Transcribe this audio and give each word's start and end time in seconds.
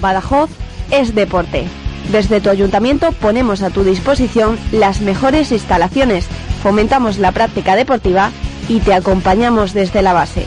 Badajoz 0.00 0.50
es 0.90 1.14
deporte. 1.14 1.66
Desde 2.10 2.40
tu 2.40 2.50
ayuntamiento 2.50 3.12
ponemos 3.12 3.62
a 3.62 3.70
tu 3.70 3.84
disposición 3.84 4.58
las 4.72 5.00
mejores 5.00 5.52
instalaciones, 5.52 6.26
fomentamos 6.62 7.18
la 7.18 7.32
práctica 7.32 7.76
deportiva 7.76 8.30
y 8.68 8.80
te 8.80 8.94
acompañamos 8.94 9.72
desde 9.72 10.02
la 10.02 10.12
base. 10.12 10.46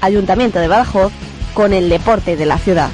Ayuntamiento 0.00 0.58
de 0.58 0.68
Badajoz 0.68 1.12
con 1.54 1.72
el 1.72 1.88
deporte 1.88 2.36
de 2.36 2.46
la 2.46 2.58
ciudad. 2.58 2.90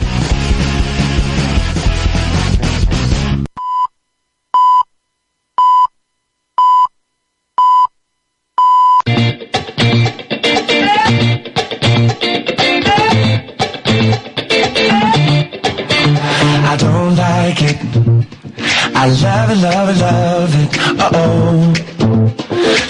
I 19.07 19.09
love 19.09 19.51
it, 19.51 19.59
love 19.63 19.89
it, 19.89 19.99
love 20.03 20.51
it. 20.63 20.69
Uh 20.99 21.11
oh. 21.15 21.73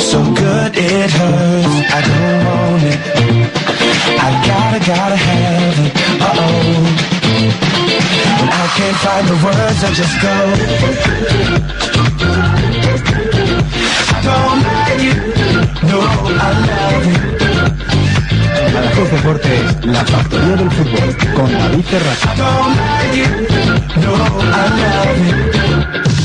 So 0.00 0.18
good 0.32 0.72
it 0.74 1.10
hurts. 1.10 1.76
I 1.92 2.00
don't 2.08 2.40
want 2.48 2.82
it. 2.88 2.98
I 4.24 4.30
gotta, 4.48 4.80
gotta 4.80 5.18
have 5.28 5.78
it. 5.84 5.92
Uh 6.24 6.40
oh. 6.40 6.88
When 8.40 8.48
I 8.48 8.64
can't 8.76 8.98
find 9.04 9.24
the 9.28 9.36
words, 9.44 9.80
I 9.84 9.92
just 9.92 10.16
go. 10.24 10.36
I 14.08 14.18
don't 14.24 14.60
like 14.72 15.04
it. 15.12 15.20
No, 15.84 15.98
I 16.00 16.50
love 16.70 17.12
it. 17.12 17.20
Badajoz 18.72 19.08
Deportes, 19.10 19.84
la 19.84 20.02
factoría 20.02 20.56
del 20.56 20.70
fútbol, 20.70 21.10
con 21.34 21.52
David 21.52 21.84
Terraza. 21.90 22.32
Thank 25.92 26.10
you. 26.10 26.15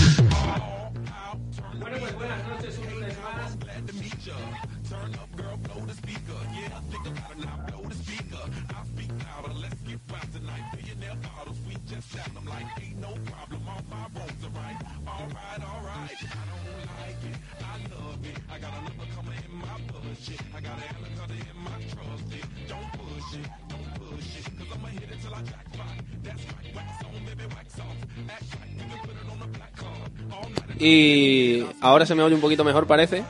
Y 30.82 31.64
ahora 31.80 32.08
se 32.08 32.16
me 32.16 32.24
oye 32.24 32.34
un 32.34 32.42
poquito 32.42 32.64
mejor, 32.64 32.88
parece. 32.88 33.24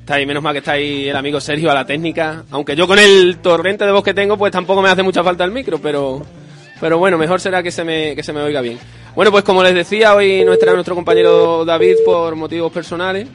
Está 0.00 0.16
ahí, 0.16 0.26
menos 0.26 0.42
mal 0.42 0.52
que 0.52 0.58
está 0.58 0.72
ahí 0.72 1.08
el 1.08 1.16
amigo 1.16 1.40
Sergio 1.40 1.70
a 1.70 1.74
la 1.74 1.86
técnica. 1.86 2.44
Aunque 2.50 2.76
yo 2.76 2.86
con 2.86 2.98
el 2.98 3.38
torrente 3.38 3.86
de 3.86 3.92
voz 3.92 4.04
que 4.04 4.12
tengo, 4.12 4.36
pues 4.36 4.52
tampoco 4.52 4.82
me 4.82 4.90
hace 4.90 5.02
mucha 5.02 5.24
falta 5.24 5.44
el 5.44 5.50
micro, 5.50 5.78
pero, 5.78 6.20
pero 6.78 6.98
bueno, 6.98 7.16
mejor 7.16 7.40
será 7.40 7.62
que 7.62 7.70
se 7.70 7.84
me, 7.84 8.14
que 8.14 8.22
se 8.22 8.34
me 8.34 8.42
oiga 8.42 8.60
bien. 8.60 8.78
Bueno, 9.16 9.30
pues 9.30 9.44
como 9.44 9.62
les 9.62 9.74
decía, 9.74 10.14
hoy 10.14 10.44
no 10.44 10.52
estará 10.52 10.74
nuestro 10.74 10.94
compañero 10.94 11.64
David 11.64 11.96
por 12.04 12.36
motivos 12.36 12.70
personales. 12.70 13.28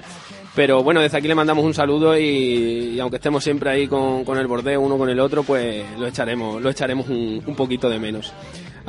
Pero 0.56 0.84
bueno, 0.84 1.02
desde 1.02 1.18
aquí 1.18 1.28
le 1.28 1.36
mandamos 1.36 1.66
un 1.66 1.74
saludo 1.74 2.20
y, 2.20 3.00
aunque 3.00 3.16
estemos 3.16 3.44
siempre 3.44 3.72
ahí 3.72 3.88
con, 3.88 4.24
con 4.26 4.38
el 4.38 4.46
bordeo 4.46 4.82
uno 4.82 4.98
con 4.98 5.10
el 5.10 5.20
otro, 5.20 5.42
pues 5.42 5.84
lo 5.98 6.06
echaremos, 6.06 6.62
lo 6.62 6.70
echaremos 6.70 7.08
un, 7.08 7.42
un 7.46 7.56
poquito 7.56 7.90
de 7.90 7.98
menos. 7.98 8.32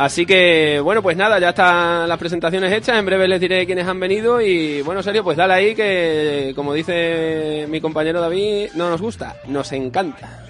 Así 0.01 0.25
que, 0.25 0.81
bueno, 0.83 1.03
pues 1.03 1.15
nada, 1.15 1.39
ya 1.39 1.51
están 1.51 2.09
las 2.09 2.17
presentaciones 2.17 2.73
hechas. 2.73 2.99
En 2.99 3.05
breve 3.05 3.29
les 3.29 3.39
diré 3.39 3.67
quiénes 3.67 3.87
han 3.87 4.01
venido. 4.01 4.41
Y 4.41 4.81
bueno, 4.81 5.03
serio, 5.03 5.23
pues 5.23 5.37
dale 5.37 5.53
ahí 5.53 5.75
que, 5.75 6.55
como 6.57 6.73
dice 6.73 7.67
mi 7.69 7.83
compañero 7.83 8.19
David, 8.19 8.71
no 8.77 8.89
nos 8.89 9.03
gusta, 9.03 9.37
nos 9.49 9.71
encanta. 9.73 10.43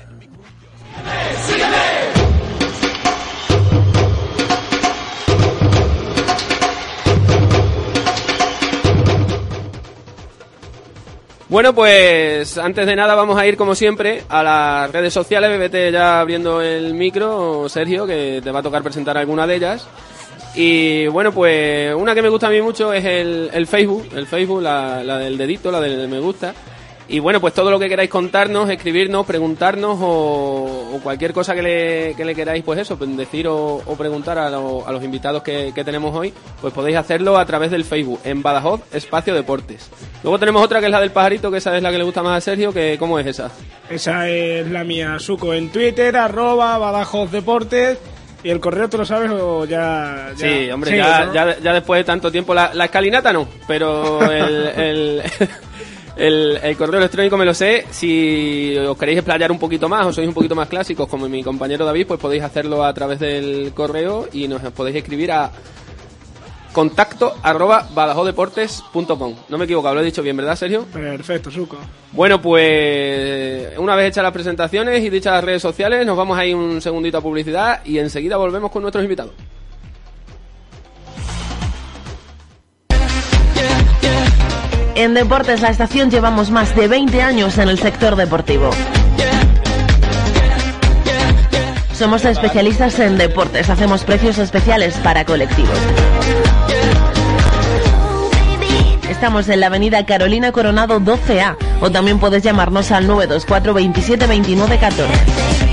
Bueno, 11.50 11.74
pues 11.74 12.58
antes 12.58 12.86
de 12.86 12.94
nada 12.94 13.16
vamos 13.16 13.36
a 13.36 13.44
ir 13.44 13.56
como 13.56 13.74
siempre 13.74 14.22
a 14.28 14.40
las 14.40 14.92
redes 14.92 15.12
sociales. 15.12 15.58
Vete 15.58 15.90
ya 15.90 16.20
abriendo 16.20 16.62
el 16.62 16.94
micro, 16.94 17.68
Sergio, 17.68 18.06
que 18.06 18.40
te 18.40 18.52
va 18.52 18.60
a 18.60 18.62
tocar 18.62 18.84
presentar 18.84 19.18
alguna 19.18 19.48
de 19.48 19.56
ellas. 19.56 19.88
Y 20.54 21.08
bueno, 21.08 21.32
pues 21.32 21.92
una 21.96 22.14
que 22.14 22.22
me 22.22 22.28
gusta 22.28 22.46
a 22.46 22.50
mí 22.50 22.62
mucho 22.62 22.92
es 22.92 23.04
el, 23.04 23.66
Facebook, 23.66 24.10
el 24.14 24.28
Facebook, 24.28 24.62
la, 24.62 25.02
la 25.02 25.18
del 25.18 25.36
dedito, 25.36 25.72
la 25.72 25.80
del 25.80 26.06
me 26.06 26.20
gusta. 26.20 26.54
Y 27.12 27.18
bueno, 27.18 27.40
pues 27.40 27.52
todo 27.54 27.70
lo 27.72 27.78
que 27.80 27.88
queráis 27.88 28.08
contarnos, 28.08 28.70
escribirnos, 28.70 29.26
preguntarnos 29.26 29.98
o, 30.00 30.92
o 30.94 31.00
cualquier 31.02 31.32
cosa 31.32 31.54
que 31.56 31.62
le, 31.62 32.14
que 32.16 32.24
le 32.24 32.36
queráis, 32.36 32.62
pues 32.62 32.78
eso, 32.78 32.96
pues 32.96 33.16
decir 33.16 33.48
o, 33.48 33.82
o 33.84 33.96
preguntar 33.96 34.38
a, 34.38 34.48
lo- 34.48 34.86
a 34.86 34.92
los 34.92 35.02
invitados 35.02 35.42
que, 35.42 35.72
que 35.74 35.82
tenemos 35.82 36.14
hoy, 36.16 36.32
pues 36.60 36.72
podéis 36.72 36.96
hacerlo 36.96 37.36
a 37.36 37.44
través 37.46 37.72
del 37.72 37.84
Facebook, 37.84 38.20
en 38.22 38.42
Badajoz 38.42 38.82
Espacio 38.92 39.34
Deportes. 39.34 39.90
Luego 40.22 40.38
tenemos 40.38 40.62
otra 40.62 40.78
que 40.78 40.86
es 40.86 40.92
la 40.92 41.00
del 41.00 41.10
pajarito, 41.10 41.50
que 41.50 41.58
esa 41.58 41.76
es 41.76 41.82
la 41.82 41.90
que 41.90 41.98
le 41.98 42.04
gusta 42.04 42.22
más 42.22 42.38
a 42.38 42.40
Sergio, 42.40 42.72
que 42.72 42.96
¿cómo 42.96 43.18
es 43.18 43.26
esa? 43.26 43.50
Esa 43.90 44.28
es 44.28 44.70
la 44.70 44.84
mía, 44.84 45.18
Suco, 45.18 45.52
en 45.52 45.70
Twitter, 45.70 46.16
arroba 46.16 46.78
Badajoz 46.78 47.32
Deportes. 47.32 47.98
¿Y 48.42 48.48
el 48.50 48.60
correo 48.60 48.88
tú 48.88 48.96
lo 48.98 49.04
sabes 49.04 49.30
o 49.32 49.64
ya...? 49.66 50.28
ya- 50.34 50.48
Sí, 50.48 50.70
hombre, 50.70 50.92
Sí, 50.92 50.96
ya, 50.96 51.24
¿no? 51.26 51.34
ya, 51.34 51.58
ya 51.58 51.72
después 51.74 51.98
de 52.00 52.04
tanto 52.04 52.30
tiempo, 52.32 52.54
la, 52.54 52.72
la 52.72 52.84
escalinata 52.86 53.32
no, 53.34 53.46
pero 53.66 54.22
el, 54.30 54.66
el, 54.68 55.22
el- 56.16 56.58
el 56.62 56.76
correo 56.76 56.98
electrónico 56.98 57.36
me 57.36 57.44
lo 57.44 57.54
sé. 57.54 57.86
Si 57.90 58.76
os 58.76 58.96
queréis 58.98 59.18
explayar 59.18 59.50
un 59.52 59.58
poquito 59.58 59.88
más 59.88 60.06
o 60.06 60.12
sois 60.12 60.28
un 60.28 60.34
poquito 60.34 60.54
más 60.54 60.68
clásicos, 60.68 61.08
como 61.08 61.28
mi 61.28 61.42
compañero 61.42 61.84
David, 61.84 62.06
pues 62.06 62.20
podéis 62.20 62.42
hacerlo 62.42 62.84
a 62.84 62.92
través 62.94 63.18
del 63.20 63.72
correo 63.74 64.28
y 64.32 64.46
nos 64.48 64.60
podéis 64.72 64.96
escribir 64.96 65.32
a 65.32 65.50
contacto 66.72 67.34
arroba 67.42 67.88
badajodeportes.com. 67.92 69.34
No 69.48 69.58
me 69.58 69.64
equivoco, 69.64 69.92
lo 69.92 70.00
he 70.00 70.04
dicho 70.04 70.22
bien, 70.22 70.36
¿verdad, 70.36 70.54
Sergio? 70.56 70.84
Perfecto, 70.92 71.50
Suco. 71.50 71.76
Bueno, 72.12 72.40
pues 72.40 73.76
una 73.78 73.96
vez 73.96 74.08
hechas 74.10 74.22
las 74.22 74.32
presentaciones 74.32 75.02
y 75.02 75.10
dichas 75.10 75.32
las 75.34 75.44
redes 75.44 75.62
sociales, 75.62 76.06
nos 76.06 76.16
vamos 76.16 76.38
a 76.38 76.46
ir 76.46 76.54
un 76.54 76.80
segundito 76.80 77.18
a 77.18 77.20
publicidad 77.22 77.84
y 77.84 77.98
enseguida 77.98 78.36
volvemos 78.36 78.70
con 78.70 78.82
nuestros 78.82 79.02
invitados. 79.02 79.32
En 84.94 85.14
Deportes 85.14 85.60
La 85.60 85.70
Estación 85.70 86.10
llevamos 86.10 86.50
más 86.50 86.74
de 86.74 86.88
20 86.88 87.22
años 87.22 87.58
en 87.58 87.68
el 87.68 87.78
sector 87.78 88.16
deportivo. 88.16 88.70
Somos 91.92 92.24
especialistas 92.24 92.98
en 92.98 93.18
deportes, 93.18 93.68
hacemos 93.68 94.04
precios 94.04 94.38
especiales 94.38 94.96
para 94.98 95.24
colectivos. 95.24 95.78
Estamos 99.08 99.48
en 99.48 99.60
la 99.60 99.66
avenida 99.66 100.04
Carolina 100.06 100.50
Coronado 100.50 100.98
12A 100.98 101.56
o 101.80 101.90
también 101.90 102.18
puedes 102.18 102.42
llamarnos 102.42 102.90
al 102.90 103.06
924 103.06 103.74
27 103.74 104.26
29 104.26 104.78
14. 104.78 105.69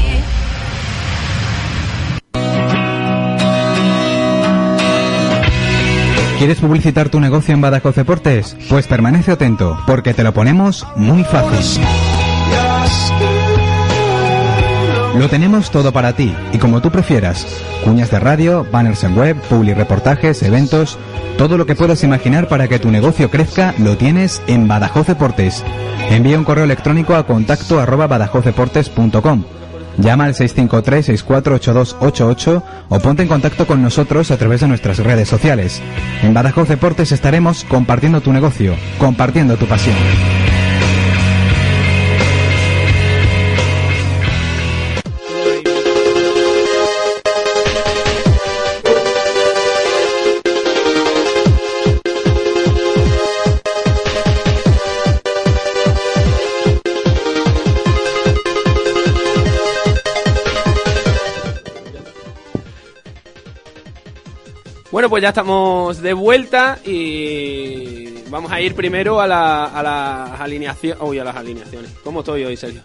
¿Quieres 6.37 6.59
publicitar 6.59 7.09
tu 7.09 7.19
negocio 7.19 7.55
en 7.55 7.61
Badajoz 7.61 7.95
Deportes? 7.95 8.55
Pues 8.69 8.85
permanece 8.85 9.31
atento, 9.31 9.75
porque 9.87 10.13
te 10.13 10.23
lo 10.23 10.35
ponemos 10.35 10.85
muy 10.95 11.23
fácil. 11.23 11.83
Lo 15.17 15.27
tenemos 15.29 15.71
todo 15.71 15.91
para 15.91 16.13
ti 16.13 16.35
y 16.53 16.59
como 16.59 16.79
tú 16.79 16.91
prefieras. 16.91 17.47
Cuñas 17.83 18.11
de 18.11 18.19
radio, 18.19 18.67
banners 18.71 19.03
en 19.03 19.17
web, 19.17 19.35
publi 19.49 19.73
reportajes, 19.73 20.43
eventos, 20.43 20.99
todo 21.39 21.57
lo 21.57 21.65
que 21.65 21.73
puedas 21.73 22.03
imaginar 22.03 22.47
para 22.47 22.67
que 22.67 22.77
tu 22.77 22.91
negocio 22.91 23.31
crezca 23.31 23.73
lo 23.79 23.97
tienes 23.97 24.39
en 24.45 24.67
Badajoz 24.67 25.07
Deportes. 25.07 25.63
Envía 26.11 26.37
un 26.37 26.43
correo 26.43 26.65
electrónico 26.65 27.15
a 27.15 27.25
contacto 27.25 27.79
arroba 27.79 28.05
badajozdeportes.com. 28.05 29.43
Llama 29.97 30.25
al 30.25 30.35
653-648288 30.35 32.63
o 32.89 32.99
ponte 32.99 33.23
en 33.23 33.27
contacto 33.27 33.65
con 33.65 33.81
nosotros 33.81 34.29
a 34.31 34.37
través 34.37 34.61
de 34.61 34.67
nuestras 34.67 34.99
redes 34.99 35.27
sociales. 35.27 35.81
En 36.21 36.33
Badajoz 36.33 36.69
Deportes 36.69 37.11
estaremos 37.11 37.63
compartiendo 37.63 38.21
tu 38.21 38.31
negocio, 38.31 38.75
compartiendo 38.99 39.57
tu 39.57 39.65
pasión. 39.65 39.95
Bueno, 65.07 65.11
pues 65.11 65.23
ya 65.23 65.29
estamos 65.29 66.01
de 66.01 66.11
vuelta 66.11 66.79
y 66.83 68.23
vamos 68.29 68.51
a 68.51 68.59
ir 68.59 68.75
primero 68.75 69.21
a, 69.21 69.25
la, 69.25 69.63
a 69.63 69.81
las 69.81 70.41
alineaciones. 70.41 71.01
Uy, 71.01 71.17
a 71.17 71.23
las 71.23 71.33
alineaciones. 71.33 71.91
¿Cómo 72.03 72.19
estoy 72.19 72.43
hoy, 72.43 72.57
Sergio? 72.57 72.81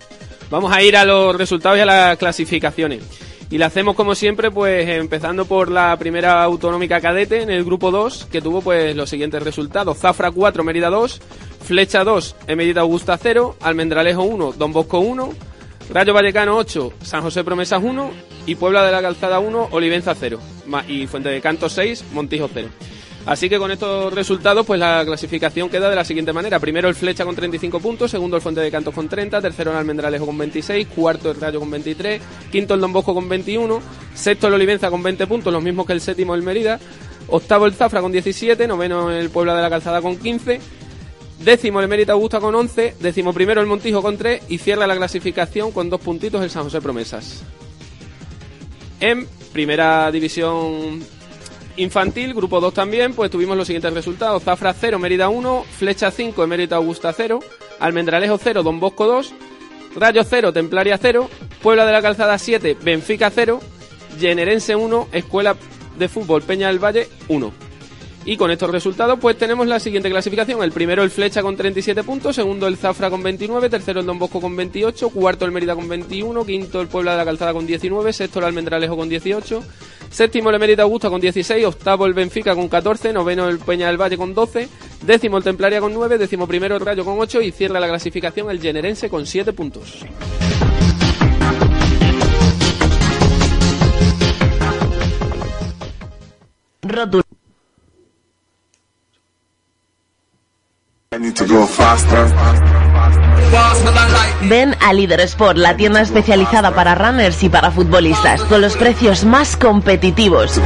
Vamos 0.49 0.71
a 0.73 0.81
ir 0.85 0.97
a 0.97 1.05
los 1.05 1.35
resultados 1.35 1.79
y 1.79 1.81
a 1.81 1.85
las 1.85 2.17
clasificaciones. 2.19 3.03
Y 3.51 3.59
la 3.59 3.67
hacemos 3.67 3.97
como 3.97 4.15
siempre, 4.15 4.53
pues 4.53 4.89
empezando 4.89 5.47
por 5.47 5.69
la 5.69 5.97
primera 5.97 6.45
autonómica 6.45 7.01
cadete 7.01 7.43
en 7.43 7.51
el 7.51 7.65
grupo 7.65 7.91
2, 7.91 8.29
que 8.31 8.41
tuvo 8.41 8.63
pues 8.63 8.95
los 8.95 9.11
siguientes 9.11 9.43
resultados. 9.43 9.99
Zafra 9.99 10.31
4, 10.31 10.63
Mérida 10.63 10.91
2, 10.91 11.21
Flecha 11.65 12.05
2, 12.05 12.37
Emerita 12.47 12.83
Augusta 12.83 13.19
0, 13.21 13.57
Almendralejo 13.61 14.23
1, 14.23 14.53
Don 14.53 14.73
Bosco 14.73 15.01
1, 15.01 15.29
Rayo 15.93 16.15
Vallecano 16.15 16.57
8, 16.57 16.93
San 17.03 17.23
José 17.23 17.45
Promesas 17.45 17.81
1 17.83 18.11
y 18.47 18.55
Puebla 18.55 18.85
de 18.85 18.93
la 18.93 19.03
Calzada 19.03 19.39
1, 19.41 19.69
Olivenza 19.73 20.15
0 20.15 20.39
ma- 20.67 20.85
y 20.89 21.07
Fuente 21.07 21.29
de 21.29 21.41
Canto 21.41 21.69
6, 21.69 22.05
Montijo 22.13 22.49
0. 22.53 22.69
Así 23.25 23.49
que 23.49 23.59
con 23.59 23.71
estos 23.71 24.13
resultados, 24.13 24.67
pues 24.67 24.81
la 24.81 25.05
clasificación 25.05 25.69
queda 25.69 25.89
de 25.89 25.95
la 25.95 26.05
siguiente 26.05 26.33
manera. 26.33 26.59
Primero 26.59 26.89
el 26.89 26.97
Flecha 26.97 27.25
con 27.25 27.37
35 27.37 27.79
puntos, 27.79 28.11
segundo 28.11 28.37
el 28.37 28.43
Fuente 28.43 28.61
de 28.61 28.71
Cantos 28.71 28.93
con 28.95 29.09
30, 29.09 29.41
tercero 29.41 29.71
el 29.71 29.77
Almendralejo 29.77 30.27
con 30.27 30.37
26, 30.39 30.89
cuarto 30.89 31.31
el 31.31 31.41
Rayo 31.41 31.61
con 31.61 31.71
23, 31.71 32.21
quinto 32.51 32.75
el 32.75 32.81
Don 32.81 32.93
Bosco 32.93 33.15
con 33.15 33.29
21, 33.29 33.81
sexto 34.15 34.49
el 34.49 34.55
Olivenza 34.55 34.91
con 34.91 35.03
20 35.05 35.27
puntos, 35.29 35.53
los 35.53 35.63
mismos 35.63 35.87
que 35.87 35.93
el 35.93 36.01
séptimo 36.01 36.35
el 36.35 36.43
Mérida, 36.43 36.81
octavo 37.29 37.67
el 37.67 37.75
Zafra 37.75 38.01
con 38.01 38.11
17, 38.11 38.67
noveno 38.67 39.09
el 39.13 39.31
Puebla 39.31 39.55
de 39.55 39.63
la 39.63 39.71
Calzada 39.71 40.01
con 40.03 40.17
15, 40.17 40.61
Décimo 41.45 41.81
el 41.81 41.89
Mérida 41.89 42.13
Augusta 42.13 42.39
con 42.39 42.55
11, 42.55 42.97
décimo 43.01 43.33
primero 43.33 43.61
el 43.61 43.67
Montijo 43.67 44.01
con 44.01 44.17
3 44.17 44.45
y 44.49 44.59
cierra 44.59 44.87
la 44.87 44.97
clasificación 44.97 45.73
con 45.73 45.91
dos 45.91 46.01
puntitos 46.01 46.41
el 46.41 46.51
San 46.51 46.63
José 46.63 46.81
Promesas. 46.81 47.43
En 49.01 49.27
primera 49.53 50.13
división 50.13 51.03
infantil, 51.77 52.33
grupo 52.33 52.61
2 52.61 52.73
también, 52.73 53.13
pues 53.15 53.29
tuvimos 53.29 53.57
los 53.57 53.67
siguientes 53.67 53.93
resultados. 53.93 54.45
Zafra 54.45 54.73
0, 54.73 55.01
Mérida 55.01 55.29
1, 55.29 55.65
Flecha 55.79 56.13
5, 56.13 56.47
Mérida 56.47 56.77
Augusta 56.77 57.13
0, 57.13 57.41
Almendralejo 57.81 58.39
0, 58.39 58.63
Don 58.63 58.79
Bosco 58.79 59.07
2, 59.09 59.35
Rayo 59.97 60.23
0, 60.23 60.53
Templaria 60.53 60.97
0, 60.97 61.29
Puebla 61.61 61.85
de 61.85 61.93
la 61.93 62.03
Calzada 62.03 62.39
7, 62.39 62.77
Benfica 62.83 63.31
0, 63.31 63.59
Generense 64.21 64.77
1, 64.77 65.09
Escuela 65.11 65.57
de 65.99 66.09
Fútbol 66.09 66.43
Peña 66.43 66.69
del 66.69 66.79
Valle 66.79 67.09
1. 67.27 67.72
Y 68.25 68.37
con 68.37 68.53
estos 68.53 68.71
resultados, 68.71 69.19
pues 69.21 69.37
tenemos 69.37 69.67
la 69.67 69.81
siguiente 69.81 70.09
clasificación. 70.09 70.63
El 70.63 70.71
primero 70.71 71.03
el 71.03 71.11
Flecha 71.11 71.43
con 71.43 71.57
37 71.57 72.05
puntos, 72.05 72.37
segundo 72.37 72.69
el 72.69 72.77
Zafra 72.77 73.11
con 73.11 73.23
29, 73.23 73.69
tercero 73.69 74.01
el 74.01 74.07
Don 74.07 74.19
Bosco 74.19 74.41
con 74.41 74.55
28, 74.55 75.11
cuarto 75.11 75.45
el 75.45 75.51
Mérida 75.51 75.75
con 75.75 75.89
21, 75.89 76.45
quinto 76.47 76.81
el 76.81 76.87
Puebla 76.87 77.13
de 77.13 77.17
la 77.19 77.25
Calzada 77.25 77.53
con 77.53 77.67
19, 77.67 78.13
sexto 78.13 78.39
el 78.39 78.45
Almendralejo 78.45 78.97
con 78.97 79.09
18, 79.09 79.65
séptimo 80.09 80.51
el 80.51 80.61
Mérida 80.61 80.85
Augusta 80.85 81.11
con 81.11 81.21
16, 81.21 81.67
octavo 81.67 82.07
el 82.07 82.15
Benfica 82.15 82.55
con 82.55 82.69
14, 82.69 83.13
noveno 83.13 83.49
el 83.49 83.59
Peña 83.59 83.89
del 83.89 84.01
Valle 84.01 84.17
con 84.17 84.35
12, 84.35 84.69
décimo 85.05 85.39
el 85.39 85.45
Templaria 85.45 85.81
con 85.81 85.93
9, 85.93 86.17
décimo 86.17 86.47
primero 86.47 86.77
el 86.77 86.81
Rayo 86.81 87.05
con 87.05 87.19
8 87.19 87.43
y 87.43 87.51
cierra 87.51 87.81
la 87.81 87.89
clasificación 87.89 88.49
el 88.51 88.61
Generense 88.61 89.11
con 89.11 89.27
7 89.27 89.53
puntos. 89.53 90.05
Ven 104.49 104.75
a 104.81 104.95
Líder 104.95 105.21
Sport, 105.21 105.59
la 105.59 105.77
tienda 105.77 106.01
especializada 106.01 106.75
para 106.75 106.95
runners 106.95 107.43
y 107.43 107.51
para 107.51 107.71
futbolistas, 107.71 108.41
con 108.45 108.63
los 108.63 108.77
precios 108.79 109.25
más 109.25 109.57
competitivos. 109.59 110.59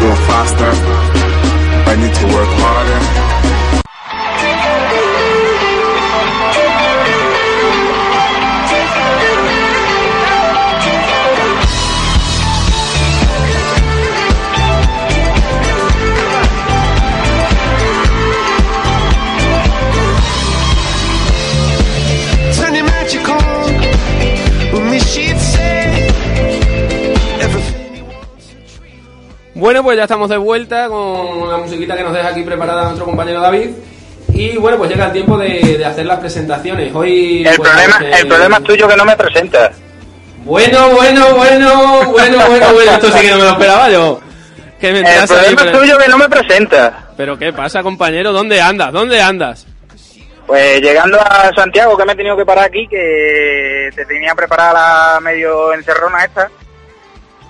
Bueno, 29.57 29.83
pues 29.83 29.97
ya 29.97 30.03
estamos 30.03 30.29
de 30.29 30.37
vuelta 30.37 30.87
con 30.89 31.51
la 31.51 31.57
musiquita 31.57 31.97
que 31.97 32.03
nos 32.03 32.13
deja 32.13 32.29
aquí 32.29 32.43
preparada 32.43 32.85
nuestro 32.85 33.07
compañero 33.07 33.41
David. 33.41 33.71
Y 34.35 34.59
bueno, 34.59 34.77
pues 34.77 34.91
llega 34.91 35.07
el 35.07 35.13
tiempo 35.13 35.39
de, 35.39 35.79
de 35.79 35.85
hacer 35.85 36.05
las 36.05 36.19
presentaciones. 36.21 36.95
Hoy. 36.95 37.39
El 37.47 37.57
pues, 37.57 37.71
problema, 37.71 37.99
eh, 38.03 38.21
el 38.21 38.29
problema 38.29 38.57
es 38.59 38.65
tuyo 38.65 38.87
que 38.87 38.97
no 38.97 39.05
me 39.07 39.17
presentas. 39.17 39.71
Bueno, 40.45 40.91
bueno, 40.91 41.35
bueno, 41.37 42.05
bueno, 42.13 42.13
bueno, 42.13 42.73
bueno. 42.75 42.93
Esto 42.93 43.11
sí 43.11 43.21
que 43.23 43.31
no 43.31 43.39
me 43.39 43.45
lo 43.45 43.51
esperaba 43.53 43.89
yo. 43.91 44.21
Que 44.79 44.93
me 44.93 45.01
El 45.01 45.07
ahí, 45.07 45.27
problema 45.27 45.63
es 45.63 45.67
pero- 45.69 45.79
tuyo 45.79 45.99
que 45.99 46.09
no 46.09 46.19
me 46.19 46.29
presentas. 46.29 46.93
Pero 47.17 47.39
¿qué 47.39 47.51
pasa, 47.55 47.83
compañero? 47.83 48.33
¿Dónde 48.35 48.61
andas? 48.61 48.93
¿Dónde 48.93 49.23
andas? 49.23 49.67
Pues 50.47 50.83
llegando 50.83 51.19
a 51.19 51.51
Santiago, 51.57 51.97
que 51.97 52.05
me 52.05 52.13
he 52.13 52.17
tenido 52.17 52.37
que 52.37 52.45
parar 52.45 52.67
aquí, 52.67 52.87
que 52.87 53.89
te 53.97 54.05
tenía 54.05 54.35
preparada 54.35 55.15
la 55.15 55.21
medio 55.21 55.73
encerrona 55.73 56.25
esta. 56.27 56.51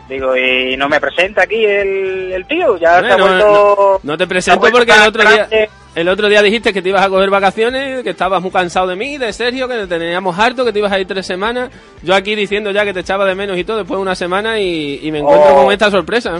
Digo, 0.08 0.36
y 0.36 0.76
no 0.76 0.88
me 0.88 1.00
presenta 1.00 1.42
aquí 1.42 1.64
el, 1.64 2.32
el 2.32 2.46
tío, 2.46 2.76
ya 2.78 3.00
se 3.00 3.06
ha 3.12 3.16
vuelto... 3.16 4.00
no, 4.04 4.12
no 4.12 4.16
te 4.18 4.26
presento 4.26 4.68
porque 4.70 4.92
el 4.92 5.08
otro 5.08 5.22
día 5.28 5.48
el 5.96 6.08
otro 6.08 6.28
día 6.28 6.42
dijiste 6.42 6.72
que 6.74 6.82
te 6.82 6.90
ibas 6.90 7.04
a 7.04 7.08
coger 7.08 7.30
vacaciones, 7.30 8.02
que 8.04 8.10
estabas 8.10 8.40
muy 8.42 8.50
cansado 8.50 8.86
de 8.86 8.96
mí, 8.96 9.16
de 9.16 9.32
Sergio, 9.32 9.66
que 9.66 9.74
te 9.74 9.86
teníamos 9.86 10.38
harto, 10.38 10.62
que 10.64 10.72
te 10.72 10.78
ibas 10.78 10.92
a 10.92 11.00
ir 11.00 11.06
tres 11.06 11.26
semanas. 11.26 11.70
Yo 12.02 12.14
aquí 12.14 12.34
diciendo 12.34 12.70
ya 12.70 12.84
que 12.84 12.92
te 12.92 13.00
echaba 13.00 13.24
de 13.24 13.34
menos 13.34 13.56
y 13.56 13.64
todo 13.64 13.78
después 13.78 13.96
de 13.96 14.02
una 14.02 14.14
semana 14.14 14.60
y, 14.60 15.00
y 15.02 15.10
me 15.10 15.20
encuentro 15.20 15.54
Oh. 15.56 15.64
con 15.64 15.72
esta 15.72 15.90
sorpresa. 15.90 16.38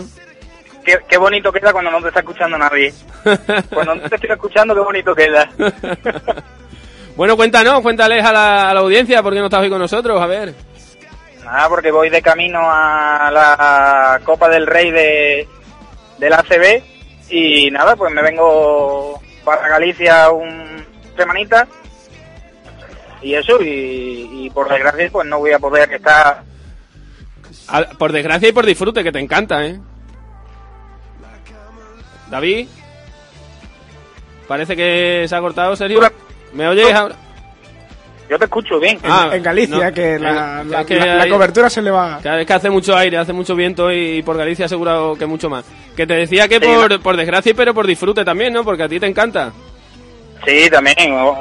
Qué, 0.85 0.99
qué 1.09 1.17
bonito 1.17 1.51
queda 1.51 1.73
cuando 1.73 1.89
no 1.91 1.99
te 2.01 2.07
está 2.09 2.19
escuchando 2.21 2.57
nadie. 2.57 2.93
Cuando 3.73 3.95
no 3.95 4.01
te 4.07 4.15
estoy 4.15 4.29
escuchando, 4.31 4.73
qué 4.75 4.79
bonito 4.79 5.13
queda. 5.15 5.49
bueno, 7.17 7.35
cuéntanos, 7.35 7.81
cuéntales 7.81 8.23
a 8.23 8.31
la, 8.31 8.69
a 8.69 8.73
la 8.73 8.79
audiencia 8.79 9.21
por 9.23 9.33
qué 9.33 9.39
no 9.39 9.45
estás 9.45 9.61
hoy 9.61 9.69
con 9.69 9.79
nosotros, 9.79 10.21
a 10.21 10.27
ver. 10.27 10.53
Nada, 11.47 11.69
porque 11.69 11.91
voy 11.91 12.09
de 12.09 12.21
camino 12.21 12.59
a 12.61 13.31
la 13.31 14.19
Copa 14.25 14.49
del 14.49 14.67
Rey 14.67 14.91
de, 14.91 15.47
del 16.17 16.33
ACB 16.33 16.83
y 17.29 17.71
nada, 17.71 17.95
pues 17.95 18.11
me 18.11 18.21
vengo 18.21 19.21
para 19.45 19.69
Galicia 19.69 20.29
un 20.29 20.85
semanita 21.15 21.65
y 23.21 23.33
eso, 23.33 23.61
y, 23.61 24.29
y 24.33 24.49
por 24.49 24.67
desgracia 24.67 25.09
pues 25.09 25.25
no 25.25 25.39
voy 25.39 25.53
a 25.53 25.59
poder 25.59 25.89
estar... 25.93 26.43
Por 27.97 28.11
desgracia 28.11 28.49
y 28.49 28.51
por 28.51 28.65
disfrute, 28.65 29.01
que 29.01 29.13
te 29.13 29.19
encanta, 29.19 29.65
¿eh? 29.65 29.79
David. 32.29 32.67
Parece 34.49 34.75
que 34.75 35.25
se 35.29 35.33
ha 35.35 35.39
cortado, 35.39 35.77
Sergio. 35.77 36.01
¿Me 36.51 36.67
oyes 36.67 36.93
ahora? 36.93 37.15
Yo 38.29 38.37
te 38.37 38.45
escucho 38.45 38.79
bien. 38.79 38.97
En, 39.03 39.09
Ah, 39.11 39.29
en 39.33 39.41
Galicia, 39.41 39.87
no, 39.87 39.93
que, 39.93 40.15
en- 40.15 40.23
la, 40.23 40.63
la- 40.65 40.85
que 40.85 40.95
la- 40.95 41.15
la 41.15 41.23
hay- 41.23 41.29
cobertura 41.29 41.69
se 41.69 41.81
le 41.81 41.91
va. 41.91 42.19
Cada 42.21 42.35
vez 42.37 42.45
que 42.45 42.53
hace 42.53 42.69
mucho 42.69 42.95
aire, 42.95 43.17
hace 43.17 43.31
mucho 43.33 43.55
viento 43.55 43.91
y 43.91 44.21
por 44.21 44.35
Galicia 44.37 44.67
seguro 44.67 45.15
que 45.17 45.25
mucho 45.25 45.49
más. 45.49 45.63
Que 45.95 46.05
te 46.05 46.13
decía 46.15 46.47
que 46.47 46.55
Sí, 46.59 46.65
por, 46.65 46.99
por 47.01 47.15
desgracia, 47.15 47.53
pero 47.55 47.73
por 47.73 47.87
disfrute 47.87 48.25
también, 48.25 48.51
¿no? 48.53 48.63
Porque 48.65 48.83
a 48.83 48.89
ti 48.89 48.99
te 48.99 49.05
encanta. 49.07 49.51
Sí, 50.45 50.69
también, 50.69 50.95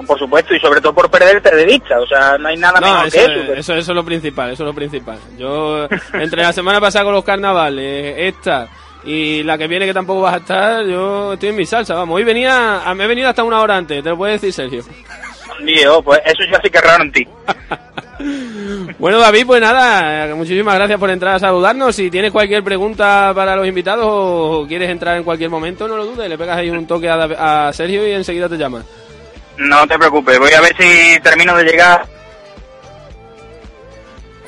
por 0.07 0.19
supuesto, 0.19 0.55
y 0.55 0.59
sobre 0.61 0.81
todo 0.81 0.95
por 0.95 1.11
perderte 1.11 1.55
de 1.55 1.65
vista, 1.67 2.01
o 2.01 2.07
sea, 2.07 2.39
no 2.39 2.49
hay 2.49 2.57
nada 2.57 2.81
No, 2.81 2.87
mejor 2.87 3.07
eso, 3.09 3.17
que 3.19 3.25
eso. 3.25 3.33
pero- 3.47 3.55
eso, 3.61 3.75
eso 3.75 3.93
es 3.93 3.95
lo 3.97 4.05
principal, 4.05 4.51
eso 4.53 4.63
es 4.63 4.67
lo 4.67 4.75
principal. 4.75 5.19
Yo, 5.39 5.87
entre 6.15 6.43
la 6.43 6.53
semana 6.53 6.81
pasada 6.81 7.05
con 7.05 7.15
los 7.15 7.23
carnavales, 7.25 8.15
esta 8.17 8.69
y 9.05 9.43
la 9.45 9.59
que 9.59 9.67
viene 9.69 9.87
que 9.87 9.95
tampoco 9.95 10.23
vas 10.23 10.35
a 10.35 10.39
estar, 10.39 10.85
yo 10.87 11.35
estoy 11.35 11.51
en 11.51 11.57
mi 11.57 11.67
salsa, 11.67 11.95
vamos. 11.95 12.17
Hoy 12.17 12.25
venía, 12.25 12.81
me 12.97 13.05
he 13.05 13.07
venido 13.07 13.29
hasta 13.29 13.45
una 13.45 13.61
hora 13.61 13.77
antes, 13.77 14.03
te 14.03 14.09
lo 14.09 14.17
puede 14.17 14.33
decir 14.33 14.53
Sergio. 14.53 14.83
Dios, 15.65 16.03
pues 16.05 16.21
eso 16.25 16.43
ya 16.51 16.61
sí 16.63 16.71
que 16.71 16.79
es 16.79 16.85
raro 16.85 17.05
en 17.05 17.13
ti. 17.13 17.27
Bueno, 18.99 19.19
David, 19.19 19.47
pues 19.47 19.61
nada, 19.61 20.35
muchísimas 20.35 20.75
gracias 20.75 20.99
por 20.99 21.11
entrar 21.11 21.37
a 21.37 21.39
saludarnos. 21.39 21.95
Si 21.95 22.11
tienes 22.11 22.33
cualquier 22.33 22.63
pregunta 22.65 23.33
para 23.35 23.55
los 23.55 23.67
invitados 23.67 24.07
o 24.09 24.65
quieres 24.67 24.91
entrar 24.91 25.17
en 25.17 25.25
cualquier 25.25 25.51
momento, 25.51 25.87
no 25.87 25.97
lo 25.97 26.07
dudes, 26.07 26.29
le 26.29 26.39
pegas 26.39 26.57
ahí 26.57 26.71
un 26.71 26.87
toque 26.87 27.09
a, 27.09 27.71
Sergio 27.73 28.07
y 28.09 28.13
enseguida 28.13 28.49
te 28.49 28.57
llama. 28.57 28.83
No 29.59 29.87
te 29.87 29.99
preocupes, 29.99 30.39
voy 30.39 30.53
a 30.53 30.61
ver 30.61 30.75
si 30.79 31.21
termino 31.21 31.57
de 31.57 31.65
llegar. 31.65 32.07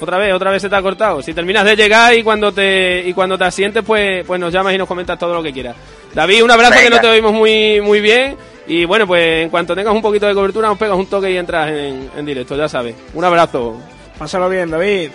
Otra 0.01 0.17
vez, 0.17 0.33
otra 0.33 0.51
vez 0.51 0.63
se 0.63 0.69
te 0.69 0.77
ha 0.77 0.83
cortado. 0.83 1.23
Si 1.23 1.35
terminas 1.35 1.65
de 1.65 1.77
llegar 1.77 2.15
y 2.15 2.23
cuando 2.23 2.53
te 2.53 3.03
y 3.05 3.13
cuando 3.13 3.37
te 3.37 3.45
asientes, 3.45 3.83
pues 3.85 4.25
pues 4.25 4.41
nos 4.41 4.53
llamas 4.53 4.75
y 4.75 4.79
nos 4.79 4.89
comentas 4.89 5.19
todo 5.19 5.35
lo 5.35 5.43
que 5.43 5.53
quieras. 5.53 5.77
David, 6.15 6.45
un 6.45 6.51
abrazo 6.51 6.81
que 6.81 6.91
no 6.91 7.01
te 7.01 7.09
oímos 7.09 7.33
muy 7.33 7.81
muy 7.81 8.01
bien 8.01 8.37
y 8.69 8.85
bueno, 8.85 9.07
pues 9.07 9.45
en 9.45 9.51
cuanto 9.51 9.75
tengas 9.75 9.95
un 9.95 10.03
poquito 10.03 10.27
de 10.27 10.35
cobertura 10.35 10.69
nos 10.69 10.79
pegas 10.79 10.97
un 10.97 11.07
toque 11.07 11.31
y 11.33 11.37
entras 11.37 11.71
en, 11.71 12.11
en 12.17 12.27
directo, 12.27 12.57
ya 12.57 12.69
sabes. 12.69 12.95
Un 13.15 13.25
abrazo. 13.25 13.77
Pásalo 14.19 14.49
bien, 14.49 14.71
David. 14.71 15.11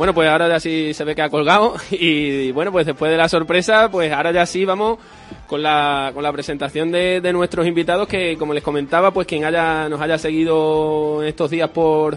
Bueno, 0.00 0.14
pues 0.14 0.30
ahora 0.30 0.48
ya 0.48 0.58
sí 0.58 0.94
se 0.94 1.04
ve 1.04 1.14
que 1.14 1.20
ha 1.20 1.28
colgado 1.28 1.74
y, 1.90 2.50
bueno, 2.52 2.72
pues 2.72 2.86
después 2.86 3.10
de 3.10 3.18
la 3.18 3.28
sorpresa, 3.28 3.90
pues 3.90 4.10
ahora 4.10 4.32
ya 4.32 4.46
sí 4.46 4.64
vamos 4.64 4.98
con 5.46 5.62
la, 5.62 6.12
con 6.14 6.22
la 6.22 6.32
presentación 6.32 6.90
de, 6.90 7.20
de 7.20 7.32
nuestros 7.34 7.66
invitados 7.66 8.08
que, 8.08 8.38
como 8.38 8.54
les 8.54 8.62
comentaba, 8.62 9.10
pues 9.10 9.26
quien 9.26 9.44
haya, 9.44 9.90
nos 9.90 10.00
haya 10.00 10.16
seguido 10.16 11.22
estos 11.22 11.50
días 11.50 11.68
por, 11.68 12.16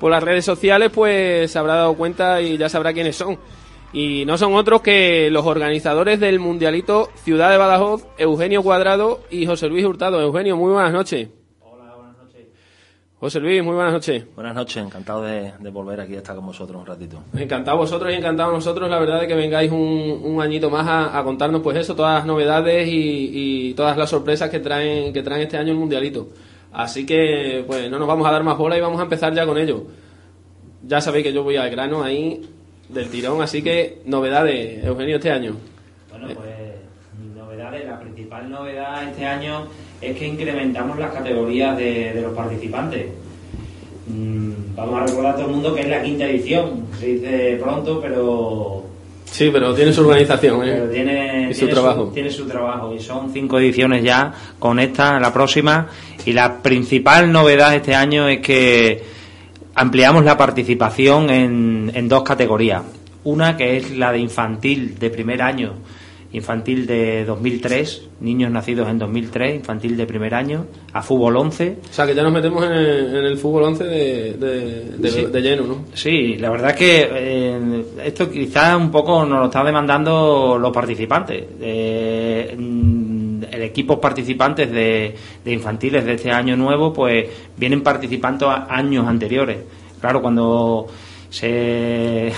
por 0.00 0.10
las 0.10 0.20
redes 0.20 0.44
sociales, 0.44 0.90
pues 0.92 1.52
se 1.52 1.58
habrá 1.60 1.76
dado 1.76 1.94
cuenta 1.94 2.40
y 2.40 2.58
ya 2.58 2.68
sabrá 2.68 2.92
quiénes 2.92 3.14
son. 3.14 3.38
Y 3.94 4.24
no 4.24 4.38
son 4.38 4.54
otros 4.54 4.80
que 4.80 5.30
los 5.30 5.44
organizadores 5.44 6.18
del 6.18 6.40
Mundialito 6.40 7.10
Ciudad 7.24 7.50
de 7.50 7.58
Badajoz, 7.58 8.06
Eugenio 8.16 8.62
Cuadrado 8.62 9.20
y 9.30 9.44
José 9.44 9.68
Luis 9.68 9.84
Hurtado. 9.84 10.20
Eugenio, 10.20 10.56
muy 10.56 10.72
buenas 10.72 10.94
noches. 10.94 11.28
Hola, 11.60 11.94
buenas 11.94 12.16
noches. 12.16 12.46
José 13.20 13.40
Luis, 13.40 13.62
muy 13.62 13.74
buenas 13.74 13.92
noches. 13.92 14.24
Buenas 14.34 14.54
noches, 14.54 14.82
encantado 14.82 15.22
de, 15.24 15.52
de 15.58 15.70
volver 15.70 16.00
aquí 16.00 16.14
a 16.14 16.18
estar 16.18 16.34
con 16.34 16.46
vosotros 16.46 16.80
un 16.80 16.86
ratito. 16.86 17.18
Encantado 17.36 17.76
vosotros 17.76 18.10
y 18.12 18.16
encantado 18.16 18.50
nosotros, 18.50 18.88
la 18.88 18.98
verdad, 18.98 19.20
de 19.20 19.28
que 19.28 19.34
vengáis 19.34 19.70
un, 19.70 20.22
un 20.24 20.40
añito 20.40 20.70
más 20.70 20.88
a, 20.88 21.18
a 21.18 21.22
contarnos, 21.22 21.60
pues 21.60 21.76
eso, 21.76 21.94
todas 21.94 22.14
las 22.14 22.24
novedades 22.26 22.88
y, 22.88 23.68
y 23.70 23.74
todas 23.74 23.98
las 23.98 24.08
sorpresas 24.08 24.48
que 24.48 24.60
traen, 24.60 25.12
que 25.12 25.22
traen 25.22 25.42
este 25.42 25.58
año 25.58 25.72
el 25.72 25.78
Mundialito. 25.78 26.28
Así 26.72 27.04
que, 27.04 27.62
pues 27.66 27.90
no 27.90 27.98
nos 27.98 28.08
vamos 28.08 28.26
a 28.26 28.30
dar 28.32 28.42
más 28.42 28.56
bola 28.56 28.78
y 28.78 28.80
vamos 28.80 28.98
a 29.00 29.02
empezar 29.02 29.34
ya 29.34 29.44
con 29.44 29.58
ello. 29.58 29.84
Ya 30.84 31.02
sabéis 31.02 31.24
que 31.26 31.32
yo 31.34 31.42
voy 31.44 31.56
al 31.56 31.70
grano 31.70 32.02
ahí 32.02 32.40
del 32.92 33.08
tirón, 33.08 33.40
así 33.42 33.62
que 33.62 33.98
novedades, 34.06 34.84
Eugenio, 34.84 35.16
este 35.16 35.30
año. 35.30 35.56
Bueno, 36.10 36.28
pues 36.34 36.48
novedades, 37.36 37.86
la 37.86 37.98
principal 38.00 38.50
novedad 38.50 39.08
este 39.08 39.24
año 39.26 39.66
es 40.00 40.16
que 40.16 40.26
incrementamos 40.26 40.98
las 40.98 41.12
categorías 41.12 41.76
de, 41.76 42.12
de 42.12 42.22
los 42.22 42.32
participantes. 42.34 43.06
Mm, 44.08 44.74
vamos 44.74 45.00
a 45.02 45.06
recordar 45.06 45.32
a 45.32 45.36
todo 45.36 45.46
el 45.46 45.52
mundo 45.52 45.74
que 45.74 45.82
es 45.82 45.88
la 45.88 46.02
quinta 46.02 46.24
edición, 46.24 46.86
se 46.98 47.06
dice 47.06 47.58
pronto, 47.62 48.00
pero, 48.00 48.84
Sí, 49.24 49.48
pero 49.50 49.72
tiene 49.74 49.92
su 49.94 50.02
organización, 50.02 50.60
pero 50.60 50.84
¿eh? 50.84 50.88
tiene, 50.92 51.48
Y 51.50 51.54
su 51.54 51.60
tiene 51.60 51.72
trabajo. 51.72 52.10
tiene 52.12 52.30
su 52.30 52.46
trabajo 52.46 52.92
y 52.94 53.00
son 53.00 53.32
cinco 53.32 53.58
ediciones 53.58 54.02
ya 54.04 54.30
con 54.58 54.78
esta, 54.78 55.18
la 55.18 55.32
próxima. 55.32 55.88
Y 56.26 56.32
la 56.34 56.60
principal 56.60 57.32
novedad 57.32 57.74
este 57.74 57.94
año 57.94 58.28
es 58.28 58.40
que 58.40 59.02
ampliamos 59.74 60.24
la 60.24 60.36
participación 60.36 61.30
en, 61.30 61.90
en 61.94 62.08
dos 62.08 62.22
categorías. 62.22 62.82
Una 63.24 63.56
que 63.56 63.76
es 63.76 63.96
la 63.96 64.10
de 64.12 64.18
infantil 64.18 64.98
de 64.98 65.08
primer 65.10 65.42
año, 65.42 65.74
infantil 66.32 66.86
de 66.86 67.24
2003, 67.26 68.08
niños 68.20 68.50
nacidos 68.50 68.88
en 68.88 68.98
2003, 68.98 69.54
infantil 69.56 69.96
de 69.96 70.06
primer 70.06 70.34
año, 70.34 70.66
a 70.92 71.02
fútbol 71.02 71.36
11. 71.36 71.76
O 71.90 71.92
sea, 71.92 72.06
que 72.06 72.14
ya 72.14 72.22
nos 72.22 72.32
metemos 72.32 72.64
en 72.64 72.72
el, 72.72 73.16
en 73.16 73.24
el 73.26 73.36
fútbol 73.38 73.64
11 73.64 73.84
de, 73.84 74.32
de, 74.34 74.84
de- 74.98 75.10
Sí. 75.10 75.26
de 75.26 75.40
lleno, 75.42 75.62
¿no? 75.66 75.84
Sí, 75.94 76.36
la 76.38 76.50
verdad 76.50 76.70
es 76.70 76.76
que 76.76 77.08
eh, 77.12 77.84
esto 78.06 78.30
quizás 78.30 78.76
un 78.76 78.90
poco 78.90 79.24
nos 79.26 79.38
lo 79.40 79.44
está 79.44 79.62
demandando 79.62 80.58
los 80.58 80.72
participantes. 80.72 81.44
Eh, 81.60 82.56
el 83.52 83.62
equipo 83.62 84.00
participantes 84.00 84.70
de, 84.70 85.14
de 85.44 85.52
infantiles 85.52 86.04
de 86.04 86.14
este 86.14 86.30
año 86.30 86.56
nuevo, 86.56 86.92
pues 86.92 87.26
vienen 87.56 87.82
participando 87.82 88.50
a 88.50 88.66
años 88.68 89.06
anteriores. 89.06 89.58
Claro, 90.00 90.20
cuando 90.20 90.88
se 91.30 92.32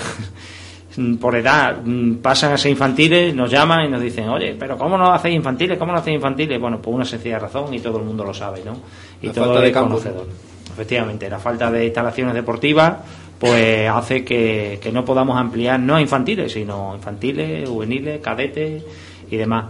por 1.19 1.35
edad 1.35 1.77
mm, 1.83 2.15
pasan 2.15 2.53
a 2.53 2.57
ser 2.57 2.71
infantiles, 2.71 3.33
nos 3.33 3.49
llaman 3.49 3.85
y 3.85 3.89
nos 3.89 4.01
dicen, 4.01 4.29
oye, 4.29 4.55
pero 4.57 4.77
¿cómo 4.77 4.97
no 4.97 5.11
hacéis 5.13 5.35
infantiles? 5.35 5.77
¿Cómo 5.77 5.91
no 5.91 5.99
hacéis 5.99 6.15
infantiles? 6.15 6.59
Bueno, 6.59 6.81
por 6.81 6.93
una 6.93 7.05
sencilla 7.05 7.39
razón 7.39 7.73
y 7.73 7.79
todo 7.79 7.99
el 7.99 8.05
mundo 8.05 8.23
lo 8.23 8.33
sabe, 8.33 8.61
¿no? 8.63 8.77
Y 9.21 9.27
La 9.27 9.33
todo 9.33 9.45
falta 9.45 9.61
de 9.61 9.67
es 9.67 9.77
conocedor. 9.77 10.27
Efectivamente, 10.71 11.29
la 11.29 11.39
falta 11.39 11.71
de 11.71 11.85
instalaciones 11.85 12.33
deportivas 12.33 12.97
pues 13.39 13.89
hace 13.89 14.23
que, 14.23 14.79
que 14.81 14.91
no 14.91 15.03
podamos 15.03 15.37
ampliar 15.37 15.79
no 15.79 15.95
a 15.95 16.01
infantiles, 16.01 16.53
sino 16.53 16.95
infantiles, 16.95 17.67
juveniles, 17.67 18.21
cadetes 18.21 18.83
y 19.29 19.35
demás. 19.35 19.65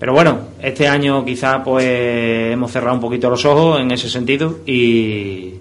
Pero 0.00 0.14
bueno, 0.14 0.38
este 0.62 0.88
año 0.88 1.26
quizá 1.26 1.62
pues 1.62 1.84
hemos 1.86 2.72
cerrado 2.72 2.94
un 2.94 3.02
poquito 3.02 3.28
los 3.28 3.44
ojos 3.44 3.80
en 3.80 3.90
ese 3.90 4.08
sentido 4.08 4.60
y, 4.64 5.56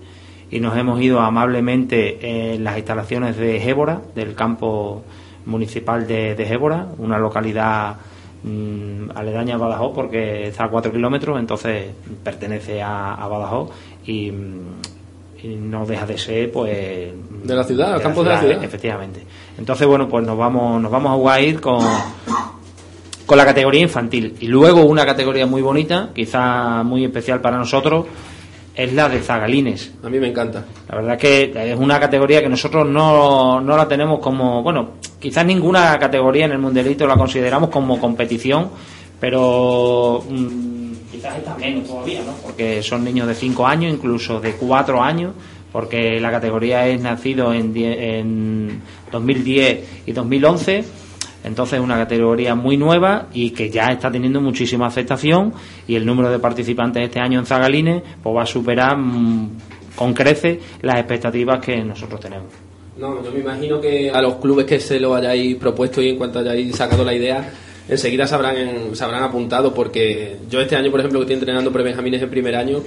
y 0.49 0.59
nos 0.61 0.77
hemos 0.77 1.01
ido 1.01 1.19
amablemente 1.19 2.53
en 2.55 2.63
las 2.63 2.77
instalaciones 2.77 3.35
de 3.35 3.59
Gébora, 3.59 4.01
del 4.15 4.35
campo 4.35 5.03
municipal 5.45 6.07
de, 6.07 6.35
de 6.35 6.45
Gébora, 6.45 6.87
una 6.99 7.19
localidad 7.19 7.97
mm, 8.43 9.11
aledaña 9.13 9.55
a 9.55 9.57
Badajoz 9.57 9.91
porque 9.93 10.47
está 10.47 10.63
a 10.63 10.69
4 10.69 10.93
kilómetros, 10.93 11.37
entonces 11.37 11.87
pertenece 12.23 12.81
a, 12.81 13.15
a 13.15 13.27
Badajoz 13.27 13.71
y, 14.05 14.31
mm, 14.31 14.61
y 15.43 15.47
no 15.49 15.85
deja 15.85 16.05
de 16.05 16.17
ser 16.17 16.49
pues 16.49 17.11
De 17.43 17.55
la 17.55 17.65
ciudad, 17.65 17.91
los 17.91 18.01
campos 18.01 18.23
de 18.23 18.29
la 18.29 18.39
ciudad. 18.39 18.63
efectivamente 18.63 19.21
entonces 19.57 19.85
bueno 19.85 20.07
pues 20.07 20.25
nos 20.25 20.37
vamos 20.37 20.81
nos 20.81 20.91
vamos 20.91 21.29
a 21.29 21.41
ir 21.41 21.59
con 21.59 21.79
con 23.29 23.37
la 23.37 23.45
categoría 23.45 23.81
infantil 23.81 24.33
y 24.39 24.47
luego 24.47 24.81
una 24.85 25.05
categoría 25.05 25.45
muy 25.45 25.61
bonita 25.61 26.09
quizá 26.15 26.81
muy 26.83 27.05
especial 27.05 27.39
para 27.41 27.57
nosotros 27.57 28.07
es 28.73 28.91
la 28.93 29.07
de 29.07 29.19
zagalines 29.21 29.91
A 30.03 30.09
mí 30.09 30.17
me 30.19 30.29
encanta. 30.29 30.65
la 30.89 30.95
verdad 30.95 31.17
que 31.17 31.51
es 31.53 31.77
una 31.77 31.99
categoría 31.99 32.41
que 32.41 32.49
nosotros 32.49 32.87
no, 32.87 33.61
no 33.61 33.77
la 33.77 33.87
tenemos 33.87 34.19
como, 34.19 34.63
bueno, 34.63 34.93
quizás 35.19 35.45
ninguna 35.45 35.99
categoría 35.99 36.45
en 36.45 36.53
el 36.53 36.57
mundialito 36.59 37.05
la 37.05 37.15
consideramos 37.17 37.69
como 37.69 37.99
competición, 37.99 38.69
pero 39.19 40.23
mm, 40.27 40.91
quizás 41.11 41.37
esta 41.37 41.55
menos 41.57 41.87
todavía, 41.87 42.21
¿no? 42.25 42.31
Porque 42.41 42.81
son 42.81 43.03
niños 43.03 43.27
de 43.27 43.35
5 43.35 43.67
años, 43.67 43.93
incluso 43.93 44.39
de 44.39 44.53
4 44.53 45.03
años, 45.03 45.33
porque 45.71 46.19
la 46.19 46.31
categoría 46.31 46.87
es 46.87 47.01
nacido 47.01 47.53
en, 47.53 47.73
die- 47.73 48.19
en 48.19 48.81
2010 49.11 50.03
y 50.07 50.11
2011. 50.13 50.83
Entonces 51.43 51.79
es 51.79 51.83
una 51.83 51.95
categoría 51.97 52.53
muy 52.55 52.75
nueva 52.77 53.27
y 53.33 53.51
que 53.51 53.69
ya 53.69 53.87
está 53.91 54.11
teniendo 54.11 54.41
muchísima 54.41 54.87
aceptación 54.87 55.53
y 55.87 55.95
el 55.95 56.05
número 56.05 56.29
de 56.29 56.39
participantes 56.39 57.03
este 57.03 57.19
año 57.19 57.39
en 57.39 57.45
Zagalines 57.45 58.03
pues 58.21 58.35
va 58.35 58.43
a 58.43 58.45
superar 58.45 58.97
mm, 58.97 59.49
con 59.95 60.13
crece 60.13 60.59
las 60.81 60.97
expectativas 60.97 61.59
que 61.63 61.77
nosotros 61.83 62.19
tenemos. 62.19 62.47
No, 62.97 63.23
yo 63.23 63.31
me 63.31 63.39
imagino 63.39 63.79
que 63.79 64.09
a 64.11 64.21
los 64.21 64.35
clubes 64.35 64.65
que 64.65 64.79
se 64.79 64.99
lo 64.99 65.15
hayáis 65.15 65.55
propuesto 65.55 66.01
y 66.01 66.09
en 66.09 66.17
cuanto 66.17 66.39
hayáis 66.39 66.75
sacado 66.75 67.05
la 67.05 67.13
idea, 67.13 67.49
enseguida 67.87 68.27
se 68.27 68.35
habrán, 68.35 68.57
en- 68.57 68.95
se 68.95 69.03
habrán 69.05 69.23
apuntado 69.23 69.73
porque 69.73 70.35
yo 70.49 70.59
este 70.59 70.75
año, 70.75 70.91
por 70.91 70.99
ejemplo, 70.99 71.19
que 71.19 71.23
estoy 71.23 71.35
entrenando 71.35 71.71
prebenjamines 71.71 72.21
en 72.21 72.29
primer 72.29 72.55
año, 72.57 72.79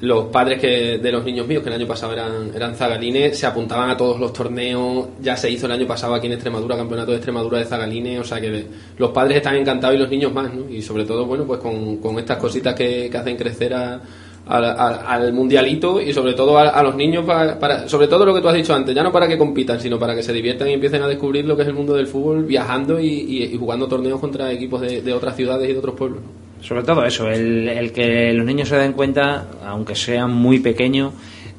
los 0.00 0.24
padres 0.28 0.58
que 0.58 0.98
de 0.98 1.12
los 1.12 1.24
niños 1.24 1.46
míos, 1.46 1.62
que 1.62 1.68
el 1.68 1.74
año 1.74 1.86
pasado 1.86 2.12
eran, 2.14 2.50
eran 2.54 2.74
zagalines, 2.74 3.38
se 3.38 3.46
apuntaban 3.46 3.90
a 3.90 3.96
todos 3.96 4.18
los 4.18 4.32
torneos, 4.32 5.08
ya 5.20 5.36
se 5.36 5.50
hizo 5.50 5.66
el 5.66 5.72
año 5.72 5.86
pasado 5.86 6.14
aquí 6.14 6.26
en 6.26 6.32
Extremadura, 6.34 6.76
campeonato 6.76 7.10
de 7.10 7.18
Extremadura 7.18 7.58
de 7.58 7.66
zagalines, 7.66 8.18
o 8.20 8.24
sea 8.24 8.40
que 8.40 8.64
los 8.96 9.10
padres 9.10 9.36
están 9.38 9.56
encantados 9.56 9.96
y 9.96 9.98
los 9.98 10.08
niños 10.08 10.32
más, 10.32 10.52
¿no? 10.54 10.70
Y 10.70 10.80
sobre 10.80 11.04
todo, 11.04 11.26
bueno, 11.26 11.44
pues 11.44 11.60
con, 11.60 11.98
con 11.98 12.18
estas 12.18 12.38
cositas 12.38 12.74
que, 12.74 13.08
que 13.10 13.16
hacen 13.18 13.36
crecer 13.36 13.74
a, 13.74 14.00
al, 14.46 14.64
al- 14.64 15.00
al 15.06 15.32
mundialito 15.34 16.00
y 16.00 16.14
sobre 16.14 16.32
todo 16.32 16.56
a, 16.58 16.82
los 16.82 16.94
niños 16.96 17.26
para, 17.26 17.58
para- 17.58 17.86
sobre 17.86 18.08
todo 18.08 18.24
lo 18.24 18.32
que 18.34 18.40
tú 18.40 18.48
has 18.48 18.54
dicho 18.54 18.74
antes 18.74 18.94
ya 18.94 19.02
no 19.02 19.12
para 19.12 19.28
que 19.28 19.36
compitan 19.36 19.78
sino 19.80 19.98
para 19.98 20.14
que 20.16 20.22
se 20.22 20.32
diviertan 20.32 20.68
y 20.70 20.72
empiecen 20.72 21.02
a 21.02 21.08
descubrir 21.08 21.44
lo 21.44 21.54
que 21.56 21.62
es 21.62 21.68
el 21.68 21.74
mundo 21.74 21.92
del 21.94 22.06
fútbol 22.06 22.44
viajando 22.44 22.98
y, 22.98 23.06
y- 23.06 23.56
jugando 23.58 23.86
torneos 23.86 24.18
contra 24.18 24.50
equipos 24.50 24.80
de, 24.80 25.02
de 25.02 25.12
otras 25.12 25.36
ciudades 25.36 25.68
y 25.68 25.72
de 25.74 25.78
otros 25.78 25.94
pueblos. 25.94 26.22
Sobre 26.60 26.82
todo 26.82 27.04
eso, 27.04 27.28
el, 27.28 27.68
el 27.68 27.92
que 27.92 28.32
los 28.32 28.44
niños 28.44 28.68
se 28.68 28.76
den 28.76 28.92
cuenta, 28.92 29.48
aunque 29.64 29.94
sean 29.94 30.32
muy 30.32 30.60
pequeños, 30.60 31.12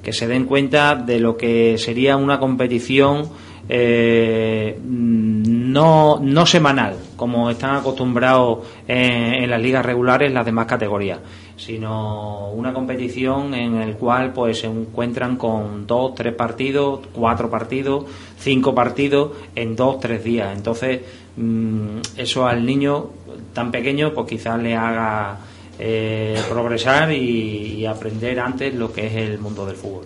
que 0.04 0.14
se 0.14 0.28
den 0.28 0.46
cuenta 0.46 0.96
de 0.96 1.20
lo 1.20 1.38
que 1.38 1.78
sería 1.78 2.18
una 2.18 2.40
competición 2.40 3.30
eh, 3.74 4.78
no, 4.84 6.20
no 6.22 6.46
semanal, 6.46 6.96
como 7.16 7.50
están 7.50 7.76
acostumbrados 7.76 8.68
en, 8.88 9.44
en 9.44 9.50
las 9.50 9.62
ligas 9.62 9.86
regulares 9.86 10.34
las 10.34 10.46
demás 10.46 10.66
categorías, 10.66 11.20
sino 11.56 12.50
una 12.50 12.74
competición 12.74 13.54
en 13.54 13.76
el 13.76 13.96
cual 13.96 14.34
pues 14.34 14.60
se 14.60 14.68
encuentran 14.68 15.38
con 15.38 15.88
dos, 15.88 16.16
tres 16.16 16.34
partidos, 16.34 17.02
cuatro 17.14 17.50
partidos, 17.50 18.06
cinco 18.38 18.76
partidos 18.76 19.32
en 19.56 19.76
dos, 19.76 20.00
tres 20.00 20.24
días. 20.24 20.56
Entonces, 20.56 21.02
mm, 21.38 22.00
eso 22.18 22.46
al 22.48 22.66
niño 22.66 23.12
tan 23.54 23.72
pequeño 23.72 24.14
pues 24.14 24.28
quizás 24.28 24.62
le 24.62 24.76
haga 24.76 25.38
eh, 25.80 26.38
progresar 26.50 27.12
y, 27.12 27.76
y 27.80 27.86
aprender 27.86 28.40
antes 28.40 28.74
lo 28.76 28.92
que 28.92 29.08
es 29.08 29.16
el 29.16 29.40
mundo 29.40 29.66
del 29.66 29.76
fútbol. 29.76 30.06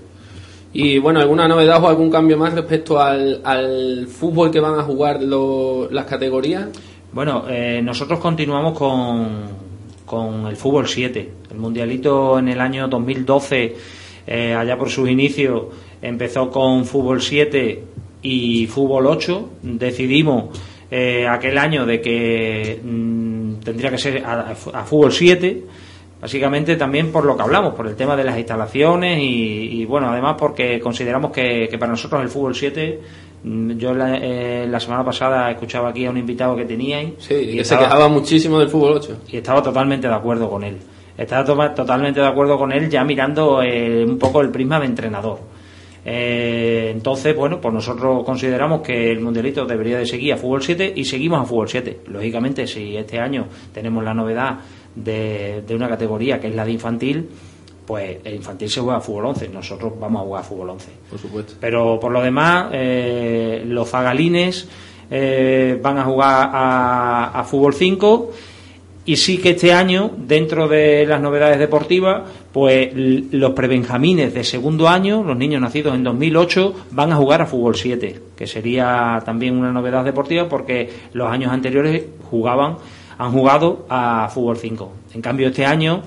Y 0.73 0.97
bueno, 0.99 1.19
¿alguna 1.21 1.47
novedad 1.47 1.81
o 1.83 1.87
algún 1.87 2.09
cambio 2.11 2.37
más 2.37 2.53
respecto 2.53 2.99
al, 2.99 3.41
al 3.45 4.07
fútbol 4.07 4.51
que 4.51 4.59
van 4.59 4.77
a 4.77 4.83
jugar 4.83 5.21
lo- 5.23 5.87
las 5.89 6.05
categorías? 6.05 6.67
Bueno, 7.13 7.45
eh, 7.47 7.81
nosotros 7.81 8.19
continuamos 8.19 8.77
con, 8.77 9.43
con 10.05 10.47
el 10.47 10.57
fútbol 10.57 10.85
7. 10.87 11.31
El 11.51 11.57
mundialito 11.57 12.37
en 12.39 12.49
el 12.49 12.59
año 12.59 12.89
2012, 12.89 13.75
eh, 14.27 14.53
allá 14.53 14.77
por 14.77 14.89
sus 14.89 15.09
inicios, 15.09 15.63
empezó 16.01 16.49
con 16.49 16.83
fútbol 16.85 17.21
7 17.21 17.83
y 18.23 18.67
fútbol 18.67 19.05
8. 19.07 19.49
Decidimos 19.61 20.59
eh, 20.91 21.25
aquel 21.25 21.57
año 21.57 21.85
de 21.85 22.01
que 22.01 22.81
mm, 22.83 23.25
tendría 23.65 23.89
que 23.91 23.98
ser 23.98 24.24
a, 24.25 24.51
a 24.51 24.84
fútbol 24.86 25.12
7. 25.12 25.63
Básicamente 26.22 26.75
también 26.77 27.12
por 27.12 27.25
lo 27.25 27.36
que 27.36 27.43
hablamos, 27.43 27.74
por 27.75 27.86
el 27.88 27.95
tema 27.95 28.15
de 28.15 28.24
las 28.24 28.38
instalaciones 28.38 29.19
y, 29.19 29.81
y, 29.81 29.86
bueno, 29.86 30.10
además 30.10 30.36
porque 30.39 30.79
consideramos 30.79 31.31
que, 31.31 31.67
que 31.69 31.77
para 31.77 31.91
nosotros 31.91 32.22
el 32.22 32.29
fútbol 32.29 32.55
7, 32.55 33.00
mm, 33.43 33.72
yo 33.74 33.93
la, 33.93 34.17
eh, 34.17 34.65
la 34.67 34.79
semana 34.79 35.03
pasada 35.03 35.51
escuchaba 35.51 35.89
aquí 35.89 36.05
a 36.05 36.10
un 36.10 36.17
invitado 36.17 36.55
que 36.55 36.65
teníais 36.65 37.13
Sí, 37.19 37.57
que 37.57 37.65
se 37.65 37.77
quejaba 37.77 38.07
muchísimo 38.07 38.57
del 38.60 38.69
fútbol 38.69 38.93
8. 38.93 39.17
y 39.27 39.38
estaba 39.38 39.62
totalmente 39.62 40.07
de 40.07 40.13
acuerdo 40.15 40.50
con 40.50 40.63
él. 40.63 40.77
Estaba 41.17 41.43
to- 41.45 41.72
totalmente 41.75 42.19
de 42.22 42.27
acuerdo 42.27 42.57
con 42.57 42.72
él 42.72 42.89
ya 42.89 43.03
mirando 43.03 43.62
eh, 43.62 44.03
un 44.07 44.17
poco 44.17 44.41
el 44.41 44.50
prisma 44.50 44.79
de 44.79 44.86
entrenador. 44.88 45.39
Eh, 46.07 46.91
entonces, 46.93 47.35
bueno, 47.35 47.59
pues 47.59 47.74
nosotros 47.74 48.24
consideramos 48.24 48.81
que 48.81 49.12
el 49.12 49.19
mundialito 49.21 49.65
debería 49.65 49.97
de 49.97 50.05
seguir 50.05 50.33
a 50.33 50.38
fútbol 50.38 50.62
7 50.62 50.93
y 50.95 51.03
seguimos 51.03 51.41
a 51.41 51.45
fútbol 51.45 51.67
7. 51.67 52.01
Lógicamente, 52.07 52.67
si 52.67 52.95
este 52.95 53.19
año 53.19 53.47
tenemos 53.74 54.03
la 54.03 54.13
novedad 54.13 54.59
de, 54.95 55.63
de 55.65 55.75
una 55.75 55.89
categoría 55.89 56.39
que 56.39 56.47
es 56.47 56.55
la 56.55 56.63
de 56.63 56.71
infantil, 56.71 57.29
pues 57.85 58.17
el 58.24 58.35
infantil 58.35 58.69
se 58.69 58.81
juega 58.81 58.97
a 58.97 59.01
fútbol 59.01 59.25
11, 59.27 59.50
nosotros 59.50 59.93
vamos 60.00 60.21
a 60.21 60.25
jugar 60.25 60.41
a 60.41 60.43
fútbol 60.43 60.69
11. 60.71 60.91
Por 61.09 61.19
supuesto. 61.19 61.53
Pero 61.59 62.00
por 62.00 62.12
lo 62.12 62.21
demás, 62.21 62.69
eh, 62.71 63.63
los 63.65 63.89
zagalines 63.89 64.67
eh, 65.09 65.79
van 65.81 65.97
a 65.97 66.03
jugar 66.03 66.50
a, 66.51 67.39
a 67.39 67.43
fútbol 67.43 67.74
5 67.74 68.31
y 69.07 69.17
sí 69.17 69.38
que 69.38 69.51
este 69.51 69.71
año, 69.71 70.12
dentro 70.17 70.67
de 70.67 71.05
las 71.05 71.21
novedades 71.21 71.59
deportivas, 71.59 72.24
pues 72.51 72.89
los 72.93 73.51
prebenjamines 73.51 74.33
de 74.33 74.43
segundo 74.43 74.88
año, 74.88 75.24
los 75.24 75.38
niños 75.38 75.62
nacidos 75.62 75.93
en 75.93 76.03
2008, 76.03 76.74
van 76.89 77.12
a 77.12 77.15
jugar 77.15 77.43
a 77.43 77.45
fútbol 77.45 77.75
7, 77.75 78.19
que 78.35 78.47
sería 78.47 79.21
también 79.24 79.57
una 79.57 79.71
novedad 79.71 80.03
deportiva 80.03 80.50
porque 80.50 80.89
los 81.13 81.29
años 81.29 81.51
anteriores 81.51 82.03
jugaban, 82.31 82.77
han 83.19 83.31
jugado 83.31 83.85
a 83.89 84.27
fútbol 84.33 84.57
5. 84.57 84.91
En 85.13 85.21
cambio, 85.21 85.50
este 85.50 85.67
año, 85.67 86.01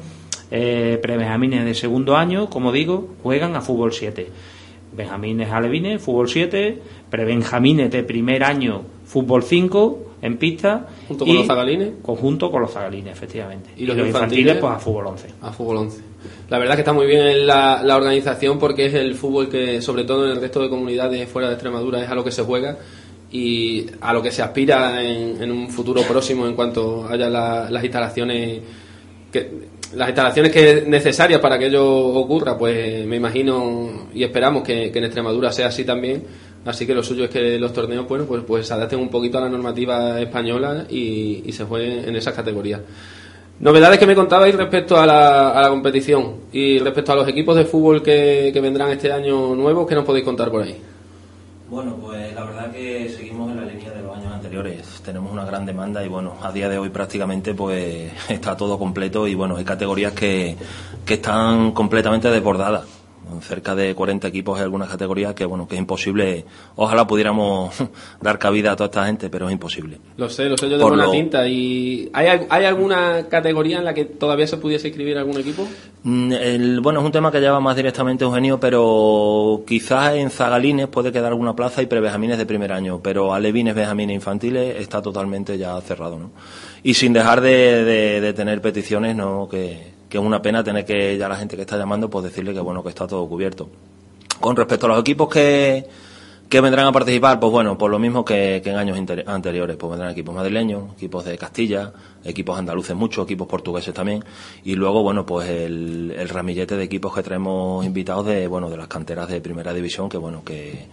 eh, 0.51 0.99
prebenjamines 1.01 1.65
de 1.65 1.75
segundo 1.75 2.17
año, 2.17 2.51
como 2.51 2.73
digo, 2.73 3.11
juegan 3.23 3.55
a 3.55 3.61
fútbol 3.61 3.93
7. 3.93 4.29
Benjamines 4.97 5.51
alevines, 5.53 6.03
fútbol 6.03 6.29
7, 6.29 6.83
prebenjamines 7.11 7.93
de 7.93 8.03
primer 8.03 8.43
año, 8.43 8.83
fútbol 9.05 9.45
5 9.45 10.08
en 10.23 10.37
pista. 10.39 10.87
Junto 11.07 11.25
con 11.25 11.35
los 11.39 11.47
zagalines. 11.47 11.91
Conjunto 12.03 12.51
con 12.51 12.63
los 12.63 12.71
zagalines, 12.73 13.13
efectivamente. 13.13 13.71
Y 13.77 13.87
los 13.87 13.97
infantiles, 14.09 14.55
pues 14.61 14.73
a 14.73 14.79
fútbol 14.79 15.07
11. 15.09 15.29
A 15.43 15.53
fútbol 15.53 15.77
11. 15.79 16.01
La 16.51 16.59
verdad 16.59 16.75
que 16.75 16.81
está 16.81 16.93
muy 16.93 17.07
bien 17.07 17.47
la, 17.47 17.83
la 17.85 17.97
organización 17.97 18.59
porque 18.59 18.87
es 18.87 18.95
el 18.95 19.15
fútbol 19.15 19.49
que, 19.49 19.81
sobre 19.83 20.05
todo 20.05 20.25
en 20.27 20.33
el 20.33 20.41
resto 20.41 20.61
de 20.63 20.69
comunidades 20.69 21.29
fuera 21.29 21.49
de 21.49 21.55
Extremadura, 21.55 22.03
es 22.03 22.09
a 22.11 22.15
lo 22.15 22.25
que 22.25 22.33
se 22.33 22.43
juega 22.43 22.79
y 23.31 23.87
a 24.01 24.13
lo 24.13 24.23
que 24.23 24.31
se 24.31 24.43
aspira 24.43 25.03
en, 25.05 25.43
en 25.43 25.51
un 25.53 25.69
futuro 25.69 26.03
próximo 26.03 26.47
en 26.47 26.55
cuanto 26.55 27.07
haya 27.09 27.29
la- 27.29 27.71
las 27.71 27.85
instalaciones 27.85 28.61
que 29.31 29.69
las 29.95 30.09
instalaciones 30.09 30.53
que 30.53 30.85
necesarias 30.87 31.41
para 31.41 31.59
que 31.59 31.67
ello 31.67 31.87
ocurra, 31.87 32.59
pues 32.59 33.07
me 33.07 33.17
imagino 33.17 34.09
y 34.15 34.23
esperamos 34.23 34.63
que, 34.63 34.91
que 34.91 34.99
en 34.99 35.05
Extremadura 35.05 35.51
sea 35.53 35.69
así 35.69 35.85
también. 35.85 36.25
Así 36.65 36.87
que 36.87 36.95
lo 36.95 37.03
suyo 37.03 37.25
es 37.25 37.31
que 37.31 37.59
los 37.59 37.73
torneos 37.73 38.07
bueno, 38.07 38.25
pues, 38.27 38.43
pues 38.47 38.67
se 38.67 38.75
adapten 38.75 38.99
un 38.99 39.09
poquito 39.09 39.39
a 39.39 39.43
la 39.43 39.49
normativa 39.49 40.21
española 40.21 40.85
y, 40.89 41.51
se 41.53 41.65
jueguen 41.65 42.09
en 42.09 42.17
esas 42.17 42.35
categorías. 42.35 42.81
Novedades 43.61 43.99
que 43.99 44.07
me 44.07 44.15
contabais 44.15 44.55
respecto 44.55 44.97
a 44.97 45.07
la, 45.07 45.51
a 45.51 45.63
la 45.63 45.69
competición 45.69 46.35
y 46.53 46.79
respecto 46.79 47.13
a 47.13 47.17
los 47.17 47.29
equipos 47.29 47.57
de 47.57 47.65
fútbol 47.65 48.03
que, 48.03 48.51
que 48.53 48.61
vendrán 48.61 48.91
este 48.91 49.11
año 49.11 49.55
nuevos, 49.55 49.87
¿qué 49.87 49.95
nos 49.95 50.05
podéis 50.05 50.25
contar 50.25 50.51
por 50.51 50.63
ahí? 50.63 50.81
Bueno, 51.71 51.97
pues 52.01 52.35
la 52.35 52.45
verdad 52.45 52.73
que 52.73 53.11
seguimos 53.11 53.51
en 53.51 53.59
la 53.59 53.67
línea 53.67 53.91
de 53.91 54.03
los 54.03 54.17
años 54.17 54.33
anteriores. 54.33 55.03
Tenemos 55.05 55.31
una 55.31 55.45
gran 55.45 55.67
demanda 55.67 56.03
y 56.03 56.09
bueno, 56.09 56.35
a 56.41 56.51
día 56.51 56.67
de 56.67 56.79
hoy 56.79 56.89
prácticamente 56.89 57.53
pues 57.53 58.11
está 58.29 58.57
todo 58.57 58.79
completo 58.79 59.27
y 59.27 59.35
bueno, 59.35 59.57
hay 59.57 59.65
categorías 59.65 60.13
que, 60.13 60.57
que 61.05 61.15
están 61.15 61.73
completamente 61.73 62.31
desbordadas. 62.31 62.98
Cerca 63.43 63.75
de 63.75 63.95
40 63.95 64.27
equipos 64.29 64.59
en 64.59 64.65
algunas 64.65 64.89
categorías 64.89 65.35
que 65.35 65.45
bueno, 65.45 65.67
que 65.69 65.75
es 65.77 65.81
imposible. 65.81 66.45
Ojalá 66.77 67.07
pudiéramos 67.07 67.75
dar 68.21 68.39
cabida 68.39 68.73
a 68.73 68.77
toda 68.77 68.87
esta 68.87 69.07
gente, 69.07 69.31
pero 69.31 69.47
es 69.47 69.53
imposible. 69.53 69.99
Lo 70.17 70.29
sé, 70.29 70.45
lo 70.49 70.57
sé 70.57 70.69
yo 70.69 70.79
Por 70.79 70.89
buena 70.91 71.05
lo- 71.07 71.11
tinta. 71.11 71.47
¿Y 71.47 72.11
hay, 72.13 72.47
hay 72.49 72.65
alguna 72.65 73.27
categoría 73.29 73.79
en 73.79 73.85
la 73.85 73.95
que 73.95 74.05
todavía 74.05 74.47
se 74.47 74.57
pudiese 74.57 74.89
inscribir 74.89 75.17
algún 75.19 75.39
equipo? 75.39 75.67
Mm, 76.03 76.33
el- 76.33 76.81
bueno, 76.81 77.01
es 77.01 77.07
un 77.07 77.13
tema 77.13 77.31
que 77.33 77.41
lleva 77.41 77.61
más 77.61 77.77
directamente 77.77 78.25
Eugenio, 78.25 78.59
pero 78.59 79.63
quizás 79.67 80.15
en 80.15 80.31
Zagalines 80.31 80.89
puede 80.89 81.13
quedar 81.13 81.33
alguna 81.33 81.55
plaza 81.55 81.83
y 81.83 81.87
prebenjamines 81.87 82.39
de 82.39 82.47
primer 82.47 82.73
año, 82.73 83.01
pero 83.03 83.35
alevines, 83.35 83.75
benjamines 83.75 84.15
infantiles 84.15 84.77
está 84.81 85.03
totalmente 85.03 85.59
ya 85.59 85.81
cerrado, 85.81 86.19
¿no? 86.19 86.31
Y 86.83 86.95
sin 86.95 87.13
dejar 87.13 87.41
de, 87.41 87.85
de- 87.85 88.21
de 88.21 88.33
tener 88.33 88.61
peticiones, 88.63 89.15
¿no? 89.17 89.49
Que, 89.51 89.98
que 90.09 90.19
es 90.19 90.25
una 90.25 90.41
pena 90.41 90.65
tener 90.65 90.85
que 90.85 91.17
ya 91.19 91.29
la 91.29 91.37
gente 91.37 91.57
que 91.57 91.63
está 91.63 91.77
llamando, 91.77 92.09
pues 92.09 92.25
decirle 92.25 92.55
que 92.55 92.61
bueno, 92.61 92.83
que 92.83 92.89
está 92.89 93.07
todo 93.07 93.29
cubierto. 93.29 93.69
Con 94.41 94.57
respecto 94.57 94.87
a 94.87 94.91
los 94.91 95.01
equipos 95.01 95.29
que, 95.29 95.87
que 96.49 96.61
vendrán 96.61 96.87
a 96.87 96.93
participar, 96.93 97.39
pues 97.41 97.53
bueno, 97.53 97.77
por 97.77 97.91
lo 97.91 97.99
mismo 97.99 98.25
que, 98.25 98.61
que 98.63 98.71
en 98.71 98.77
años 98.77 98.97
anteriores, 99.27 99.77
pues 99.77 99.91
vendrán 99.91 100.13
equipos 100.13 100.35
madrileños, 100.35 100.95
equipos 100.95 101.25
de 101.25 101.37
Castilla, 101.37 101.93
equipos 102.25 102.59
andaluces 102.59 102.97
muchos, 102.97 103.25
equipos 103.25 103.49
portugueses 103.49 103.93
también, 103.93 104.25
y 104.65 104.75
luego, 104.75 105.03
bueno, 105.03 105.27
pues 105.27 105.49
el, 105.49 106.15
el 106.17 106.29
ramillete 106.29 106.77
de 106.77 106.85
equipos 106.85 107.15
que 107.15 107.23
traemos 107.23 107.85
invitados 107.85 108.27
de, 108.27 108.47
bueno, 108.47 108.71
de 108.71 108.77
las 108.77 108.89
canteras 108.89 109.29
de 109.29 109.41
primera 109.41 109.75
división, 109.75 110.09
que 110.09 110.17
bueno, 110.17 110.43
que, 110.45 110.87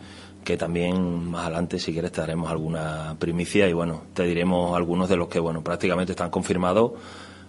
que 0.44 0.58
también 0.58 1.30
más 1.32 1.46
adelante, 1.46 1.80
si 1.80 1.94
quieres, 1.94 2.12
te 2.12 2.22
daremos 2.22 2.50
alguna 2.52 3.16
primicia 3.18 3.68
y 3.70 3.74
bueno, 3.74 4.02
te 4.14 4.24
diremos 4.24 4.76
algunos 4.76 5.08
de 5.08 5.16
los 5.16 5.28
que, 5.30 5.40
bueno, 5.40 5.64
prácticamente 5.64 6.12
están 6.12 6.32
confirmados 6.32 6.94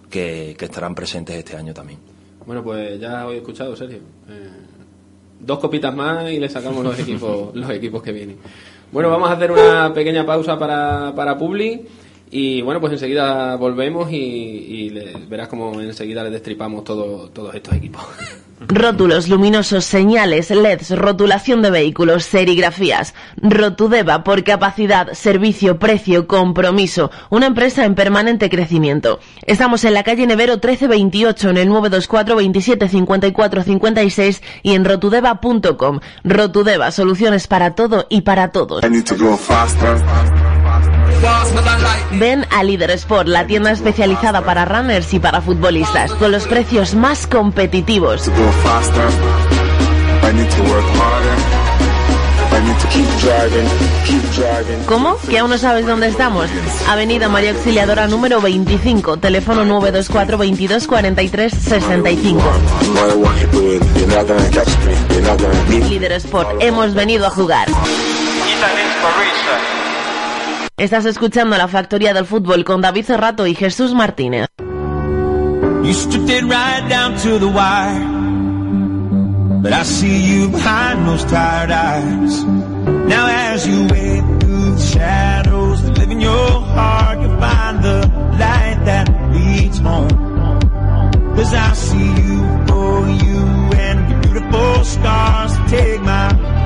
que, 0.09 0.55
que 0.57 0.65
estarán 0.65 0.95
presentes 0.95 1.35
este 1.35 1.55
año 1.55 1.73
también. 1.73 1.99
Bueno, 2.45 2.63
pues 2.63 2.99
ya 2.99 3.27
os 3.27 3.33
he 3.33 3.37
escuchado, 3.37 3.75
Sergio. 3.75 3.99
Eh, 4.29 4.49
dos 5.39 5.59
copitas 5.59 5.93
más 5.93 6.31
y 6.31 6.39
le 6.39 6.49
sacamos 6.49 6.83
los 6.83 6.97
equipos, 6.97 7.49
los 7.55 7.69
equipos 7.71 8.01
que 8.01 8.11
vienen. 8.11 8.37
Bueno, 8.91 9.09
vamos 9.09 9.29
a 9.29 9.33
hacer 9.33 9.51
una 9.51 9.93
pequeña 9.93 10.25
pausa 10.25 10.57
para, 10.57 11.13
para 11.13 11.37
Publi 11.37 11.85
y 12.31 12.61
bueno, 12.61 12.79
pues 12.81 12.93
enseguida 12.93 13.55
volvemos 13.55 14.11
y, 14.11 14.15
y 14.15 14.89
le- 14.89 15.13
verás 15.29 15.47
como 15.47 15.79
enseguida 15.79 16.23
le 16.23 16.29
destripamos 16.29 16.83
todo, 16.83 17.29
todos 17.29 17.53
estos 17.55 17.73
equipos. 17.75 18.03
Rótulos 18.59 19.29
luminosos, 19.29 19.85
señales, 19.85 20.49
LEDs, 20.49 20.97
rotulación 20.97 21.61
de 21.61 21.69
vehículos, 21.69 22.25
serigrafías. 22.25 23.13
Rotudeva 23.35 24.23
por 24.23 24.43
capacidad, 24.43 25.13
servicio, 25.13 25.77
precio, 25.77 26.25
compromiso. 26.27 27.11
Una 27.29 27.45
empresa 27.45 27.85
en 27.85 27.93
permanente 27.93 28.49
crecimiento. 28.49 29.19
Estamos 29.45 29.83
en 29.83 29.93
la 29.93 30.01
calle 30.03 30.25
Nevero 30.25 30.53
1328 30.53 31.51
en 31.51 31.57
el 31.57 31.67
924 31.69 32.35
27 32.35 32.89
54 32.89 33.61
56 33.63 34.41
y 34.63 34.73
en 34.73 34.85
rotudeva.com. 34.85 35.99
Rotudeva, 36.23 36.89
soluciones 36.91 37.45
para 37.45 37.75
todo 37.75 38.07
y 38.09 38.21
para 38.21 38.51
todos. 38.51 38.81
Ven 42.11 42.45
a 42.51 42.63
Líder 42.63 42.91
Sport, 42.91 43.27
la 43.27 43.45
tienda 43.45 43.71
especializada 43.71 44.41
para 44.41 44.65
runners 44.65 45.13
y 45.13 45.19
para 45.19 45.41
futbolistas, 45.41 46.11
con 46.13 46.31
los 46.31 46.47
precios 46.47 46.95
más 46.95 47.27
competitivos. 47.27 48.29
¿Cómo? 54.87 55.17
¿Que 55.29 55.39
aún 55.39 55.49
no 55.49 55.57
sabes 55.57 55.85
dónde 55.85 56.07
estamos? 56.07 56.49
Avenida 56.87 57.29
María 57.29 57.51
Auxiliadora 57.51 58.07
número 58.07 58.41
25, 58.41 59.17
teléfono 59.17 59.63
924 59.65 60.37
22 60.37 60.87
43 60.87 61.53
65. 61.53 62.41
Líder 65.89 66.11
Sport, 66.13 66.49
hemos 66.61 66.93
venido 66.93 67.27
a 67.27 67.29
jugar. 67.29 67.67
Estás 70.77 71.05
escuchando 71.05 71.57
la 71.57 71.67
Factoría 71.67 72.13
del 72.13 72.27
Fútbol 72.27 72.63
con 72.63 72.81
David 72.81 73.03
Cerrato 73.03 73.47
y 73.47 73.55
Jesús 73.55 73.95
Martínez. 73.95 74.47
You 74.59 75.91
stripped 75.91 76.29
it 76.29 76.43
right 76.43 76.87
down 76.87 77.15
to 77.23 77.39
the 77.39 77.47
wire. 77.47 78.05
But 79.63 79.73
I 79.73 79.83
see 79.83 80.21
you 80.21 80.49
behind 80.49 81.07
those 81.07 81.25
tired 81.25 81.71
eyes. 81.71 82.43
Now 83.07 83.25
as 83.27 83.65
you 83.65 83.87
wade 83.87 84.23
through 84.39 84.75
the 84.75 84.81
shadows 84.81 85.81
that 85.81 85.97
live 85.97 86.11
in 86.11 86.21
your 86.21 86.61
heart, 86.61 87.21
you'll 87.21 87.39
find 87.39 87.83
the 87.83 88.07
light 88.37 88.79
that 88.85 89.09
leads 89.33 89.79
home. 89.79 90.09
Cause 91.35 91.55
I 91.55 91.73
see 91.73 91.97
you 91.97 92.45
for 92.67 93.09
you 93.25 93.39
and 93.73 94.21
beautiful 94.21 94.83
scars. 94.85 95.57
Take 95.71 96.01
my 96.03 96.56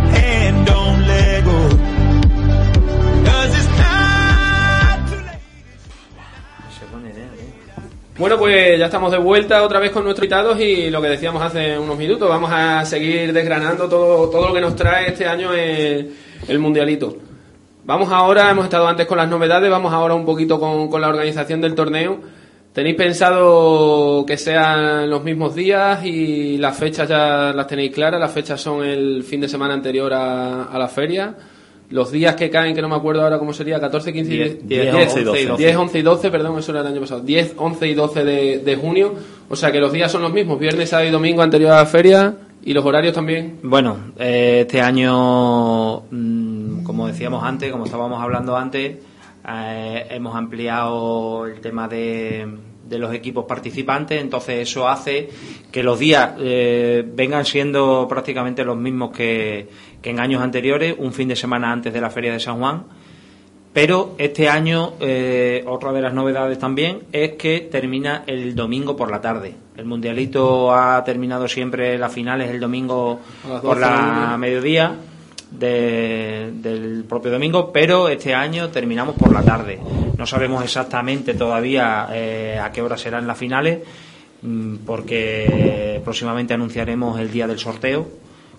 Bueno, 8.22 8.38
pues 8.38 8.78
ya 8.78 8.86
estamos 8.86 9.12
de 9.12 9.18
vuelta 9.18 9.64
otra 9.64 9.80
vez 9.80 9.90
con 9.90 10.04
nuestros 10.04 10.26
invitados 10.26 10.60
y 10.60 10.92
lo 10.92 11.02
que 11.02 11.10
decíamos 11.10 11.42
hace 11.42 11.76
unos 11.76 11.98
minutos, 11.98 12.30
vamos 12.30 12.52
a 12.54 12.86
seguir 12.86 13.34
desgranando 13.34 13.90
todo, 13.90 14.30
todo 14.30 14.50
lo 14.50 14.54
que 14.54 14.62
nos 14.62 14.76
trae 14.76 15.08
este 15.08 15.26
año 15.26 15.52
el, 15.52 16.60
Mundialito. 16.60 17.18
Vamos 17.84 18.12
ahora, 18.12 18.52
hemos 18.52 18.66
estado 18.66 18.88
antes 18.88 19.08
con 19.08 19.18
las 19.18 19.28
novedades, 19.28 19.72
vamos 19.72 19.92
ahora 19.92 20.14
un 20.14 20.24
poquito 20.24 20.60
con, 20.60 20.88
con 20.88 21.02
la 21.02 21.10
organización 21.10 21.62
del 21.62 21.74
torneo. 21.74 22.20
¿Tenéis 22.74 22.96
pensado 22.96 24.24
que 24.24 24.38
sean 24.38 25.10
los 25.10 25.24
mismos 25.24 25.56
días 25.56 26.06
y 26.06 26.60
las 26.60 26.78
fechas 26.78 27.10
ya 27.10 27.52
las 27.52 27.66
tenéis 27.66 27.92
claras? 27.92 28.20
Las 28.20 28.32
fechas 28.32 28.62
son 28.62 28.84
el 28.84 29.24
fin 29.24 29.42
de 29.42 29.50
semana 29.50 29.74
anterior 29.74 30.14
a 30.14 30.78
la 30.78 30.88
feria. 30.88 31.34
Los 31.92 32.12
días 32.12 32.36
que 32.36 32.50
caen, 32.50 32.74
que 32.74 32.82
no 32.82 32.90
me 32.90 32.96
acuerdo 32.96 33.22
ahora 33.22 33.38
cómo 33.38 33.54
sería, 33.54 33.80
14, 33.80 34.12
15 34.14 34.34
y 34.34 34.38
10, 34.38 34.68
10, 34.68 34.96
11 34.96 35.20
y 35.20 35.24
12. 35.24 35.58
10, 35.58 35.76
11 35.76 36.00
y 36.00 36.02
12, 36.02 36.32
perdón, 36.32 36.60
eso 36.60 36.72
era 36.72 36.82
el 36.82 36.88
año 36.88 37.02
pasado. 37.02 37.22
10, 37.22 37.56
11 37.58 37.88
y 37.88 37.94
12 37.94 38.24
de, 38.24 38.58
de 38.60 38.76
junio. 38.76 39.14
O 39.50 39.56
sea 39.56 39.72
que 39.72 39.80
los 39.80 39.92
días 39.92 40.12
son 40.12 40.22
los 40.22 40.32
mismos, 40.32 40.58
viernes, 40.58 40.90
sábado 40.90 41.10
y 41.10 41.12
domingo 41.12 41.42
anterior 41.42 41.72
a 41.72 41.78
la 41.78 41.86
feria. 41.86 42.36
¿Y 42.64 42.74
los 42.74 42.86
horarios 42.86 43.14
también? 43.14 43.60
Bueno, 43.64 43.98
eh, 44.20 44.60
este 44.62 44.82
año, 44.82 46.04
mm, 46.12 46.84
como 46.84 47.08
decíamos 47.08 47.44
antes, 47.44 47.72
como 47.72 47.86
estábamos 47.86 48.22
hablando 48.22 48.56
antes, 48.56 48.98
eh, 49.48 50.08
hemos 50.12 50.36
ampliado 50.36 51.48
el 51.48 51.60
tema 51.60 51.88
de, 51.88 52.48
de 52.92 53.00
los 53.00 53.14
equipos 53.14 53.46
participantes, 53.46 54.22
entonces 54.22 54.70
eso 54.70 54.88
hace 54.88 55.30
que 55.72 55.82
los 55.82 55.98
días 55.98 56.34
eh, 56.40 57.04
vengan 57.08 57.46
siendo 57.46 58.06
prácticamente 58.08 58.64
los 58.64 58.78
mismos 58.78 59.12
que, 59.12 59.68
que 60.02 60.10
en 60.10 60.20
años 60.20 60.44
anteriores, 60.44 60.94
un 60.98 61.14
fin 61.14 61.30
de 61.30 61.36
semana 61.36 61.72
antes 61.72 61.94
de 61.94 62.02
la 62.02 62.10
Feria 62.10 62.34
de 62.34 62.40
San 62.40 62.60
Juan. 62.60 62.84
Pero 63.74 64.16
este 64.18 64.50
año, 64.50 64.94
eh, 65.00 65.64
otra 65.66 65.94
de 65.94 66.02
las 66.02 66.14
novedades 66.14 66.60
también 66.60 67.04
es 67.14 67.32
que 67.34 67.62
termina 67.72 68.24
el 68.28 68.54
domingo 68.54 68.98
por 68.98 69.10
la 69.10 69.22
tarde. 69.22 69.56
El 69.78 69.86
Mundialito 69.86 70.76
ha 70.76 71.02
terminado 71.06 71.48
siempre 71.48 71.98
las 71.98 72.14
finales 72.14 72.50
el 72.50 72.60
domingo 72.60 73.22
por 73.42 73.62
12 73.62 73.80
del 73.80 73.80
la 73.80 74.28
día. 74.28 74.38
mediodía 74.38 74.96
de- 75.52 76.52
del 76.54 77.04
propio 77.08 77.32
domingo, 77.32 77.72
pero 77.72 78.08
este 78.10 78.34
año 78.34 78.70
terminamos 78.70 79.16
por 79.16 79.32
la 79.34 79.44
tarde. 79.44 79.80
No 80.18 80.26
sabemos 80.26 80.64
exactamente 80.64 81.34
todavía 81.34 82.08
eh, 82.14 82.60
a 82.62 82.72
qué 82.72 82.82
hora 82.82 82.98
serán 82.98 83.28
las 83.28 83.38
finales, 83.38 83.80
mm, 84.42 84.78
porque 84.86 86.00
próximamente 86.04 86.54
anunciaremos 86.54 87.20
el 87.20 87.32
día 87.32 87.48
del 87.48 87.60
sorteo, 87.60 88.08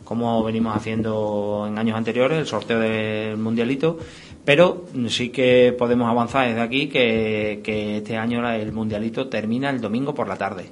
como 0.04 0.42
venimos 0.44 0.76
haciendo 0.76 1.64
en 1.68 1.78
años 1.78 1.96
anteriores, 1.96 2.38
el 2.38 2.46
sorteo 2.46 2.78
del 2.78 3.36
Mundialito. 3.38 3.98
Pero 4.44 4.86
sí 5.08 5.28
que 5.30 5.72
podemos 5.78 6.10
avanzar 6.10 6.48
desde 6.48 6.60
aquí 6.60 6.88
que, 6.88 7.60
este 7.98 8.16
año 8.16 8.46
el 8.50 8.72
Mundialito 8.72 9.28
termina 9.28 9.70
el 9.70 9.80
domingo 9.80 10.14
por 10.14 10.26
la 10.26 10.36
tarde. 10.36 10.66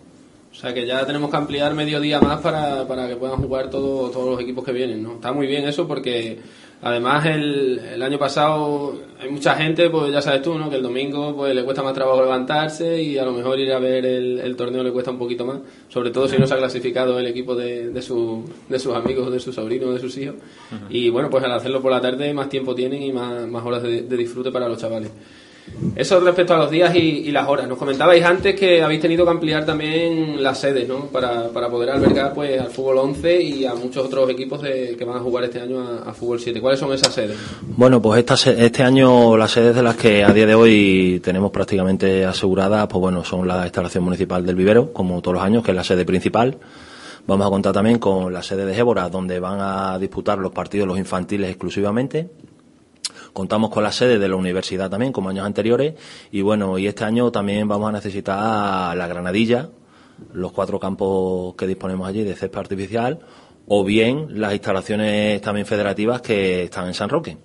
O 0.61 0.62
sea 0.62 0.75
que 0.75 0.87
ya 0.87 1.07
tenemos 1.07 1.31
que 1.31 1.37
ampliar 1.38 1.73
medio 1.75 1.99
día 2.01 2.20
más 2.20 2.38
para, 2.42 2.87
para 2.87 3.09
que 3.09 3.16
puedan 3.16 3.37
jugar 3.38 3.70
todo- 3.70 4.11
todos 4.11 4.29
los 4.33 4.40
equipos 4.40 4.62
que 4.62 4.73
vienen, 4.73 5.03
¿no? 5.03 5.14
Está 5.14 5.33
muy 5.33 5.46
bien 5.46 5.64
eso 5.66 5.88
porque 5.88 6.38
además 6.83 7.25
el, 7.25 7.79
el 7.94 8.03
año 8.03 8.18
pasado 8.18 8.94
hay 9.18 9.31
mucha 9.31 9.55
gente, 9.55 9.88
pues 9.88 10.12
ya 10.12 10.20
sabes 10.20 10.42
tú, 10.42 10.59
¿no? 10.59 10.68
Que 10.68 10.77
el 10.77 10.83
domingo 10.83 11.35
pues 11.35 11.55
le 11.55 11.64
cuesta 11.64 11.83
más 11.83 11.94
trabajo 11.94 12.20
levantarse 12.23 13.03
y 13.03 13.16
a 13.16 13.25
lo 13.25 13.33
mejor 13.33 13.59
ir 13.59 13.73
a 13.73 13.79
ver 13.79 14.05
el, 14.05 14.38
el 14.38 14.55
torneo 14.55 14.83
le 14.83 14.92
cuesta 14.92 15.11
un 15.11 15.18
poquito 15.18 15.46
más, 15.46 15.61
sobre 15.88 16.11
todo 16.11 16.29
si 16.29 16.37
no 16.37 16.46
se 16.46 16.53
ha 16.53 16.59
clasificado 16.59 17.18
el 17.18 17.27
equipo 17.27 17.55
de, 17.55 17.88
de, 17.88 18.03
su- 18.03 18.44
de 18.68 18.79
sus 18.79 18.94
amigos, 18.94 19.33
de 19.33 19.40
sus 19.40 19.55
sobrinos, 19.55 19.94
de 19.94 20.01
sus 20.01 20.14
hijos. 20.18 20.35
Y 20.90 21.09
bueno, 21.09 21.31
pues 21.31 21.42
al 21.42 21.53
hacerlo 21.53 21.81
por 21.81 21.90
la 21.90 22.03
tarde 22.03 22.35
más 22.35 22.51
tiempo 22.51 22.75
tienen 22.75 23.03
y 23.03 23.12
más, 23.14 23.49
más 23.49 23.64
horas 23.64 23.83
de- 23.83 24.03
de 24.03 24.16
disfrute 24.18 24.51
para 24.53 24.68
los 24.68 24.77
chavales. 24.77 25.11
Eso 25.96 26.20
respecto 26.20 26.55
a 26.55 26.59
los 26.59 26.70
días 26.70 26.94
y, 26.94 27.31
las 27.31 27.49
horas. 27.49 27.66
Nos 27.66 27.79
comentabais 27.79 28.25
antes 28.25 28.55
que 28.55 28.83
habéis 28.83 29.01
tenido 29.01 29.25
que 29.25 29.31
ampliar 29.31 29.64
también 29.64 30.42
las 30.42 30.59
sedes, 30.59 30.87
¿no? 30.87 31.07
Para, 31.07 31.49
poder 31.49 31.90
albergar 31.90 32.35
pues 32.35 32.61
al 32.61 32.70
fútbol 32.70 32.99
11 32.99 33.40
y 33.42 33.64
a 33.64 33.75
muchos 33.75 34.07
otros 34.07 34.29
equipos 34.31 34.61
de- 34.62 34.96
que 34.96 35.05
van 35.05 35.16
a 35.16 35.20
jugar 35.20 35.44
este 35.44 35.61
año 35.61 35.81
a, 35.81 36.12
fútbol 36.12 36.40
7. 36.40 36.61
¿Cuáles 36.61 36.81
son 36.81 36.92
esas 36.92 37.14
sedes? 37.14 37.37
Bueno, 37.62 38.03
pues 38.03 38.25
este 38.46 38.83
año 38.83 39.37
las 39.37 39.53
sedes 39.53 39.75
de 39.75 39.83
las 39.83 39.96
que 39.96 40.25
a 40.25 40.33
día 40.33 40.46
de 40.46 40.55
hoy 40.55 41.20
tenemos 41.23 41.51
prácticamente 41.51 42.25
aseguradas, 42.25 42.87
pues 42.88 43.01
bueno, 43.01 43.25
son 43.25 43.46
la 43.46 43.64
instalación 43.64 44.05
municipal 44.05 44.44
del 44.44 44.57
vivero, 44.57 44.92
como 44.92 45.23
todos 45.23 45.37
los 45.37 45.42
años, 45.42 45.62
que 45.62 45.70
es 45.70 45.77
la 45.77 45.85
sede 45.85 46.05
principal. 46.05 46.59
Vamos 47.27 47.46
a 47.46 47.51
contar 47.51 47.73
también 47.73 47.99
con 47.99 48.33
la 48.33 48.42
sede 48.42 48.66
de 48.66 48.75
Gébora, 48.75 49.09
donde 49.09 49.38
van 49.38 49.61
a 49.61 49.99
disputar 49.99 50.38
los 50.38 50.53
partidos 50.53 50.88
los 50.88 50.99
infantiles 50.99 51.51
exclusivamente. 51.51 52.29
Contamos 53.32 53.70
con 53.70 53.82
la 53.82 53.92
sede 53.92 54.18
de 54.18 54.28
la 54.28 54.36
universidad 54.36 54.90
también, 54.90 55.12
como 55.12 55.28
años 55.28 55.46
anteriores. 55.46 55.94
Y 56.30 56.42
bueno, 56.42 56.78
y 56.78 56.86
este 56.86 57.04
año 57.04 57.30
también 57.30 57.68
vamos 57.68 57.88
a 57.88 57.92
necesitar 57.92 58.96
la 58.96 59.06
granadilla, 59.06 59.70
los 60.32 60.52
cuatro 60.52 60.78
campos 60.78 61.54
que 61.54 61.66
disponemos 61.66 62.08
allí 62.08 62.24
de 62.24 62.34
césped 62.34 62.58
artificial, 62.58 63.20
o 63.66 63.84
bien 63.84 64.40
las 64.40 64.52
instalaciones 64.52 65.40
también 65.40 65.66
federativas 65.66 66.20
que 66.22 66.64
están 66.64 66.88
en 66.88 66.94
San 66.94 67.08
Roque. 67.08 67.36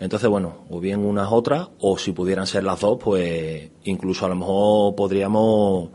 Entonces, 0.00 0.28
bueno, 0.28 0.64
o 0.68 0.80
bien 0.80 1.04
unas 1.04 1.30
otras, 1.30 1.68
o 1.78 1.96
si 1.96 2.12
pudieran 2.12 2.46
ser 2.46 2.64
las 2.64 2.80
dos, 2.80 2.98
pues 2.98 3.70
incluso 3.84 4.26
a 4.26 4.30
lo 4.30 4.34
mejor 4.34 4.94
podríamos 4.96 5.90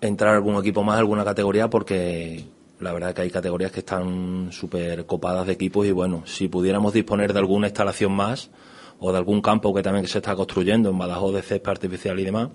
entrar 0.00 0.34
algún 0.34 0.56
equipo 0.56 0.82
más, 0.82 0.98
alguna 0.98 1.24
categoría, 1.24 1.70
porque 1.70 2.44
la 2.80 2.92
verdad 2.92 3.14
que 3.14 3.22
hay 3.22 3.30
categorías 3.30 3.72
que 3.72 3.80
están 3.80 4.48
súper 4.52 5.06
copadas 5.06 5.46
de 5.46 5.52
equipos 5.52 5.86
y 5.86 5.92
bueno, 5.92 6.22
si 6.26 6.48
pudiéramos 6.48 6.92
disponer 6.92 7.32
de 7.32 7.38
alguna 7.38 7.68
instalación 7.68 8.12
más 8.12 8.50
o 8.98 9.12
de 9.12 9.18
algún 9.18 9.40
campo 9.40 9.74
que 9.74 9.82
también 9.82 10.06
se 10.06 10.18
está 10.18 10.34
construyendo 10.34 10.90
en 10.90 10.98
Badajoz 10.98 11.34
de 11.34 11.42
césped 11.42 11.70
artificial 11.70 12.18
y 12.18 12.24
demás, 12.24 12.50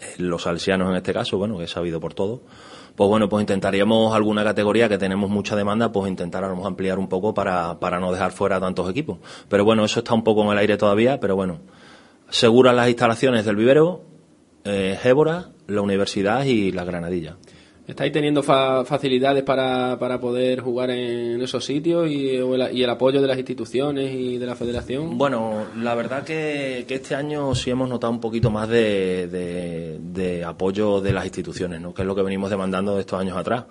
eh, 0.00 0.14
los 0.18 0.42
salesianos 0.42 0.90
en 0.90 0.96
este 0.96 1.12
caso, 1.12 1.38
bueno, 1.38 1.58
que 1.58 1.64
es 1.64 1.70
sabido 1.70 2.00
por 2.00 2.14
todo, 2.14 2.42
pues 2.94 3.08
bueno, 3.08 3.28
pues 3.28 3.42
intentaríamos 3.42 4.14
alguna 4.14 4.44
categoría 4.44 4.88
que 4.88 4.98
tenemos 4.98 5.30
mucha 5.30 5.56
demanda, 5.56 5.90
pues 5.92 6.10
mejor 6.10 6.66
ampliar 6.66 6.98
un 6.98 7.08
poco 7.08 7.32
para, 7.32 7.78
para 7.80 7.98
no 7.98 8.12
dejar 8.12 8.32
fuera 8.32 8.60
tantos 8.60 8.88
equipos. 8.90 9.18
Pero 9.48 9.64
bueno, 9.64 9.84
eso 9.84 10.00
está 10.00 10.14
un 10.14 10.22
poco 10.22 10.42
en 10.44 10.50
el 10.50 10.58
aire 10.58 10.76
todavía, 10.76 11.18
pero 11.18 11.34
bueno, 11.34 11.60
seguras 12.28 12.74
las 12.74 12.88
instalaciones 12.88 13.44
del 13.44 13.56
vivero, 13.56 14.02
eh, 14.64 14.98
Gébora, 15.00 15.50
la 15.66 15.80
universidad 15.80 16.44
y 16.44 16.70
la 16.72 16.84
Granadilla. 16.84 17.36
¿Estáis 17.86 18.12
teniendo 18.12 18.44
fa- 18.44 18.84
facilidades 18.84 19.42
para, 19.42 19.98
para 19.98 20.20
poder 20.20 20.60
jugar 20.60 20.90
en 20.90 21.42
esos 21.42 21.64
sitios 21.64 22.08
y, 22.08 22.36
el, 22.36 22.76
y 22.76 22.82
el 22.84 22.90
apoyo 22.90 23.20
de 23.20 23.26
las 23.26 23.36
instituciones 23.36 24.14
y 24.14 24.38
de 24.38 24.46
la 24.46 24.54
federación? 24.54 25.18
Bueno, 25.18 25.64
la 25.78 25.94
verdad 25.96 26.22
que, 26.22 26.86
este 26.88 27.14
año 27.16 27.54
sí 27.56 27.70
hemos 27.70 27.88
notado 27.88 28.12
un 28.12 28.20
poquito 28.20 28.50
más 28.52 28.68
de, 28.68 30.44
apoyo 30.46 31.00
de 31.00 31.12
las 31.12 31.24
instituciones, 31.24 31.80
¿no? 31.80 31.92
que 31.92 32.02
es 32.02 32.06
lo 32.06 32.14
que 32.14 32.22
venimos 32.22 32.50
demandando 32.50 32.94
de 32.94 33.00
estos 33.00 33.20
años 33.20 33.36
atrás. 33.36 33.64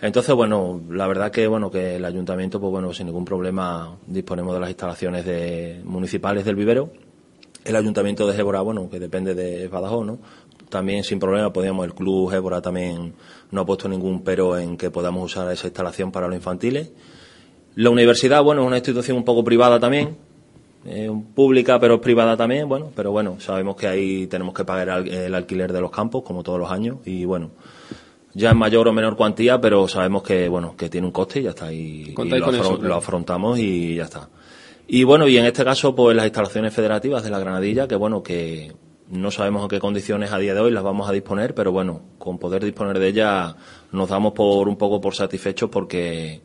Entonces, 0.00 0.34
bueno, 0.34 0.80
la 0.90 1.06
verdad 1.06 1.30
que 1.30 1.46
bueno 1.46 1.70
que 1.70 1.96
el 1.96 2.04
ayuntamiento, 2.04 2.60
pues 2.60 2.70
bueno, 2.70 2.92
sin 2.92 3.06
ningún 3.06 3.24
problema 3.24 3.96
disponemos 4.06 4.54
de 4.54 4.60
las 4.60 4.68
instalaciones 4.70 5.24
de, 5.24 5.80
municipales 5.84 6.44
del 6.44 6.56
vivero. 6.56 6.90
El 7.64 7.76
ayuntamiento 7.76 8.26
de 8.26 8.34
Gébora, 8.34 8.60
bueno, 8.62 8.90
que 8.90 8.98
depende 8.98 9.36
de 9.36 9.68
Badajoz, 9.68 10.04
¿no? 10.04 10.18
También 10.72 11.04
sin 11.04 11.18
problema 11.18 11.52
podíamos, 11.52 11.84
el 11.84 11.92
club 11.92 12.30
Gébora 12.30 12.62
también 12.62 13.12
no 13.50 13.60
ha 13.60 13.66
puesto 13.66 13.90
ningún 13.90 14.24
pero 14.24 14.56
en 14.56 14.78
que 14.78 14.90
podamos 14.90 15.22
usar 15.22 15.52
esa 15.52 15.66
instalación 15.66 16.10
para 16.10 16.28
los 16.28 16.34
infantiles. 16.34 16.92
La 17.74 17.90
universidad, 17.90 18.42
bueno, 18.42 18.62
es 18.62 18.68
una 18.68 18.78
institución 18.78 19.18
un 19.18 19.24
poco 19.24 19.44
privada 19.44 19.78
también, 19.78 20.16
eh, 20.86 21.10
pública 21.34 21.78
pero 21.78 21.96
es 21.96 22.00
privada 22.00 22.38
también, 22.38 22.70
bueno, 22.70 22.90
pero 22.96 23.12
bueno, 23.12 23.38
sabemos 23.38 23.76
que 23.76 23.86
ahí 23.86 24.26
tenemos 24.28 24.54
que 24.54 24.64
pagar 24.64 25.06
el 25.06 25.34
alquiler 25.34 25.74
de 25.74 25.82
los 25.82 25.90
campos 25.90 26.22
como 26.22 26.42
todos 26.42 26.58
los 26.58 26.70
años 26.70 27.00
y 27.04 27.26
bueno, 27.26 27.50
ya 28.32 28.52
en 28.52 28.56
mayor 28.56 28.88
o 28.88 28.94
menor 28.94 29.14
cuantía, 29.14 29.60
pero 29.60 29.86
sabemos 29.88 30.22
que 30.22 30.48
bueno, 30.48 30.74
que 30.74 30.88
tiene 30.88 31.06
un 31.06 31.12
coste 31.12 31.40
y 31.40 31.42
ya 31.42 31.50
está 31.50 31.70
y, 31.70 32.14
lo, 32.16 32.24
eso, 32.24 32.46
claro. 32.46 32.78
lo 32.78 32.94
afrontamos 32.94 33.58
y 33.58 33.96
ya 33.96 34.04
está. 34.04 34.30
Y 34.88 35.04
bueno, 35.04 35.28
y 35.28 35.36
en 35.36 35.44
este 35.44 35.66
caso 35.66 35.94
pues 35.94 36.16
las 36.16 36.24
instalaciones 36.24 36.72
federativas 36.72 37.22
de 37.22 37.28
la 37.28 37.38
Granadilla, 37.38 37.86
que 37.86 37.94
bueno, 37.94 38.22
que 38.22 38.72
no 39.12 39.30
sabemos 39.30 39.62
en 39.62 39.68
qué 39.68 39.78
condiciones 39.78 40.32
a 40.32 40.38
día 40.38 40.54
de 40.54 40.60
hoy 40.60 40.70
las 40.70 40.82
vamos 40.82 41.08
a 41.08 41.12
disponer, 41.12 41.54
pero 41.54 41.70
bueno, 41.70 42.00
con 42.18 42.38
poder 42.38 42.64
disponer 42.64 42.98
de 42.98 43.08
ellas 43.08 43.54
nos 43.92 44.08
damos 44.08 44.32
por 44.32 44.68
un 44.68 44.76
poco 44.76 45.02
por 45.02 45.14
satisfechos 45.14 45.68
porque 45.68 46.40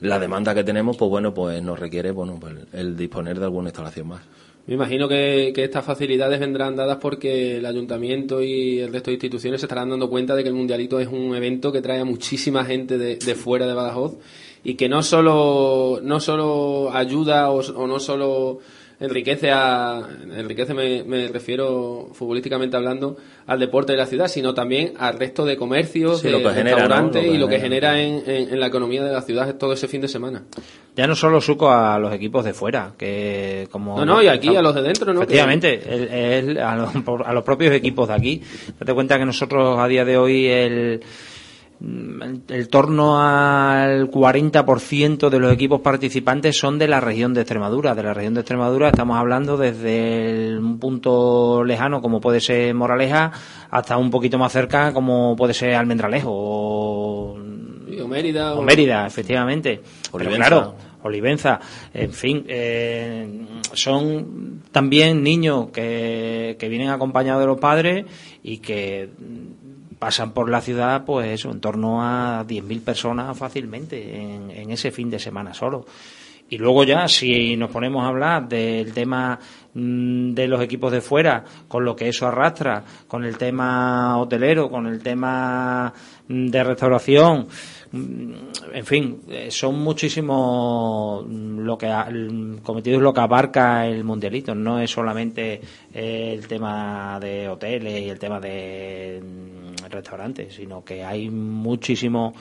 la 0.00 0.18
demanda 0.18 0.54
que 0.54 0.64
tenemos, 0.64 0.96
pues 0.96 1.10
bueno, 1.10 1.34
pues 1.34 1.62
nos 1.62 1.78
requiere, 1.78 2.10
bueno, 2.10 2.38
pues 2.40 2.54
el 2.72 2.96
disponer 2.96 3.38
de 3.38 3.44
alguna 3.44 3.68
instalación 3.68 4.08
más. 4.08 4.22
Me 4.66 4.74
imagino 4.74 5.08
que, 5.08 5.52
estas 5.54 5.84
facilidades 5.84 6.40
vendrán 6.40 6.74
dadas 6.74 6.96
porque 6.98 7.58
el 7.58 7.66
ayuntamiento 7.66 8.42
y 8.42 8.78
el 8.78 8.92
resto 8.92 9.10
de 9.10 9.16
instituciones 9.16 9.60
se 9.60 9.66
estarán 9.66 9.90
dando 9.90 10.08
cuenta 10.08 10.34
de 10.34 10.42
que 10.42 10.48
el 10.48 10.54
mundialito 10.54 11.00
es 11.00 11.08
un 11.08 11.34
evento 11.34 11.70
que 11.70 11.82
trae 11.82 12.00
a 12.00 12.04
muchísima 12.06 12.64
gente 12.64 12.96
de, 12.96 13.16
de 13.16 13.34
fuera 13.34 13.66
de 13.66 13.74
Badajoz 13.74 14.16
y 14.64 14.74
que 14.74 14.88
no 14.88 15.02
solo 15.02 16.00
no 16.02 16.20
solo 16.20 16.90
ayuda 16.94 17.50
o, 17.50 17.60
o 17.60 17.86
no 17.86 17.98
solo 17.98 18.60
enriquece 19.00 19.50
a 19.50 20.06
enriquece 20.36 20.74
me, 20.74 21.02
me, 21.04 21.28
refiero 21.28 22.08
futbolísticamente 22.12 22.76
hablando 22.76 23.16
al 23.46 23.58
deporte 23.58 23.92
de 23.92 23.98
la 23.98 24.06
ciudad 24.06 24.28
sino 24.28 24.52
también 24.54 24.92
al 24.98 25.18
resto 25.18 25.44
de 25.46 25.56
comercios 25.56 26.20
Sí, 26.20 26.26
de 26.28 26.32
lo 26.32 26.38
que 26.48 26.54
genera, 26.54 26.76
restaurantes 26.76 27.22
¿no? 27.22 27.28
Lo 27.28 27.34
y 27.34 27.38
lo 27.38 27.48
que 27.48 27.58
genera. 27.58 27.94
genera 27.94 28.22
en, 28.26 28.30
en- 28.48 28.52
en 28.54 28.60
la 28.60 28.66
economía 28.66 29.02
de 29.02 29.10
la 29.12 29.22
ciudad 29.22 29.54
todo 29.56 29.72
ese 29.72 29.88
fin 29.88 30.00
de 30.02 30.08
semana 30.08 30.44
Ya 30.96 31.06
no 31.06 31.14
solo 31.16 31.40
suco 31.40 31.70
a 31.70 31.98
los 31.98 32.12
equipos 32.12 32.44
de 32.44 32.52
fuera, 32.52 32.92
que 32.98 33.66
como... 33.70 33.96
No, 33.96 34.04
no, 34.04 34.22
y 34.22 34.28
aquí 34.28 34.54
a 34.54 34.60
los 34.62 34.74
de 34.74 34.82
dentro, 34.82 35.14
¿no? 35.14 35.22
Efectivamente, 35.22 35.80
el- 35.88 36.08
el- 36.50 36.58
a, 36.58 36.76
los, 36.76 36.90
a 37.24 37.32
los 37.32 37.42
propios 37.44 37.72
equipos 37.72 38.08
de 38.08 38.14
aquí. 38.14 38.42
Date 38.78 38.92
cuenta 38.92 39.16
que 39.18 39.24
nosotros 39.24 39.78
a 39.78 39.86
día 39.88 40.04
de 40.04 40.16
hoy 40.18 40.46
el, 40.46 41.00
el, 41.82 42.42
el 42.48 42.68
torno 42.68 43.20
al 43.20 44.10
40% 44.10 45.28
de 45.30 45.38
los 45.38 45.52
equipos 45.52 45.80
participantes 45.80 46.58
son 46.58 46.78
de 46.78 46.88
la 46.88 47.00
región 47.00 47.32
de 47.34 47.40
Extremadura. 47.42 47.94
De 47.94 48.02
la 48.02 48.12
región 48.14 48.34
de 48.34 48.40
Extremadura 48.40 48.88
estamos 48.88 49.16
hablando 49.16 49.56
desde 49.56 50.30
el- 50.50 50.58
un 50.58 50.78
punto 50.78 51.64
lejano 51.64 52.00
como 52.02 52.20
puede 52.20 52.40
ser 52.40 52.74
Moraleja 52.74 53.32
hasta 53.70 53.96
un 53.96 54.10
poquito 54.10 54.38
más 54.38 54.52
cerca 54.52 54.92
como 54.92 55.34
puede 55.36 55.54
ser 55.54 55.74
Almendralejo 55.74 56.30
o 56.32 57.38
o 58.02 58.06
Mérida 58.08 58.54
o 58.54 58.62
Mérida, 58.62 59.06
efectivamente. 59.06 59.80
Pero 60.12 60.16
Olivenza. 60.30 60.46
claro, 60.48 60.74
Olivenza, 61.02 61.60
en 61.92 62.12
fin, 62.12 62.44
eh, 62.46 63.46
son 63.72 64.62
también 64.70 65.22
niños 65.22 65.68
que, 65.72 66.56
que 66.58 66.68
vienen 66.68 66.90
acompañados 66.90 67.40
de 67.40 67.46
los 67.46 67.58
padres 67.58 68.04
y 68.42 68.58
que 68.58 69.10
mm, 69.18 69.59
pasan 70.00 70.32
por 70.32 70.50
la 70.50 70.62
ciudad, 70.62 71.04
pues 71.04 71.44
en 71.44 71.60
torno 71.60 72.02
a 72.02 72.44
10.000 72.46 72.82
personas 72.82 73.38
fácilmente 73.38 74.16
en, 74.16 74.50
en 74.50 74.70
ese 74.70 74.90
fin 74.90 75.10
de 75.10 75.20
semana 75.20 75.54
solo. 75.54 75.86
Y 76.50 76.58
luego 76.58 76.82
ya, 76.84 77.06
si 77.08 77.56
nos 77.56 77.70
ponemos 77.70 78.02
a 78.04 78.08
hablar 78.08 78.48
del 78.48 78.92
tema 78.92 79.38
mm, 79.72 80.32
de 80.34 80.48
los 80.48 80.60
equipos 80.60 80.90
de 80.92 81.00
fuera, 81.00 81.44
con 81.68 81.84
lo 81.84 81.94
que 81.94 82.08
eso 82.08 82.26
arrastra, 82.26 82.82
con 83.06 83.24
el 83.24 83.38
tema 83.38 84.18
hotelero, 84.18 84.68
con 84.68 84.86
el 84.88 85.00
tema 85.00 85.92
mm, 86.28 86.46
de 86.48 86.64
restauración, 86.64 87.46
mm, 87.92 88.32
en 88.74 88.84
fin, 88.84 89.20
eh, 89.28 89.48
son 89.52 89.78
muchísimos 89.80 91.24
lo 91.28 91.78
que 91.78 91.86
ha- 91.86 92.08
el 92.08 92.58
cometido 92.64 92.96
es 92.96 93.02
lo 93.02 93.14
que 93.14 93.20
abarca 93.20 93.86
el 93.86 94.02
mundialito, 94.02 94.52
no 94.54 94.80
es 94.80 94.90
solamente 94.90 95.60
eh, 95.94 96.32
el 96.36 96.48
tema 96.48 97.18
de 97.20 97.48
hoteles 97.48 98.02
y 98.02 98.08
el 98.10 98.18
tema 98.18 98.40
de 98.40 99.22
restaurantes, 99.88 100.54
sino 100.54 100.84
que 100.84 101.04
hay 101.04 101.30
muchísimos 101.30 102.34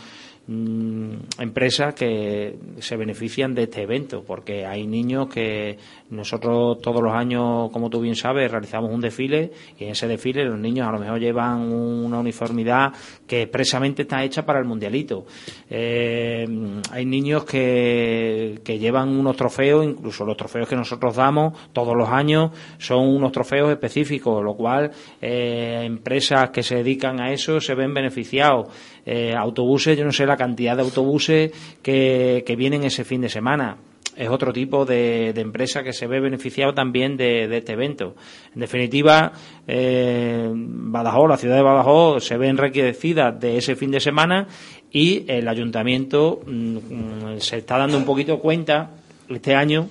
mm, 0.50 1.40
empresas 1.40 1.94
que 1.94 2.58
se 2.80 2.98
benefician 2.98 3.54
de 3.54 3.64
este 3.64 3.84
evento 3.84 4.24
porque 4.24 4.66
hay 4.66 4.88
niños 4.88 5.28
que 5.30 5.78
nosotros 6.12 6.80
todos 6.82 7.02
los 7.02 7.14
años 7.14 7.70
como 7.72 7.90
tú 7.90 8.02
bien 8.02 8.16
sabes 8.16 8.52
realizamos 8.52 8.92
un 8.92 9.02
desfile 9.02 9.52
y 9.78 9.86
en 9.86 9.92
ese 9.92 10.08
desfile 10.08 10.44
los 10.46 10.60
niños 10.60 10.88
a 10.88 10.92
lo 10.92 11.00
mejor 11.00 11.20
llevan 11.20 11.72
una 11.72 12.20
uniformidad 12.20 12.94
que 13.28 13.44
expresamente 13.44 14.04
está 14.04 14.24
hecha 14.24 14.46
para 14.46 14.60
el 14.60 14.66
mundialito 14.66 15.26
Eh, 15.70 16.46
hay 16.92 17.06
niños 17.06 17.44
que, 17.44 18.60
que 18.64 18.80
llevan 18.80 19.10
unos 19.10 19.36
trofeos 19.36 19.86
incluso 19.86 20.26
los 20.26 20.36
trofeos 20.36 20.68
que 20.68 20.76
nosotros 20.76 21.16
damos 21.16 21.54
todos 21.74 21.96
los 21.96 22.10
años 22.10 22.52
son 22.78 23.08
unos 23.08 23.32
trofeos 23.32 23.70
específicos 23.72 24.44
lo 24.44 24.56
cual 24.56 24.92
eh, 25.22 25.84
empresas 25.86 26.50
que 26.50 26.64
se 26.64 26.76
dedican 26.76 27.20
a 27.20 27.32
eso 27.32 27.60
se 27.62 27.76
ven 27.76 27.94
beneficiados 27.94 28.68
eh, 29.06 29.34
autobuses, 29.36 29.98
yo 29.98 30.06
no 30.06 30.12
sé 30.12 30.26
la 30.26 30.38
cantidad 30.38 30.76
de 30.76 30.84
autobuses 30.84 31.52
que, 31.82 32.44
que 32.46 32.56
vienen 32.56 32.84
ese 32.84 33.04
fin 33.04 33.22
de 33.22 33.30
semana. 33.30 33.78
Es 34.20 34.28
otro 34.28 34.52
tipo 34.52 34.84
de, 34.84 35.32
de 35.32 35.40
empresa 35.40 35.82
que 35.82 35.94
se 35.94 36.06
ve 36.06 36.20
beneficiado 36.20 36.74
también 36.74 37.16
de, 37.16 37.48
de 37.48 37.60
este 37.60 37.72
evento. 37.72 38.16
En 38.54 38.60
definitiva, 38.60 39.32
eh, 39.66 40.52
Badajoz, 40.54 41.30
la 41.30 41.38
ciudad 41.38 41.56
de 41.56 41.62
Badajoz, 41.62 42.26
se 42.26 42.36
ve 42.36 42.50
enriquecida 42.50 43.32
de 43.32 43.56
ese 43.58 43.78
fin 43.78 43.92
de 43.92 44.02
semana 44.02 44.46
y 44.92 45.24
el 45.32 45.48
ayuntamiento 45.48 46.42
mm, 46.46 46.76
mm, 46.76 47.40
se 47.40 47.60
está 47.60 47.78
dando 47.78 47.96
un 47.96 48.04
poquito 48.04 48.40
cuenta 48.40 48.92
este 49.30 49.56
año 49.56 49.88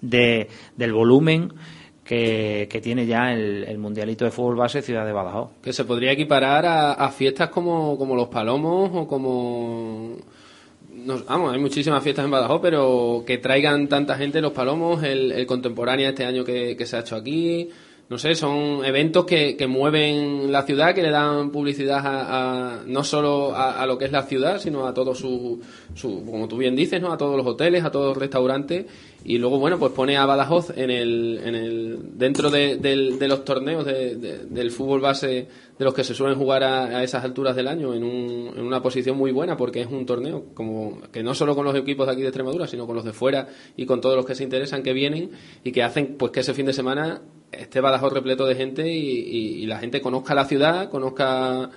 de, 0.00 0.48
del 0.76 0.92
volumen 0.92 1.52
que, 2.02 2.66
que 2.68 2.80
tiene 2.80 3.06
ya 3.06 3.32
el, 3.32 3.78
Mundialito 3.78 4.24
de 4.24 4.32
Fútbol 4.32 4.56
Base 4.56 4.82
Ciudad 4.82 5.06
de 5.06 5.12
Badajoz. 5.12 5.50
que 5.62 5.72
se 5.72 5.84
podría 5.84 6.10
equiparar 6.10 6.66
a, 6.66 6.94
a 6.94 7.08
fiestas 7.12 7.50
como, 7.50 7.96
como 7.96 8.16
los 8.16 8.26
Palomos 8.26 8.90
o 8.92 9.06
como... 9.06 10.16
no- 11.04 11.22
vamos, 11.28 11.52
hay 11.52 11.60
muchísimas 11.60 12.02
fiestas 12.02 12.24
en 12.24 12.30
Badajoz, 12.30 12.60
pero 12.62 13.24
que 13.26 13.38
traigan 13.38 13.88
tanta 13.88 14.16
gente 14.16 14.40
los 14.40 14.52
Palomos, 14.52 15.02
el, 15.02 15.32
el 15.32 15.46
contemporáneo 15.46 16.08
este 16.08 16.24
año 16.24 16.44
que, 16.44 16.76
que 16.76 16.86
se 16.86 16.96
ha 16.96 17.00
hecho 17.00 17.16
aquí, 17.16 17.68
no 18.08 18.18
sé, 18.18 18.34
son 18.34 18.84
eventos 18.84 19.24
que, 19.24 19.56
que 19.56 19.66
mueven 19.66 20.52
la 20.52 20.62
ciudad, 20.64 20.94
que 20.94 21.02
le 21.02 21.10
dan 21.10 21.50
publicidad 21.50 22.06
a, 22.06 22.74
a- 22.76 22.82
no 22.86 23.02
solo 23.02 23.54
a, 23.54 23.80
a 23.82 23.86
lo 23.86 23.96
que 23.96 24.04
es 24.04 24.12
la 24.12 24.22
ciudad, 24.24 24.58
sino 24.60 24.86
a 24.86 24.92
todo 24.92 25.14
su, 25.14 25.60
su, 25.94 26.24
como 26.24 26.46
tú 26.46 26.58
bien 26.58 26.76
dices, 26.76 27.00
¿no? 27.00 27.12
a 27.12 27.16
todos 27.16 27.36
los 27.36 27.46
hoteles, 27.46 27.82
a 27.84 27.90
todos 27.90 28.08
los 28.08 28.16
restaurantes, 28.18 28.84
y 29.26 29.38
luego, 29.38 29.58
bueno, 29.58 29.78
pues 29.78 29.92
pone 29.92 30.16
a 30.18 30.26
Badajoz 30.26 30.70
en 30.76 30.90
el, 30.90 31.40
en 31.42 31.54
el, 31.54 31.98
dentro 32.18 32.50
de, 32.50 32.76
del- 32.76 33.18
de 33.18 33.26
los 33.28 33.44
torneos 33.44 33.84
de- 33.86 34.16
de- 34.16 34.38
del 34.44 34.70
fútbol 34.70 35.00
base 35.00 35.48
de 35.78 35.84
los 35.84 35.94
que 35.94 36.04
se 36.04 36.14
suelen 36.14 36.38
jugar 36.38 36.62
a, 36.62 36.84
a 36.98 37.02
esas 37.02 37.24
alturas 37.24 37.56
del 37.56 37.68
año 37.68 37.94
en, 37.94 38.04
un- 38.04 38.52
en 38.54 38.62
una 38.62 38.82
posición 38.82 39.16
muy 39.16 39.32
buena 39.32 39.56
porque 39.56 39.80
es 39.80 39.86
un 39.88 40.04
torneo 40.04 40.44
como 40.54 41.00
que 41.10 41.22
no 41.22 41.34
solo 41.34 41.54
con 41.56 41.64
los 41.64 41.74
equipos 41.74 42.06
de 42.06 42.12
aquí 42.12 42.20
de 42.22 42.28
Extremadura 42.28 42.66
sino 42.66 42.86
con 42.86 42.96
los 42.96 43.04
de 43.04 43.12
fuera 43.14 43.48
y 43.76 43.86
con 43.86 44.00
todos 44.02 44.14
los 44.16 44.26
que 44.26 44.34
se 44.34 44.44
interesan 44.44 44.82
que 44.82 44.92
vienen 44.92 45.30
y 45.64 45.72
que 45.72 45.82
hacen 45.82 46.16
pues 46.18 46.30
que 46.30 46.40
ese 46.40 46.52
fin 46.54 46.66
de 46.66 46.72
semana 46.74 47.22
esté 47.50 47.80
Badajoz 47.80 48.12
repleto 48.12 48.44
de 48.46 48.54
gente 48.56 48.92
y, 48.92 48.98
y- 49.00 49.62
y 49.62 49.66
la 49.66 49.78
gente 49.78 50.00
conozca 50.02 50.34
la 50.34 50.44
ciudad 50.44 50.90
conozca 50.90 51.70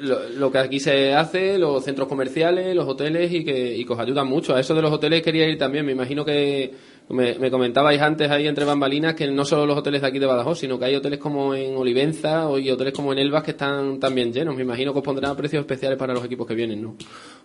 lo, 0.00 0.50
que 0.50 0.58
aquí 0.58 0.80
se 0.80 1.14
hace, 1.14 1.58
los 1.58 1.84
centros 1.84 2.08
comerciales, 2.08 2.74
los 2.74 2.88
hoteles 2.88 3.32
y 3.32 3.44
que, 3.44 3.76
y 3.76 3.84
que 3.84 3.92
os 3.92 3.98
ayudan 3.98 4.26
mucho. 4.26 4.54
A 4.54 4.60
eso 4.60 4.74
de 4.74 4.82
los 4.82 4.92
hoteles 4.92 5.22
quería 5.22 5.46
ir 5.48 5.58
también. 5.58 5.84
Me 5.86 5.92
imagino 5.92 6.24
que 6.24 6.72
me, 7.10 7.34
me 7.38 7.50
comentabais 7.50 8.00
antes 8.00 8.30
ahí 8.30 8.46
entre 8.48 8.64
bambalinas 8.64 9.14
que 9.14 9.26
no 9.30 9.44
solo 9.44 9.66
los 9.66 9.76
hoteles 9.78 10.00
de 10.00 10.08
aquí 10.08 10.18
de 10.18 10.26
Badajoz, 10.26 10.58
sino 10.58 10.78
que 10.78 10.86
hay 10.86 10.94
hoteles 10.96 11.18
como 11.18 11.54
en 11.54 11.76
Olivenza 11.76 12.48
o- 12.48 12.58
y 12.58 12.70
hoteles 12.70 12.92
como 12.94 13.12
en 13.12 13.18
Elvas 13.18 13.42
que 13.42 13.50
están 13.52 14.00
también 14.00 14.32
llenos. 14.32 14.56
Me 14.56 14.62
imagino 14.62 14.92
que 14.92 14.98
os 15.00 15.04
pondrán 15.04 15.36
precios 15.36 15.60
especiales 15.60 15.98
para 15.98 16.14
los 16.14 16.24
equipos 16.24 16.46
que 16.46 16.54
vienen, 16.54 16.82
¿no? 16.82 16.96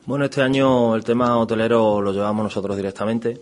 Bueno, 0.06 0.26
este 0.26 0.42
año 0.42 0.96
el 0.96 1.04
tema 1.04 1.38
hotelero 1.38 2.00
lo 2.02 2.14
llevamos 2.14 2.44
nosotros 2.44 2.76
directamente 2.78 3.40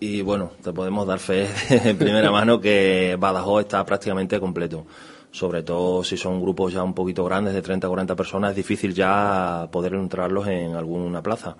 y 0.00 0.22
bueno, 0.22 0.52
te 0.62 0.72
podemos 0.72 1.06
dar 1.06 1.18
fe 1.18 1.46
de 1.84 1.94
primera 1.94 2.30
mano 2.30 2.60
que 2.60 3.16
Badajoz 3.18 3.62
está 3.62 3.84
prácticamente 3.84 4.38
completo. 4.38 4.86
Sobre 5.32 5.62
todo 5.62 6.02
si 6.02 6.16
son 6.16 6.40
grupos 6.40 6.72
ya 6.72 6.82
un 6.82 6.94
poquito 6.94 7.24
grandes, 7.24 7.54
de 7.54 7.62
30 7.62 7.86
o 7.86 7.90
40 7.90 8.16
personas, 8.16 8.50
es 8.50 8.56
difícil 8.56 8.94
ya 8.94 9.68
poder 9.70 9.94
entrarlos 9.94 10.46
en 10.48 10.74
alguna 10.74 11.22
plaza. 11.22 11.56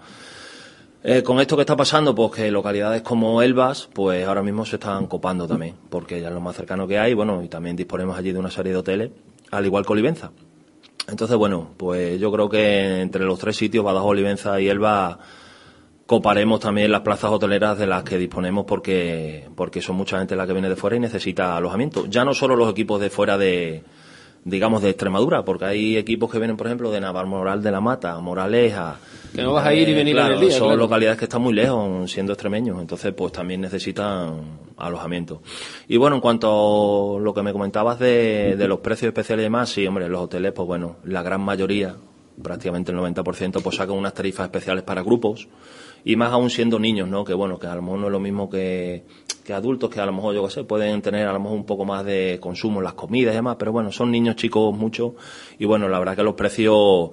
Eh, 1.02 1.22
con 1.22 1.40
esto 1.40 1.56
que 1.56 1.62
está 1.62 1.76
pasando, 1.76 2.14
pues 2.14 2.32
que 2.32 2.50
localidades 2.50 3.00
como 3.00 3.40
Elvas, 3.40 3.88
pues 3.92 4.26
ahora 4.26 4.42
mismo 4.42 4.66
se 4.66 4.76
están 4.76 5.06
copando 5.06 5.48
también, 5.48 5.74
porque 5.88 6.20
ya 6.20 6.28
es 6.28 6.34
lo 6.34 6.40
más 6.40 6.56
cercano 6.56 6.86
que 6.86 6.98
hay, 6.98 7.14
bueno, 7.14 7.42
y 7.42 7.48
también 7.48 7.74
disponemos 7.74 8.18
allí 8.18 8.32
de 8.32 8.38
una 8.38 8.50
serie 8.50 8.72
de 8.72 8.78
hoteles, 8.78 9.10
al 9.50 9.64
igual 9.64 9.86
que 9.86 9.92
Olivenza. 9.92 10.30
Entonces, 11.08 11.36
bueno, 11.38 11.70
pues 11.78 12.20
yo 12.20 12.30
creo 12.30 12.50
que 12.50 13.00
entre 13.00 13.24
los 13.24 13.38
tres 13.38 13.56
sitios, 13.56 13.82
Badajoz, 13.82 14.10
Olivenza 14.10 14.60
y 14.60 14.68
Elba, 14.68 15.18
coparemos 16.10 16.58
también 16.58 16.90
las 16.90 17.02
plazas 17.02 17.30
hoteleras 17.30 17.78
de 17.78 17.86
las 17.86 18.02
que 18.02 18.18
disponemos 18.18 18.64
porque, 18.64 19.46
porque 19.54 19.80
son 19.80 19.94
mucha 19.94 20.18
gente 20.18 20.34
la 20.34 20.44
que 20.44 20.52
viene 20.52 20.68
de 20.68 20.74
fuera 20.74 20.96
y 20.96 20.98
necesita 20.98 21.56
alojamiento. 21.56 22.06
Ya 22.06 22.24
no 22.24 22.34
solo 22.34 22.56
los 22.56 22.68
equipos 22.68 23.00
de 23.00 23.10
fuera 23.10 23.38
de, 23.38 23.84
digamos, 24.44 24.82
de 24.82 24.90
Extremadura, 24.90 25.44
porque 25.44 25.66
hay 25.66 25.96
equipos 25.96 26.28
que 26.28 26.38
vienen, 26.38 26.56
por 26.56 26.66
ejemplo, 26.66 26.90
de 26.90 27.00
Navarmoral 27.00 27.62
de 27.62 27.70
la 27.70 27.80
Mata, 27.80 28.18
Moraleja. 28.18 28.96
Que 29.32 29.40
no 29.42 29.52
vas 29.52 29.64
a 29.64 29.72
ir 29.72 29.88
y 29.88 29.94
venir 29.94 30.16
en 30.16 30.22
claro, 30.22 30.34
el 30.34 30.40
día, 30.40 30.50
Son 30.50 30.66
claro. 30.66 30.78
localidades 30.78 31.16
que 31.16 31.26
están 31.26 31.42
muy 31.42 31.54
lejos, 31.54 32.10
siendo 32.10 32.32
extremeños, 32.32 32.80
entonces 32.80 33.14
pues 33.16 33.30
también 33.30 33.60
necesitan 33.60 34.58
alojamiento. 34.78 35.42
Y 35.86 35.96
bueno, 35.96 36.16
en 36.16 36.20
cuanto 36.20 37.18
a 37.18 37.20
lo 37.20 37.32
que 37.32 37.42
me 37.44 37.52
comentabas 37.52 38.00
de, 38.00 38.56
de 38.58 38.66
los 38.66 38.80
precios 38.80 39.10
especiales 39.10 39.42
y 39.42 39.44
demás, 39.44 39.70
sí, 39.70 39.86
hombre, 39.86 40.08
los 40.08 40.22
hoteles, 40.22 40.50
pues 40.54 40.66
bueno, 40.66 40.96
la 41.04 41.22
gran 41.22 41.40
mayoría, 41.40 41.94
prácticamente 42.42 42.90
el 42.90 42.98
90%, 42.98 43.62
pues 43.62 43.76
sacan 43.76 43.96
unas 43.96 44.12
tarifas 44.12 44.46
especiales 44.46 44.82
para 44.82 45.04
grupos, 45.04 45.46
y 46.04 46.16
más 46.16 46.32
aún 46.32 46.50
siendo 46.50 46.78
niños, 46.78 47.08
¿no? 47.08 47.24
Que 47.24 47.34
bueno, 47.34 47.58
que 47.58 47.66
a 47.66 47.74
lo 47.74 47.82
mejor 47.82 47.98
no 47.98 48.06
es 48.06 48.12
lo 48.12 48.20
mismo 48.20 48.48
que, 48.48 49.04
que 49.44 49.52
adultos, 49.52 49.90
que 49.90 50.00
a 50.00 50.06
lo 50.06 50.12
mejor, 50.12 50.34
yo 50.34 50.44
qué 50.44 50.50
sé, 50.50 50.64
pueden 50.64 51.02
tener 51.02 51.26
a 51.26 51.32
lo 51.32 51.40
mejor 51.40 51.56
un 51.56 51.64
poco 51.64 51.84
más 51.84 52.04
de 52.04 52.38
consumo 52.40 52.80
en 52.80 52.84
las 52.84 52.94
comidas 52.94 53.32
y 53.32 53.36
demás, 53.36 53.56
pero 53.58 53.72
bueno, 53.72 53.92
son 53.92 54.10
niños 54.10 54.36
chicos 54.36 54.76
mucho, 54.76 55.14
y 55.58 55.64
bueno, 55.64 55.88
la 55.88 55.98
verdad 55.98 56.16
que 56.16 56.22
los 56.22 56.34
precios, 56.34 57.10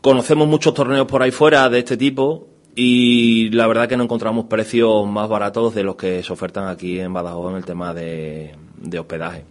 conocemos 0.00 0.48
muchos 0.48 0.74
torneos 0.74 1.06
por 1.06 1.22
ahí 1.22 1.30
fuera 1.30 1.68
de 1.68 1.78
este 1.80 1.96
tipo, 1.96 2.48
y 2.74 3.48
la 3.50 3.66
verdad 3.66 3.88
que 3.88 3.96
no 3.96 4.04
encontramos 4.04 4.46
precios 4.46 5.06
más 5.08 5.28
baratos 5.28 5.74
de 5.74 5.82
los 5.82 5.96
que 5.96 6.22
se 6.22 6.32
ofertan 6.32 6.68
aquí 6.68 7.00
en 7.00 7.12
Badajoz 7.12 7.52
en 7.52 7.56
el 7.56 7.64
tema 7.64 7.94
de, 7.94 8.54
de 8.76 8.98
hospedaje. 8.98 9.44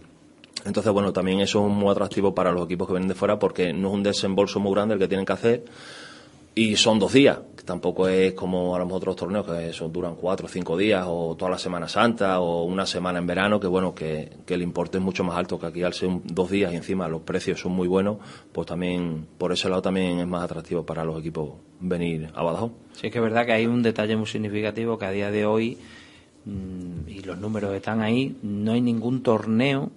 Entonces, 0.64 0.92
bueno, 0.92 1.12
también 1.12 1.40
eso 1.40 1.66
es 1.66 1.72
muy 1.72 1.90
atractivo 1.90 2.34
para 2.34 2.52
los 2.52 2.64
equipos 2.64 2.86
que 2.86 2.92
vienen 2.92 3.08
de 3.08 3.14
fuera 3.14 3.38
porque 3.38 3.72
no 3.72 3.88
es 3.88 3.94
un 3.94 4.02
desembolso 4.04 4.60
muy 4.60 4.72
grande 4.72 4.94
el 4.94 5.00
que 5.00 5.08
tienen 5.08 5.26
que 5.26 5.32
hacer 5.32 5.64
y 6.58 6.74
son 6.76 6.98
dos 6.98 7.12
días, 7.12 7.38
tampoco 7.66 8.08
es 8.08 8.32
como 8.32 8.74
a 8.74 8.78
los 8.78 8.90
otros 8.90 9.14
torneos 9.14 9.44
que 9.44 9.74
son, 9.74 9.92
duran 9.92 10.14
cuatro 10.14 10.46
o 10.46 10.48
cinco 10.48 10.74
días 10.74 11.04
o 11.06 11.36
toda 11.36 11.50
la 11.50 11.58
Semana 11.58 11.86
Santa 11.86 12.40
o 12.40 12.64
una 12.64 12.86
semana 12.86 13.18
en 13.18 13.26
verano, 13.26 13.60
que 13.60 13.66
bueno, 13.66 13.94
que, 13.94 14.30
el 14.46 14.62
importe 14.62 14.96
es 14.96 15.04
mucho 15.04 15.22
más 15.22 15.36
alto 15.36 15.60
que 15.60 15.66
aquí 15.66 15.82
al 15.82 15.92
ser 15.92 16.08
dos 16.24 16.50
días 16.50 16.72
y 16.72 16.76
encima 16.76 17.08
los 17.08 17.20
precios 17.20 17.60
son 17.60 17.72
muy 17.72 17.86
buenos, 17.86 18.16
pues 18.52 18.66
también 18.66 19.26
por 19.36 19.52
ese 19.52 19.68
lado 19.68 19.82
también 19.82 20.18
es 20.18 20.26
más 20.26 20.44
atractivo 20.44 20.86
para 20.86 21.04
los 21.04 21.20
equipos 21.20 21.56
venir 21.78 22.30
a 22.34 22.42
Badajoz. 22.42 22.72
Sí, 22.94 23.08
es 23.08 23.12
que 23.12 23.18
es 23.18 23.22
verdad 23.22 23.44
que 23.44 23.52
hay 23.52 23.66
un 23.66 23.82
detalle 23.82 24.16
muy 24.16 24.26
significativo 24.26 24.96
que 24.96 25.04
a 25.04 25.10
día 25.10 25.30
de 25.30 25.44
hoy, 25.44 25.76
mm, 26.46 27.06
y 27.06 27.20
los 27.20 27.36
números 27.36 27.74
están 27.74 28.00
ahí, 28.00 28.34
no 28.42 28.72
hay 28.72 28.80
ningún 28.80 29.22
torneo 29.22 29.90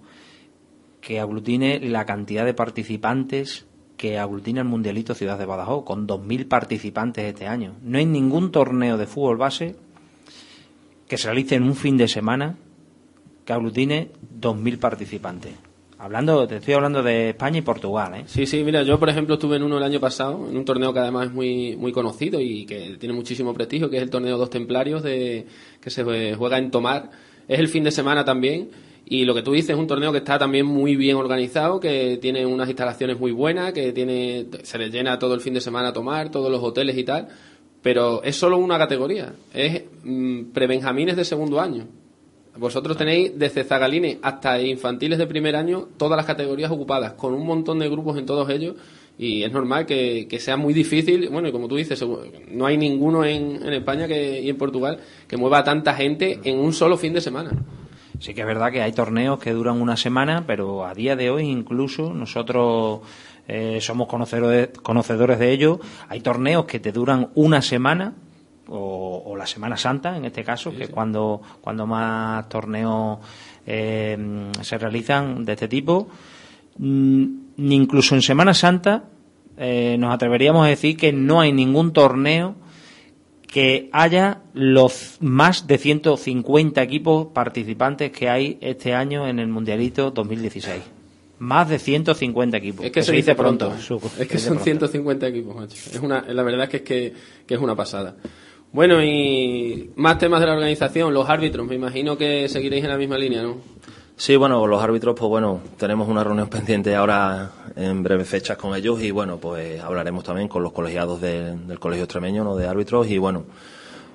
que 1.00 1.20
aglutine 1.20 1.80
la 1.80 2.04
cantidad 2.04 2.44
de 2.44 2.52
participantes 2.52 3.64
que 4.00 4.18
aglutina 4.18 4.62
el 4.62 4.66
Mundialito 4.66 5.14
Ciudad 5.14 5.38
de 5.38 5.44
Badajoz, 5.44 5.84
con 5.84 6.08
2.000 6.08 6.48
participantes 6.48 7.22
este 7.22 7.46
año. 7.46 7.74
No 7.82 7.98
hay 7.98 8.06
ningún 8.06 8.50
torneo 8.50 8.96
de 8.96 9.06
fútbol 9.06 9.36
base 9.36 9.76
que 11.06 11.18
se 11.18 11.26
realice 11.26 11.56
en 11.56 11.64
un 11.64 11.76
fin 11.76 11.98
de 11.98 12.08
semana 12.08 12.56
que 13.44 13.52
aglutine 13.52 14.08
2.000 14.40 14.78
participantes. 14.78 15.52
Hablando, 15.98 16.48
te 16.48 16.56
estoy 16.56 16.72
hablando 16.72 17.02
de 17.02 17.28
España 17.28 17.58
y 17.58 17.60
Portugal, 17.60 18.14
¿eh? 18.14 18.22
Sí, 18.24 18.46
sí, 18.46 18.64
mira, 18.64 18.84
yo 18.84 18.98
por 18.98 19.10
ejemplo 19.10 19.34
estuve 19.34 19.56
en 19.56 19.64
uno 19.64 19.76
el 19.76 19.84
año 19.84 20.00
pasado, 20.00 20.48
en 20.48 20.56
un 20.56 20.64
torneo 20.64 20.94
que 20.94 21.00
además 21.00 21.26
es 21.26 21.34
muy, 21.34 21.76
muy 21.76 21.92
conocido 21.92 22.40
y 22.40 22.64
que 22.64 22.96
tiene 22.98 23.14
muchísimo 23.14 23.52
prestigio, 23.52 23.90
que 23.90 23.98
es 23.98 24.02
el 24.02 24.08
torneo 24.08 24.38
Dos 24.38 24.48
Templarios 24.48 25.02
de, 25.02 25.46
que 25.78 25.90
se 25.90 26.34
juega 26.36 26.56
en 26.56 26.70
Tomar. 26.70 27.10
Es 27.46 27.58
el 27.58 27.68
fin 27.68 27.84
de 27.84 27.90
semana 27.90 28.24
también 28.24 28.70
y 29.12 29.24
lo 29.24 29.34
que 29.34 29.42
tú 29.42 29.50
dices 29.50 29.70
es 29.70 29.76
un 29.76 29.88
torneo 29.88 30.12
que 30.12 30.18
está 30.18 30.38
también 30.38 30.64
muy 30.64 30.94
bien 30.94 31.16
organizado, 31.16 31.80
que 31.80 32.16
tiene 32.22 32.46
unas 32.46 32.68
instalaciones 32.68 33.18
muy 33.18 33.32
buenas, 33.32 33.72
que 33.72 33.90
tiene 33.90 34.46
se 34.62 34.78
le 34.78 34.88
llena 34.88 35.18
todo 35.18 35.34
el 35.34 35.40
fin 35.40 35.52
de 35.52 35.60
semana 35.60 35.88
a 35.88 35.92
tomar, 35.92 36.30
todos 36.30 36.48
los 36.48 36.62
hoteles 36.62 36.96
y 36.96 37.02
tal, 37.02 37.26
pero 37.82 38.22
es 38.22 38.36
solo 38.36 38.56
una 38.58 38.78
categoría, 38.78 39.34
es 39.52 39.82
mm, 40.04 40.52
prebenjamines 40.52 41.16
de 41.16 41.24
segundo 41.24 41.60
año. 41.60 41.88
Vosotros 42.56 42.96
tenéis 42.96 43.36
desde 43.36 43.64
zagalines 43.64 44.18
hasta 44.22 44.62
infantiles 44.62 45.18
de 45.18 45.26
primer 45.26 45.56
año 45.56 45.88
todas 45.96 46.16
las 46.16 46.24
categorías 46.24 46.70
ocupadas, 46.70 47.14
con 47.14 47.34
un 47.34 47.44
montón 47.44 47.80
de 47.80 47.88
grupos 47.88 48.16
en 48.16 48.26
todos 48.26 48.48
ellos, 48.48 48.76
y 49.18 49.42
es 49.42 49.50
normal 49.50 49.86
que, 49.86 50.28
sea 50.38 50.56
muy 50.56 50.72
difícil, 50.72 51.28
bueno, 51.30 51.48
y 51.48 51.52
como 51.52 51.66
tú 51.66 51.74
dices, 51.74 52.00
no 52.48 52.64
hay 52.64 52.78
ninguno 52.78 53.24
en, 53.24 53.56
en 53.60 53.72
España 53.72 54.06
que, 54.06 54.40
y 54.40 54.48
en 54.48 54.56
Portugal 54.56 55.00
que 55.26 55.36
mueva 55.36 55.58
a 55.58 55.64
tanta 55.64 55.94
gente 55.94 56.38
en 56.44 56.60
un 56.60 56.72
solo 56.72 56.96
fin 56.96 57.12
de 57.12 57.20
semana. 57.20 57.50
Sí 58.20 58.34
que 58.34 58.42
es 58.42 58.46
verdad 58.46 58.70
que 58.70 58.82
hay 58.82 58.92
torneos 58.92 59.38
que 59.40 59.52
duran 59.52 59.80
una 59.80 59.96
semana, 59.96 60.44
pero 60.46 60.84
a 60.84 60.92
día 60.92 61.16
de 61.16 61.30
hoy 61.30 61.48
incluso 61.48 62.12
nosotros 62.12 63.00
eh, 63.48 63.78
somos 63.80 64.08
conocedores, 64.08 64.68
conocedores 64.82 65.38
de 65.38 65.50
ello. 65.50 65.80
Hay 66.08 66.20
torneos 66.20 66.66
que 66.66 66.80
te 66.80 66.92
duran 66.92 67.30
una 67.34 67.62
semana, 67.62 68.12
o, 68.68 69.34
la 69.38 69.46
Semana 69.46 69.78
Santa 69.78 70.18
en 70.18 70.26
este 70.26 70.44
caso, 70.44 70.70
que 70.70 70.84
es 70.84 70.90
cuando, 70.90 71.40
cuando 71.62 71.86
más 71.86 72.46
torneos 72.50 73.18
eh, 73.66 74.50
se 74.60 74.76
realizan 74.76 75.42
de 75.46 75.54
este 75.54 75.66
tipo. 75.66 76.08
Mm, 76.76 77.24
ni 77.56 77.74
incluso 77.74 78.14
en 78.14 78.20
Semana 78.20 78.52
Santa 78.52 79.04
eh, 79.56 79.96
nos 79.98 80.14
atreveríamos 80.14 80.66
a 80.66 80.68
decir 80.68 80.98
que 80.98 81.10
no 81.10 81.40
hay 81.40 81.52
ningún 81.52 81.94
torneo 81.94 82.54
que 83.50 83.90
haya 83.92 84.42
los 84.54 85.16
más 85.20 85.66
de 85.66 85.76
150 85.76 86.80
equipos 86.82 87.28
participantes 87.34 88.12
que 88.12 88.28
hay 88.28 88.58
este 88.60 88.94
año 88.94 89.26
en 89.26 89.40
el 89.40 89.48
Mundialito 89.48 90.12
2016. 90.12 90.82
Más 91.40 91.68
de 91.68 91.78
150 91.78 92.56
equipos. 92.56 92.84
Es 92.84 92.92
que, 92.92 93.02
se, 93.02 93.12
dice 93.12 93.34
pronto. 93.34 93.74
es 94.18 94.28
que 94.28 94.38
son 94.38 94.60
150 94.60 95.26
equipos, 95.26 95.56
macho. 95.56 95.74
Es 95.74 95.98
una, 95.98 96.22
la 96.22 96.42
verdad 96.42 96.64
es 96.64 96.70
que, 96.70 96.76
es 96.76 96.82
que, 96.82 97.14
que 97.46 97.54
es 97.54 97.60
una 97.60 97.74
pasada. 97.74 98.14
Bueno, 98.72 99.02
y 99.02 99.90
más 99.96 100.18
temas 100.18 100.40
de 100.40 100.46
la 100.46 100.52
organización, 100.52 101.12
los 101.12 101.28
árbitros. 101.28 101.66
Me 101.66 101.74
imagino 101.74 102.16
que 102.16 102.48
seguiréis 102.48 102.84
en 102.84 102.90
la 102.90 102.98
misma 102.98 103.18
línea, 103.18 103.42
¿no? 103.42 103.56
Sí, 104.20 104.36
bueno, 104.36 104.66
los 104.66 104.82
árbitros, 104.82 105.14
pues 105.18 105.30
bueno, 105.30 105.62
tenemos 105.78 106.06
una 106.06 106.22
reunión 106.22 106.48
pendiente 106.50 106.94
ahora 106.94 107.52
en 107.74 108.02
breves 108.02 108.28
fechas 108.28 108.58
con 108.58 108.76
ellos 108.76 109.00
y 109.00 109.10
bueno, 109.10 109.38
pues 109.38 109.80
hablaremos 109.80 110.24
también 110.24 110.46
con 110.46 110.62
los 110.62 110.72
colegiados 110.72 111.22
del 111.22 111.78
Colegio 111.78 112.04
Extremeño, 112.04 112.44
¿no? 112.44 112.54
De 112.54 112.66
árbitros 112.66 113.08
y 113.08 113.16
bueno, 113.16 113.46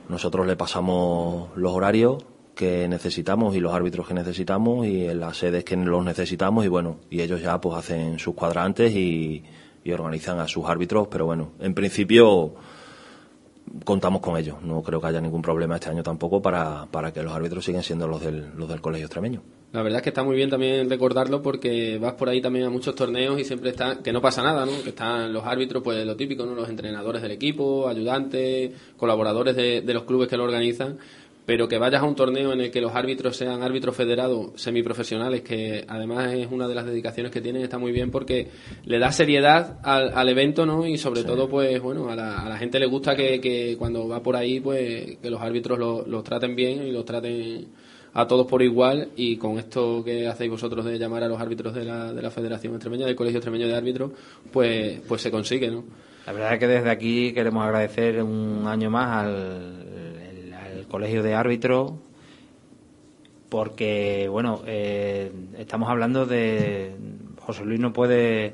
nosotros 0.07 0.45
le 0.45 0.55
pasamos 0.55 1.49
los 1.57 1.73
horarios 1.73 2.23
que 2.53 2.87
necesitamos 2.87 3.55
y 3.55 3.59
los 3.59 3.73
árbitros 3.73 4.07
que 4.07 4.13
necesitamos 4.13 4.85
y 4.85 5.11
las 5.11 5.37
sedes 5.37 5.63
que 5.63 5.75
los 5.75 6.05
necesitamos 6.05 6.65
y 6.65 6.67
bueno, 6.67 6.97
y 7.09 7.21
ellos 7.21 7.41
ya 7.41 7.59
pues 7.59 7.75
hacen 7.75 8.19
sus 8.19 8.35
cuadrantes 8.35 8.93
y, 8.93 9.43
y 9.83 9.91
organizan 9.91 10.37
a 10.37 10.47
sus 10.47 10.67
árbitros, 10.67 11.07
pero 11.07 11.25
bueno, 11.25 11.53
en 11.59 11.73
principio 11.73 12.53
contamos 13.83 14.21
con 14.21 14.37
ellos. 14.37 14.61
No 14.61 14.81
creo 14.81 15.01
que 15.01 15.07
haya 15.07 15.19
ningún 15.19 15.41
problema 15.41 15.75
este 15.75 15.89
año 15.89 16.03
tampoco 16.03 16.41
para, 16.41 16.85
para 16.85 17.11
que 17.11 17.21
los 17.21 17.33
árbitros 17.33 17.65
sigan 17.65 17.83
siendo 17.83 18.07
los 18.07 18.21
del, 18.21 18.51
los 18.55 18.69
del 18.69 18.81
colegio 18.81 19.05
extremeño. 19.05 19.41
La 19.73 19.81
verdad 19.81 19.99
es 19.99 20.03
que 20.03 20.09
está 20.09 20.23
muy 20.23 20.37
bien 20.37 20.49
también 20.49 20.89
recordarlo 20.89 21.41
porque 21.41 21.97
vas 21.97 22.13
por 22.13 22.29
ahí 22.29 22.41
también 22.41 22.65
a 22.65 22.69
muchos 22.69 22.95
torneos 22.95 23.37
y 23.39 23.43
siempre 23.43 23.71
está, 23.71 24.01
que 24.01 24.13
no 24.13 24.21
pasa 24.21 24.41
nada, 24.41 24.65
¿no? 24.65 24.71
Que 24.83 24.89
están 24.89 25.33
los 25.33 25.43
árbitros, 25.45 25.83
pues 25.83 26.05
lo 26.05 26.15
típico, 26.15 26.45
¿no? 26.45 26.55
Los 26.55 26.69
entrenadores 26.69 27.21
del 27.21 27.31
equipo, 27.31 27.89
ayudantes, 27.89 28.71
colaboradores 28.95 29.55
de, 29.55 29.81
de 29.81 29.93
los 29.93 30.03
clubes 30.03 30.29
que 30.29 30.37
lo 30.37 30.45
organizan 30.45 30.97
pero 31.45 31.67
que 31.67 31.77
vayas 31.77 32.01
a 32.01 32.05
un 32.05 32.15
torneo 32.15 32.53
en 32.53 32.61
el 32.61 32.71
que 32.71 32.81
los 32.81 32.93
árbitros 32.95 33.37
sean 33.37 33.61
árbitros 33.61 33.95
federados 33.95 34.51
semiprofesionales, 34.55 35.41
que 35.41 35.85
además 35.87 36.33
es 36.33 36.47
una 36.51 36.67
de 36.67 36.75
las 36.75 36.85
dedicaciones 36.85 37.31
que 37.31 37.41
tienen, 37.41 37.61
está 37.61 37.77
muy 37.77 37.91
bien 37.91 38.11
porque 38.11 38.49
le 38.85 38.99
da 38.99 39.11
seriedad 39.11 39.79
al, 39.83 40.11
al 40.13 40.29
evento, 40.29 40.65
¿no? 40.65 40.87
Y 40.87 40.97
sobre 40.97 41.23
todo, 41.23 41.47
pues 41.47 41.79
bueno, 41.81 42.09
a 42.09 42.15
la, 42.15 42.41
a 42.41 42.49
la, 42.49 42.57
gente 42.57 42.79
le 42.79 42.87
gusta 42.87 43.15
que, 43.15 43.39
que, 43.39 43.75
cuando 43.77 44.07
va 44.07 44.23
por 44.23 44.35
ahí, 44.35 44.59
pues 44.59 45.17
que 45.21 45.29
los 45.29 45.41
árbitros 45.41 45.77
los 46.07 46.23
traten 46.23 46.55
bien 46.55 46.87
y 46.87 46.91
los 46.91 47.05
traten 47.05 47.67
a 48.15 48.25
todos 48.25 48.47
por 48.47 48.61
igual 48.61 49.09
y 49.17 49.35
con 49.35 49.59
esto 49.59 50.01
que 50.03 50.25
hacéis 50.27 50.49
vosotros 50.49 50.85
de 50.85 50.97
llamar 50.97 51.23
a 51.23 51.27
los 51.27 51.39
árbitros 51.39 51.75
de 51.75 51.83
la, 51.83 52.13
de 52.13 52.21
la 52.21 52.31
Federación 52.31 52.73
Extremeña, 52.73 53.05
del 53.05 53.15
Colegio 53.15 53.39
Extremeño 53.39 53.67
de 53.67 53.75
Árbitros, 53.75 54.11
pues, 54.51 55.01
pues 55.05 55.21
se 55.21 55.29
consigue, 55.29 55.69
¿no? 55.69 55.83
La 56.25 56.31
verdad 56.33 56.53
es 56.53 56.59
que 56.59 56.67
desde 56.67 56.89
aquí 56.89 57.33
queremos 57.33 57.63
agradecer 57.63 58.23
un 58.23 58.63
año 58.67 58.89
más 58.89 59.25
al 59.25 60.14
Colegio 60.95 61.23
de 61.23 61.33
Árbitros 61.33 61.91
porque, 63.49 64.29
bueno, 64.29 64.61
eh, 64.65 65.29
estamos 65.57 65.89
hablando 65.89 66.25
de... 66.25 66.95
José 67.41 67.65
Luis 67.65 67.81
no 67.81 67.91
puede 67.91 68.53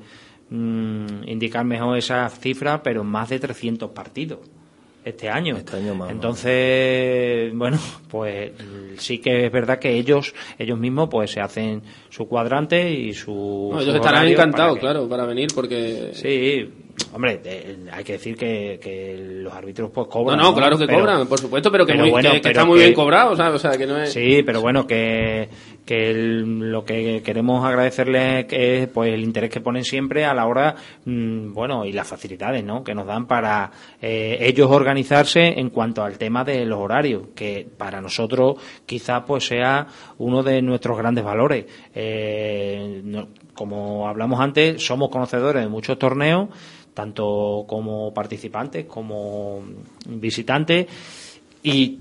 mm, 0.49 1.27
indicar 1.27 1.65
mejor 1.65 1.99
esa 1.99 2.27
cifra, 2.30 2.82
pero 2.82 3.04
más 3.04 3.30
de 3.30 3.39
300 3.39 3.91
partidos 3.91 4.39
este 5.06 5.30
año. 5.30 5.56
Este 5.56 5.77
año 5.77 5.93
más. 5.93 6.10
Entonces, 6.10 7.54
bueno, 7.54 7.77
pues 8.10 8.54
sí 8.97 9.19
que 9.19 9.45
es 9.45 9.51
verdad 9.51 9.77
que 9.77 9.95
ellos 9.97 10.34
ellos 10.58 10.80
mismos 10.80 11.10
pues 11.10 11.30
se 11.30 11.41
hacen 11.41 11.84
su 12.10 12.27
cuadrante 12.27 12.91
y 12.91 13.13
su... 13.13 13.71
ellos 13.80 13.93
estarán 13.93 14.27
encantados, 14.27 14.80
claro, 14.80 15.08
para 15.08 15.25
venir 15.25 15.49
porque... 15.54 16.10
Sí, 16.13 16.69
Hombre, 17.13 17.41
hay 17.91 18.03
que 18.03 18.13
decir 18.13 18.37
que, 18.37 18.79
que, 18.81 19.17
los 19.41 19.53
árbitros 19.53 19.91
pues 19.91 20.07
cobran. 20.07 20.37
No, 20.37 20.51
no, 20.51 20.55
claro 20.55 20.77
que 20.77 20.87
cobran, 20.87 21.27
por 21.27 21.39
supuesto, 21.39 21.71
pero 21.71 21.85
que, 21.85 21.93
está 22.43 22.65
muy 22.65 22.79
bien 22.79 22.93
cobrado, 22.93 23.31
O 23.31 23.59
sea, 23.59 23.77
que 23.77 23.85
no 23.85 24.01
es... 24.01 24.13
Sí, 24.13 24.43
pero 24.45 24.61
bueno, 24.61 24.87
que, 24.87 25.49
que 25.85 26.13
lo 26.13 26.85
que 26.85 27.21
queremos 27.23 27.65
agradecerles 27.65 28.45
es 28.49 28.87
pues 28.87 29.13
el 29.13 29.23
interés 29.23 29.49
que 29.49 29.61
ponen 29.61 29.83
siempre 29.83 30.25
a 30.25 30.33
la 30.33 30.45
hora, 30.45 30.75
mm, 31.05 31.53
bueno, 31.53 31.85
y 31.85 31.91
las 31.91 32.07
facilidades, 32.07 32.63
¿no? 32.63 32.83
Que 32.83 32.95
nos 32.95 33.07
dan 33.07 33.25
para 33.27 33.71
eh, 34.01 34.37
ellos 34.41 34.69
organizarse 34.71 35.59
en 35.59 35.69
cuanto 35.69 36.03
al 36.03 36.17
tema 36.17 36.43
de 36.43 36.65
los 36.65 36.79
horarios, 36.79 37.23
que 37.35 37.67
para 37.77 38.01
nosotros 38.01 38.55
quizás 38.85 39.23
pues 39.25 39.45
sea 39.45 39.87
uno 40.17 40.43
de 40.43 40.61
nuestros 40.61 40.97
grandes 40.97 41.23
valores. 41.23 41.65
Eh, 41.93 43.03
como 43.53 44.07
hablamos 44.07 44.39
antes, 44.39 44.83
somos 44.83 45.09
conocedores 45.09 45.61
de 45.61 45.69
muchos 45.69 45.99
torneos 45.99 46.49
tanto 46.93 47.65
como 47.67 48.13
participantes 48.13 48.85
como 48.85 49.63
visitantes. 50.08 50.87
Y 51.63 52.00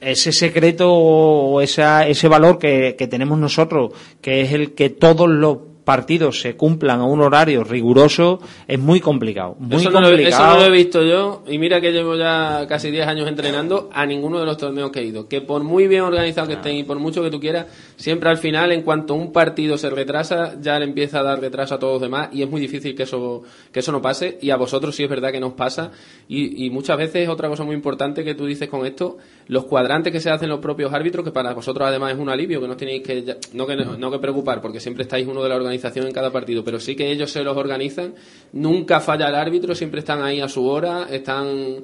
ese 0.00 0.32
secreto 0.32 0.92
o 0.92 1.60
esa, 1.60 2.06
ese 2.06 2.28
valor 2.28 2.58
que, 2.58 2.94
tenemos 3.10 3.38
nosotros, 3.38 3.92
que 4.20 4.40
es 4.42 4.52
el 4.52 4.72
que 4.72 4.90
todos 4.90 5.28
los 5.28 5.58
partidos 5.84 6.40
se 6.40 6.56
cumplan 6.56 7.00
a 7.00 7.04
un 7.04 7.20
horario 7.20 7.64
riguroso 7.64 8.40
es 8.68 8.78
muy 8.78 9.00
complicado. 9.00 9.56
Muy 9.58 9.80
eso, 9.80 9.90
no 9.90 10.00
lo, 10.00 10.08
complicado. 10.08 10.44
eso 10.44 10.54
no 10.54 10.60
lo 10.60 10.66
he 10.66 10.76
visto 10.76 11.02
yo. 11.02 11.42
Y 11.48 11.58
mira 11.58 11.80
que 11.80 11.92
llevo 11.92 12.16
ya 12.16 12.66
casi 12.68 12.90
10 12.90 13.06
años 13.06 13.28
entrenando 13.28 13.90
a 13.92 14.06
ninguno 14.06 14.38
de 14.38 14.46
los 14.46 14.56
torneos 14.56 14.90
que 14.90 15.00
he 15.00 15.04
ido. 15.04 15.28
Que 15.28 15.40
por 15.40 15.62
muy 15.64 15.88
bien 15.88 16.02
organizado 16.02 16.46
que 16.46 16.54
estén 16.54 16.76
y 16.76 16.84
por 16.84 16.98
mucho 16.98 17.22
que 17.22 17.30
tú 17.30 17.40
quieras, 17.40 17.66
siempre 17.96 18.28
al 18.28 18.38
final, 18.38 18.72
en 18.72 18.82
cuanto 18.82 19.14
un 19.14 19.32
partido 19.32 19.78
se 19.78 19.90
retrasa, 19.90 20.60
ya 20.60 20.78
le 20.78 20.84
empieza 20.84 21.20
a 21.20 21.22
dar 21.22 21.40
retraso 21.40 21.74
a 21.74 21.78
todos 21.78 21.94
los 21.94 22.02
demás. 22.02 22.28
Y 22.32 22.42
es 22.42 22.50
muy 22.50 22.60
difícil 22.60 22.94
que 22.94 23.04
eso, 23.04 23.42
que 23.72 23.80
eso 23.80 23.90
no 23.90 24.02
pase. 24.02 24.38
Y 24.42 24.50
a 24.50 24.56
vosotros 24.56 24.94
sí 24.94 25.02
es 25.02 25.10
verdad 25.10 25.32
que 25.32 25.40
nos 25.40 25.54
pasa. 25.54 25.92
Y, 26.28 26.66
y 26.66 26.70
muchas 26.70 26.98
veces 26.98 27.28
otra 27.28 27.48
cosa 27.48 27.64
muy 27.64 27.74
importante 27.74 28.22
que 28.22 28.34
tú 28.34 28.46
dices 28.46 28.68
con 28.68 28.84
esto, 28.84 29.16
los 29.48 29.64
cuadrantes 29.64 30.12
que 30.12 30.20
se 30.20 30.30
hacen 30.30 30.48
los 30.48 30.60
propios 30.60 30.92
árbitros, 30.92 31.24
que 31.24 31.32
para 31.32 31.54
vosotros 31.54 31.88
además 31.88 32.12
es 32.12 32.18
un 32.18 32.28
alivio, 32.28 32.60
que 32.60 32.68
no 32.68 32.76
tenéis 32.76 33.02
que, 33.02 33.36
no 33.54 33.66
que, 33.66 33.76
no 33.76 34.10
que 34.10 34.18
preocupar, 34.18 34.60
porque 34.60 34.78
siempre 34.78 35.04
estáis 35.04 35.26
uno 35.26 35.42
de 35.42 35.48
la 35.48 35.56
organización 35.56 35.69
en 35.72 36.12
cada 36.12 36.30
partido, 36.32 36.62
pero 36.64 36.78
sí 36.80 36.94
que 36.96 37.10
ellos 37.10 37.30
se 37.30 37.42
los 37.44 37.56
organizan, 37.56 38.14
nunca 38.52 39.00
falla 39.00 39.28
el 39.28 39.34
árbitro, 39.34 39.74
siempre 39.74 40.00
están 40.00 40.22
ahí 40.22 40.40
a 40.40 40.48
su 40.48 40.66
hora, 40.66 41.06
están 41.10 41.82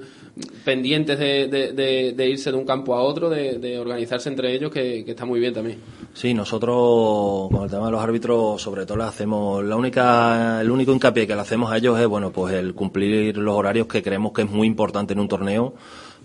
pendientes 0.65 1.19
de, 1.19 1.49
de- 1.49 1.73
de- 1.73 2.13
de 2.13 2.29
irse 2.29 2.51
de 2.51 2.57
un 2.57 2.65
campo 2.67 2.95
a 2.95 3.03
otro, 3.03 3.31
de, 3.31 3.79
organizarse 3.79 4.29
entre 4.29 4.53
ellos, 4.55 4.71
que, 4.71 5.05
que 5.05 5.13
está 5.13 5.25
muy 5.25 5.41
bien 5.41 5.55
también. 5.55 5.79
Sí, 6.13 6.35
nosotros 6.35 7.49
con 7.51 7.65
el 7.65 7.71
tema 7.71 7.87
de 7.87 7.93
los 7.93 8.01
árbitros, 8.03 8.61
sobre 8.61 8.85
todo 8.87 8.99
le 8.99 9.05
hacemos, 9.05 9.65
la 9.65 9.77
única, 9.77 10.61
el 10.61 10.71
único 10.71 10.93
hincapié 10.93 11.27
que 11.27 11.35
le 11.35 11.41
hacemos 11.41 11.71
a 11.71 11.77
ellos 11.79 11.99
es, 11.99 12.07
bueno, 12.07 12.31
pues 12.33 12.55
el 12.55 12.75
cumplir 12.75 13.37
los 13.39 13.55
horarios 13.55 13.87
que 13.87 14.03
creemos 14.03 14.33
que 14.33 14.43
es 14.43 14.51
muy 14.51 14.67
importante 14.67 15.13
en 15.15 15.21
un 15.21 15.29
torneo, 15.29 15.75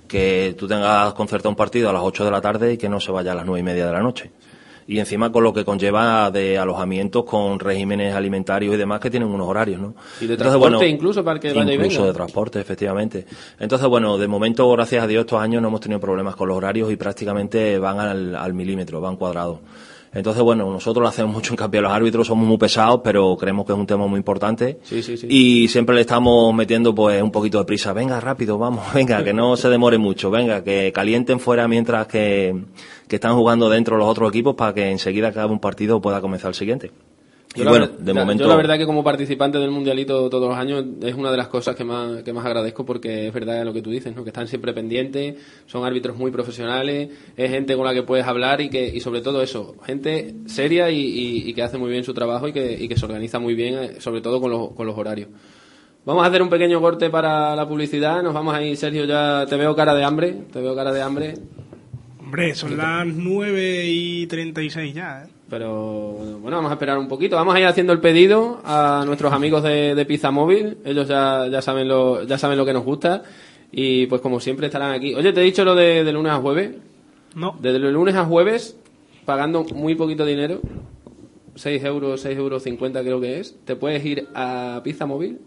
que 0.07 0.55
tú 0.57 0.67
tengas 0.67 1.13
concertado 1.13 1.49
un 1.49 1.55
partido 1.55 1.89
a 1.89 1.93
las 1.93 2.01
8 2.03 2.25
de 2.25 2.31
la 2.31 2.41
tarde 2.41 2.73
y 2.73 2.77
que 2.77 2.89
no 2.89 2.99
se 2.99 3.11
vaya 3.11 3.31
a 3.31 3.35
las 3.35 3.45
nueve 3.45 3.61
y 3.61 3.63
media 3.63 3.85
de 3.85 3.91
la 3.93 4.01
noche. 4.01 4.31
Y 4.91 4.99
encima 4.99 5.31
con 5.31 5.41
lo 5.43 5.53
que 5.53 5.63
conlleva 5.63 6.29
de 6.31 6.57
alojamientos 6.57 7.23
con 7.23 7.59
regímenes 7.59 8.13
alimentarios 8.13 8.75
y 8.75 8.77
demás 8.77 8.99
que 8.99 9.09
tienen 9.09 9.29
unos 9.29 9.47
horarios, 9.47 9.79
¿no? 9.79 9.95
Y 10.19 10.27
de 10.27 10.33
Entonces, 10.33 10.37
transporte 10.37 10.75
bueno, 10.75 10.85
incluso 10.85 11.23
para 11.23 11.39
que 11.39 11.53
vaya 11.53 11.71
y 11.71 11.75
Incluso 11.75 11.99
venga. 11.99 12.07
de 12.07 12.13
transporte, 12.13 12.59
efectivamente. 12.59 13.25
Entonces, 13.57 13.87
bueno, 13.87 14.17
de 14.17 14.27
momento, 14.27 14.69
gracias 14.71 15.01
a 15.01 15.07
Dios, 15.07 15.21
estos 15.21 15.41
años 15.41 15.61
no 15.61 15.69
hemos 15.69 15.79
tenido 15.79 16.01
problemas 16.01 16.35
con 16.35 16.49
los 16.49 16.57
horarios 16.57 16.91
y 16.91 16.97
prácticamente 16.97 17.79
van 17.79 18.01
al, 18.01 18.35
al 18.35 18.53
milímetro, 18.53 18.99
van 18.99 19.15
cuadrados. 19.15 19.59
Entonces, 20.13 20.43
bueno, 20.43 20.69
nosotros 20.69 21.03
le 21.03 21.09
hacemos 21.09 21.33
mucho 21.33 21.53
hincapié 21.53 21.79
a 21.79 21.83
los 21.83 21.91
árbitros, 21.91 22.27
somos 22.27 22.45
muy 22.45 22.57
pesados, 22.57 22.99
pero 23.03 23.37
creemos 23.37 23.65
que 23.65 23.71
es 23.71 23.77
un 23.79 23.87
tema 23.87 24.07
muy 24.07 24.17
importante. 24.17 24.79
Sí, 24.83 25.01
sí, 25.01 25.15
sí. 25.15 25.27
Y 25.29 25.67
siempre 25.69 25.95
le 25.95 26.01
estamos 26.01 26.53
metiendo 26.53 26.93
pues 26.93 27.21
un 27.21 27.31
poquito 27.31 27.59
de 27.59 27.65
prisa. 27.65 27.93
Venga, 27.93 28.19
rápido, 28.19 28.57
vamos, 28.57 28.83
venga, 28.93 29.23
que 29.23 29.33
no 29.33 29.55
se 29.55 29.69
demore 29.69 29.97
mucho, 29.97 30.29
venga, 30.29 30.63
que 30.63 30.91
calienten 30.93 31.39
fuera 31.39 31.67
mientras 31.67 32.07
que, 32.07 32.55
que 33.07 33.15
están 33.15 33.35
jugando 33.35 33.69
dentro 33.69 33.95
los 33.97 34.07
otros 34.07 34.29
equipos 34.29 34.55
para 34.55 34.73
que 34.73 34.91
enseguida 34.91 35.29
acabe 35.29 35.53
un 35.53 35.59
partido 35.59 36.01
pueda 36.01 36.19
comenzar 36.19 36.49
el 36.49 36.55
siguiente. 36.55 36.91
Yo 37.55 37.65
la 37.65 37.71
bueno, 37.71 37.87
ver- 37.87 37.97
de 37.97 38.13
la- 38.13 38.21
momento... 38.21 38.43
Yo 38.43 38.49
la 38.49 38.55
verdad 38.55 38.77
que 38.77 38.85
como 38.85 39.03
participante 39.03 39.57
del 39.57 39.71
Mundialito 39.71 40.29
todos 40.29 40.47
los 40.49 40.57
años 40.57 40.85
es 41.01 41.13
una 41.15 41.31
de 41.31 41.37
las 41.37 41.47
cosas 41.47 41.75
que 41.75 41.83
más, 41.83 42.23
que 42.23 42.31
más 42.31 42.45
agradezco 42.45 42.85
porque 42.85 43.27
es 43.27 43.33
verdad 43.33 43.65
lo 43.65 43.73
que 43.73 43.81
tú 43.81 43.89
dices, 43.89 44.15
¿no? 44.15 44.23
que 44.23 44.29
están 44.29 44.47
siempre 44.47 44.73
pendientes, 44.73 45.35
son 45.65 45.83
árbitros 45.83 46.15
muy 46.17 46.31
profesionales, 46.31 47.09
es 47.35 47.49
gente 47.51 47.75
con 47.75 47.85
la 47.85 47.93
que 47.93 48.03
puedes 48.03 48.25
hablar 48.25 48.61
y 48.61 48.69
que 48.69 48.87
y 48.87 48.99
sobre 49.01 49.19
todo 49.21 49.41
eso, 49.41 49.75
gente 49.85 50.33
seria 50.45 50.89
y, 50.91 50.99
y- 50.99 51.49
y 51.49 51.53
que 51.53 51.61
hace 51.63 51.77
muy 51.77 51.89
bien 51.89 52.03
su 52.05 52.13
trabajo 52.13 52.47
y 52.47 52.53
que, 52.53 52.71
y 52.79 52.87
que 52.87 52.95
se 52.97 53.05
organiza 53.05 53.37
muy 53.39 53.53
bien, 53.53 53.75
eh, 53.75 53.91
sobre 53.99 54.21
todo 54.21 54.39
con 54.39 54.49
los, 54.49 54.71
con 54.71 54.87
los 54.87 54.97
horarios. 54.97 55.27
Vamos 56.05 56.23
a 56.23 56.29
hacer 56.29 56.41
un 56.41 56.49
pequeño 56.49 56.79
corte 56.81 57.09
para 57.09 57.55
la 57.55 57.67
publicidad, 57.67 58.23
nos 58.23 58.33
vamos 58.33 58.55
a 58.55 58.63
ir, 58.63 58.75
Sergio, 58.77 59.05
ya 59.05 59.45
te 59.47 59.55
veo 59.57 59.75
cara 59.75 59.93
de 59.93 60.03
hambre, 60.03 60.35
te 60.51 60.59
veo 60.61 60.73
cara 60.75 60.91
de 60.93 61.01
hambre, 61.01 61.33
Hombre, 62.19 62.55
son 62.55 62.77
las 62.77 63.05
9 63.05 63.83
y 63.87 64.25
36 64.27 64.93
ya, 64.95 65.25
¿eh? 65.25 65.29
Pero 65.51 66.13
bueno, 66.39 66.55
vamos 66.55 66.71
a 66.71 66.75
esperar 66.75 66.97
un 66.97 67.09
poquito. 67.09 67.35
Vamos 67.35 67.53
a 67.53 67.59
ir 67.59 67.65
haciendo 67.65 67.91
el 67.91 67.99
pedido 67.99 68.61
a 68.63 69.03
nuestros 69.05 69.33
amigos 69.33 69.61
de, 69.63 69.95
de 69.95 70.05
Pizza 70.05 70.31
Móvil. 70.31 70.77
Ellos 70.85 71.09
ya, 71.09 71.45
ya 71.51 71.61
saben 71.61 71.89
lo, 71.89 72.23
ya 72.23 72.37
saben 72.37 72.57
lo 72.57 72.65
que 72.65 72.71
nos 72.71 72.85
gusta. 72.85 73.21
Y 73.69 74.05
pues 74.05 74.21
como 74.21 74.39
siempre 74.39 74.67
estarán 74.67 74.93
aquí. 74.93 75.13
Oye, 75.13 75.33
te 75.33 75.41
he 75.41 75.43
dicho 75.43 75.65
lo 75.65 75.75
de, 75.75 76.05
de 76.05 76.13
lunes 76.13 76.31
a 76.31 76.37
jueves. 76.37 76.71
No. 77.35 77.57
Desde 77.59 77.77
el 77.85 77.91
lunes 77.91 78.15
a 78.15 78.23
jueves, 78.23 78.77
pagando 79.25 79.65
muy 79.65 79.95
poquito 79.95 80.25
dinero, 80.25 80.61
6 81.55 81.83
euros, 81.83 82.21
6 82.21 82.37
euros 82.37 82.63
50 82.63 83.01
creo 83.01 83.19
que 83.19 83.41
es, 83.41 83.57
te 83.65 83.75
puedes 83.75 84.05
ir 84.05 84.29
a 84.33 84.79
Pizza 84.85 85.05
Móvil 85.05 85.39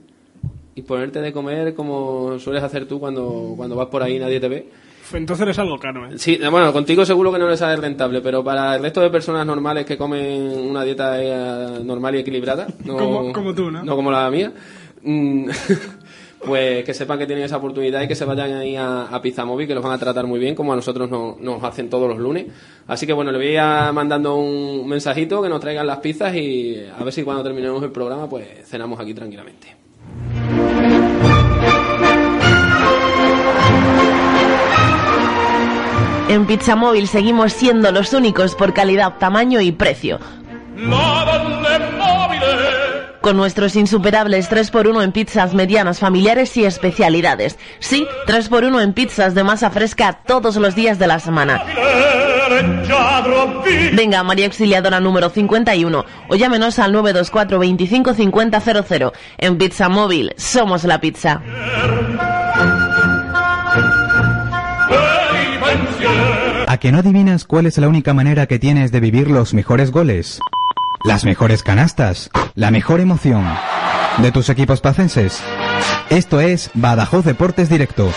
y 0.74 0.82
ponerte 0.82 1.22
de 1.22 1.32
comer 1.32 1.74
como 1.74 2.38
sueles 2.38 2.62
hacer 2.62 2.86
tú 2.86 3.00
cuando, 3.00 3.54
cuando 3.56 3.74
vas 3.74 3.88
por 3.88 4.02
ahí 4.02 4.16
y 4.16 4.18
nadie 4.18 4.38
te 4.38 4.48
ve. 4.48 4.68
Entonces 5.12 5.42
eres 5.42 5.58
algo 5.58 5.78
caro, 5.78 6.06
¿eh? 6.06 6.18
Sí, 6.18 6.38
bueno, 6.50 6.72
contigo 6.72 7.04
seguro 7.04 7.32
que 7.32 7.38
no 7.38 7.48
les 7.48 7.58
sale 7.58 7.76
rentable, 7.76 8.20
pero 8.20 8.42
para 8.42 8.76
el 8.76 8.82
resto 8.82 9.00
de 9.00 9.10
personas 9.10 9.46
normales 9.46 9.84
que 9.84 9.96
comen 9.98 10.50
una 10.70 10.82
dieta 10.82 11.14
eh, 11.22 11.80
normal 11.84 12.14
y 12.16 12.18
equilibrada, 12.18 12.66
no, 12.84 12.96
Como- 12.96 13.32
como 13.32 13.54
tú, 13.54 13.70
¿no? 13.70 13.84
No 13.84 13.96
como 13.96 14.10
la 14.10 14.28
mía, 14.30 14.52
mm, 15.02 15.48
pues 16.44 16.84
que 16.84 16.92
sepan 16.94 17.18
que 17.18 17.26
tienen 17.26 17.44
esa 17.44 17.56
oportunidad 17.58 18.02
y 18.02 18.08
que 18.08 18.14
se 18.14 18.24
vayan 18.24 18.52
ahí 18.54 18.76
a, 18.76 19.02
a 19.04 19.22
Pizza 19.22 19.44
Móvil, 19.44 19.66
que 19.66 19.74
los 19.74 19.82
van 19.84 19.92
a 19.92 19.98
tratar 19.98 20.26
muy 20.26 20.38
bien, 20.40 20.54
como 20.54 20.72
a 20.72 20.76
nosotros 20.76 21.08
no- 21.10 21.36
nos 21.40 21.62
hacen 21.62 21.88
todos 21.88 22.08
los 22.08 22.18
lunes. 22.18 22.46
Así 22.86 23.06
que 23.06 23.12
bueno, 23.12 23.30
le 23.32 23.38
voy 23.38 23.56
a 23.56 23.92
mandando 23.92 24.36
un 24.36 24.86
mensajito 24.88 25.40
que 25.42 25.48
nos 25.48 25.60
traigan 25.60 25.86
las 25.86 25.98
pizzas 25.98 26.34
y 26.34 26.82
a 26.98 27.02
ver 27.04 27.12
si 27.12 27.22
cuando 27.22 27.42
terminemos 27.42 27.82
el 27.82 27.90
programa, 27.92 28.28
pues 28.28 28.46
cenamos 28.68 28.98
aquí 29.00 29.14
tranquilamente. 29.14 29.76
En 36.34 36.46
Pizza 36.46 36.74
Móvil 36.74 37.06
seguimos 37.06 37.52
siendo 37.52 37.92
los 37.92 38.12
únicos 38.12 38.56
por 38.56 38.74
calidad, 38.74 39.18
tamaño 39.20 39.60
y 39.60 39.70
precio. 39.70 40.18
Con 43.20 43.36
nuestros 43.36 43.76
insuperables 43.76 44.50
3x1 44.50 45.04
en 45.04 45.12
pizzas 45.12 45.54
medianas, 45.54 46.00
familiares 46.00 46.56
y 46.56 46.64
especialidades. 46.64 47.56
Sí, 47.78 48.08
3x1 48.26 48.82
en 48.82 48.94
pizzas 48.94 49.36
de 49.36 49.44
masa 49.44 49.70
fresca 49.70 50.22
todos 50.26 50.56
los 50.56 50.74
días 50.74 50.98
de 50.98 51.06
la 51.06 51.20
semana. 51.20 51.62
Venga, 53.92 54.24
María 54.24 54.46
Auxiliadora 54.46 54.98
número 54.98 55.30
51 55.30 56.04
o 56.28 56.34
llámenos 56.34 56.80
al 56.80 56.90
924 56.90 57.60
25 57.60 58.12
50 58.12 58.60
00. 58.60 59.12
En 59.38 59.56
Pizza 59.56 59.88
Móvil 59.88 60.34
somos 60.36 60.82
la 60.82 61.00
pizza. 61.00 61.40
¿A 66.74 66.78
que 66.78 66.90
no 66.90 66.98
adivinas 66.98 67.44
cuál 67.44 67.66
es 67.66 67.78
la 67.78 67.86
única 67.86 68.14
manera 68.14 68.46
que 68.46 68.58
tienes 68.58 68.90
de 68.90 68.98
vivir 68.98 69.30
los 69.30 69.54
mejores 69.54 69.92
goles? 69.92 70.40
Las 71.04 71.24
mejores 71.24 71.62
canastas, 71.62 72.30
la 72.56 72.72
mejor 72.72 72.98
emoción 72.98 73.44
de 74.18 74.32
tus 74.32 74.48
equipos 74.48 74.80
pacenses. 74.80 75.40
Esto 76.10 76.40
es 76.40 76.72
Badajoz 76.74 77.24
Deportes 77.24 77.68
Directo. 77.68 78.10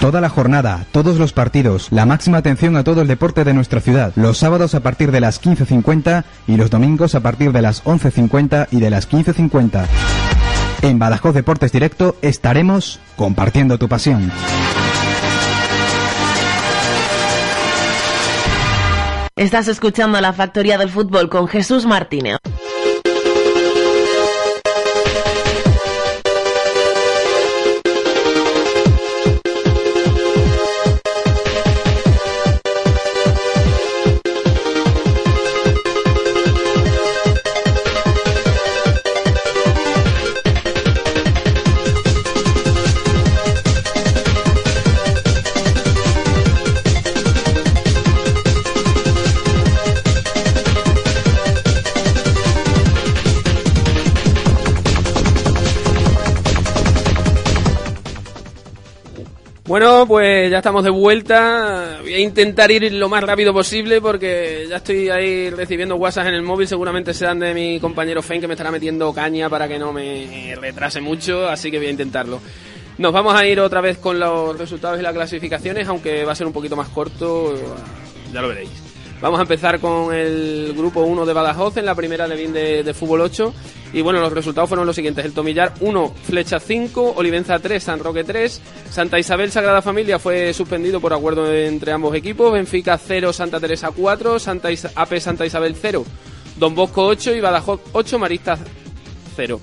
Toda 0.00 0.20
la 0.20 0.30
jornada, 0.30 0.84
todos 0.90 1.16
los 1.16 1.32
partidos, 1.32 1.92
la 1.92 2.06
máxima 2.06 2.38
atención 2.38 2.76
a 2.76 2.82
todo 2.82 3.00
el 3.00 3.06
deporte 3.06 3.44
de 3.44 3.54
nuestra 3.54 3.78
ciudad. 3.78 4.12
Los 4.16 4.38
sábados 4.38 4.74
a 4.74 4.80
partir 4.80 5.12
de 5.12 5.20
las 5.20 5.40
15.50 5.40 6.24
y 6.48 6.56
los 6.56 6.70
domingos 6.70 7.14
a 7.14 7.20
partir 7.20 7.52
de 7.52 7.62
las 7.62 7.84
11.50 7.84 8.66
y 8.72 8.80
de 8.80 8.90
las 8.90 9.08
15.50. 9.08 9.86
En 10.82 10.98
Badajoz 10.98 11.34
Deportes 11.34 11.70
Directo 11.70 12.16
estaremos 12.20 12.98
compartiendo 13.16 13.78
tu 13.78 13.88
pasión. 13.88 14.32
Estás 19.36 19.66
escuchando 19.66 20.20
la 20.20 20.32
Factoría 20.32 20.78
del 20.78 20.88
Fútbol 20.88 21.28
con 21.28 21.48
Jesús 21.48 21.86
Martínez. 21.86 22.38
Bueno, 59.66 60.06
pues 60.06 60.50
ya 60.50 60.58
estamos 60.58 60.84
de 60.84 60.90
vuelta. 60.90 62.00
Voy 62.02 62.12
a 62.12 62.18
intentar 62.18 62.70
ir 62.70 62.92
lo 62.92 63.08
más 63.08 63.24
rápido 63.24 63.54
posible 63.54 63.98
porque 63.98 64.66
ya 64.68 64.76
estoy 64.76 65.08
ahí 65.08 65.48
recibiendo 65.48 65.96
WhatsApp 65.96 66.26
en 66.26 66.34
el 66.34 66.42
móvil. 66.42 66.68
Seguramente 66.68 67.14
sean 67.14 67.38
de 67.38 67.54
mi 67.54 67.80
compañero 67.80 68.20
Fen 68.20 68.42
que 68.42 68.46
me 68.46 68.52
estará 68.52 68.70
metiendo 68.70 69.10
caña 69.14 69.48
para 69.48 69.66
que 69.66 69.78
no 69.78 69.90
me 69.90 70.54
retrase 70.60 71.00
mucho, 71.00 71.48
así 71.48 71.70
que 71.70 71.78
voy 71.78 71.86
a 71.86 71.92
intentarlo. 71.92 72.42
Nos 72.98 73.12
vamos 73.14 73.34
a 73.34 73.46
ir 73.46 73.58
otra 73.58 73.80
vez 73.80 73.96
con 73.96 74.20
los 74.20 74.56
resultados 74.58 75.00
y 75.00 75.02
las 75.02 75.14
clasificaciones, 75.14 75.88
aunque 75.88 76.24
va 76.24 76.32
a 76.32 76.36
ser 76.36 76.46
un 76.46 76.52
poquito 76.52 76.76
más 76.76 76.90
corto, 76.90 77.54
ya 78.34 78.42
lo 78.42 78.48
veréis. 78.48 78.83
Vamos 79.20 79.38
a 79.38 79.42
empezar 79.42 79.80
con 79.80 80.12
el 80.14 80.74
grupo 80.76 81.00
1 81.00 81.24
de 81.24 81.32
Badajoz 81.32 81.76
en 81.78 81.86
la 81.86 81.94
primera 81.94 82.26
Levín 82.26 82.52
de, 82.52 82.82
de 82.82 82.94
Fútbol 82.94 83.22
8. 83.22 83.54
Y 83.94 84.02
bueno, 84.02 84.20
los 84.20 84.32
resultados 84.32 84.68
fueron 84.68 84.86
los 84.86 84.94
siguientes. 84.96 85.24
El 85.24 85.32
Tomillar 85.32 85.72
1, 85.80 86.14
Flecha 86.24 86.58
5, 86.60 87.14
Olivenza 87.16 87.58
3, 87.58 87.82
San 87.82 88.00
Roque 88.00 88.22
3. 88.24 88.60
Santa 88.90 89.18
Isabel 89.18 89.50
Sagrada 89.50 89.80
Familia 89.80 90.18
fue 90.18 90.52
suspendido 90.52 91.00
por 91.00 91.14
acuerdo 91.14 91.50
entre 91.54 91.92
ambos 91.92 92.14
equipos. 92.14 92.52
Benfica 92.52 92.98
0, 92.98 93.32
Santa 93.32 93.60
Teresa 93.60 93.92
4, 93.96 94.38
Santa 94.38 94.70
Is- 94.70 94.88
AP 94.94 95.18
Santa 95.20 95.46
Isabel 95.46 95.74
0, 95.80 96.04
Don 96.56 96.74
Bosco 96.74 97.06
8 97.06 97.34
y 97.34 97.40
Badajoz 97.40 97.80
8, 97.92 98.18
Maristas 98.18 98.60
0. 99.36 99.60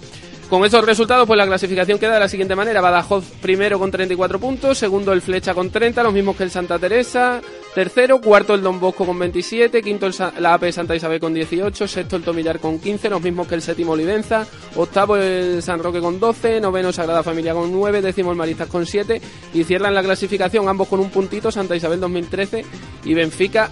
Con 0.51 0.65
estos 0.65 0.85
resultados, 0.85 1.25
pues 1.25 1.37
la 1.37 1.47
clasificación 1.47 1.97
queda 1.97 2.15
de 2.15 2.19
la 2.19 2.27
siguiente 2.27 2.57
manera. 2.57 2.81
Badajoz 2.81 3.23
primero 3.41 3.79
con 3.79 3.89
34 3.89 4.37
puntos, 4.37 4.77
segundo 4.77 5.13
el 5.13 5.21
Flecha 5.21 5.53
con 5.53 5.69
30, 5.69 6.03
los 6.03 6.11
mismos 6.11 6.35
que 6.35 6.43
el 6.43 6.51
Santa 6.51 6.77
Teresa, 6.77 7.39
tercero, 7.73 8.19
cuarto 8.19 8.53
el 8.53 8.61
Don 8.61 8.77
Bosco 8.77 9.05
con 9.05 9.17
27, 9.17 9.81
quinto 9.81 10.07
el 10.07 10.13
la 10.39 10.55
AP 10.55 10.69
Santa 10.73 10.93
Isabel 10.93 11.21
con 11.21 11.33
18, 11.33 11.87
sexto 11.87 12.17
el 12.17 12.23
Tomillar 12.23 12.59
con 12.59 12.79
15, 12.79 13.09
los 13.09 13.21
mismos 13.21 13.47
que 13.47 13.55
el 13.55 13.61
séptimo 13.61 13.93
Olivenza, 13.93 14.45
octavo 14.75 15.15
el 15.15 15.63
San 15.63 15.81
Roque 15.81 16.01
con 16.01 16.19
12, 16.19 16.59
noveno 16.59 16.91
Sagrada 16.91 17.23
Familia 17.23 17.53
con 17.53 17.71
9, 17.71 18.01
décimo 18.01 18.31
el 18.31 18.37
Maristas 18.37 18.67
con 18.67 18.85
7 18.85 19.21
y 19.53 19.63
cierran 19.63 19.95
la 19.95 20.03
clasificación 20.03 20.67
ambos 20.67 20.89
con 20.89 20.99
un 20.99 21.11
puntito, 21.11 21.49
Santa 21.49 21.77
Isabel 21.77 22.01
2013 22.01 22.65
y 23.05 23.13
Benfica 23.13 23.69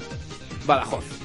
Badajoz. 0.65 1.18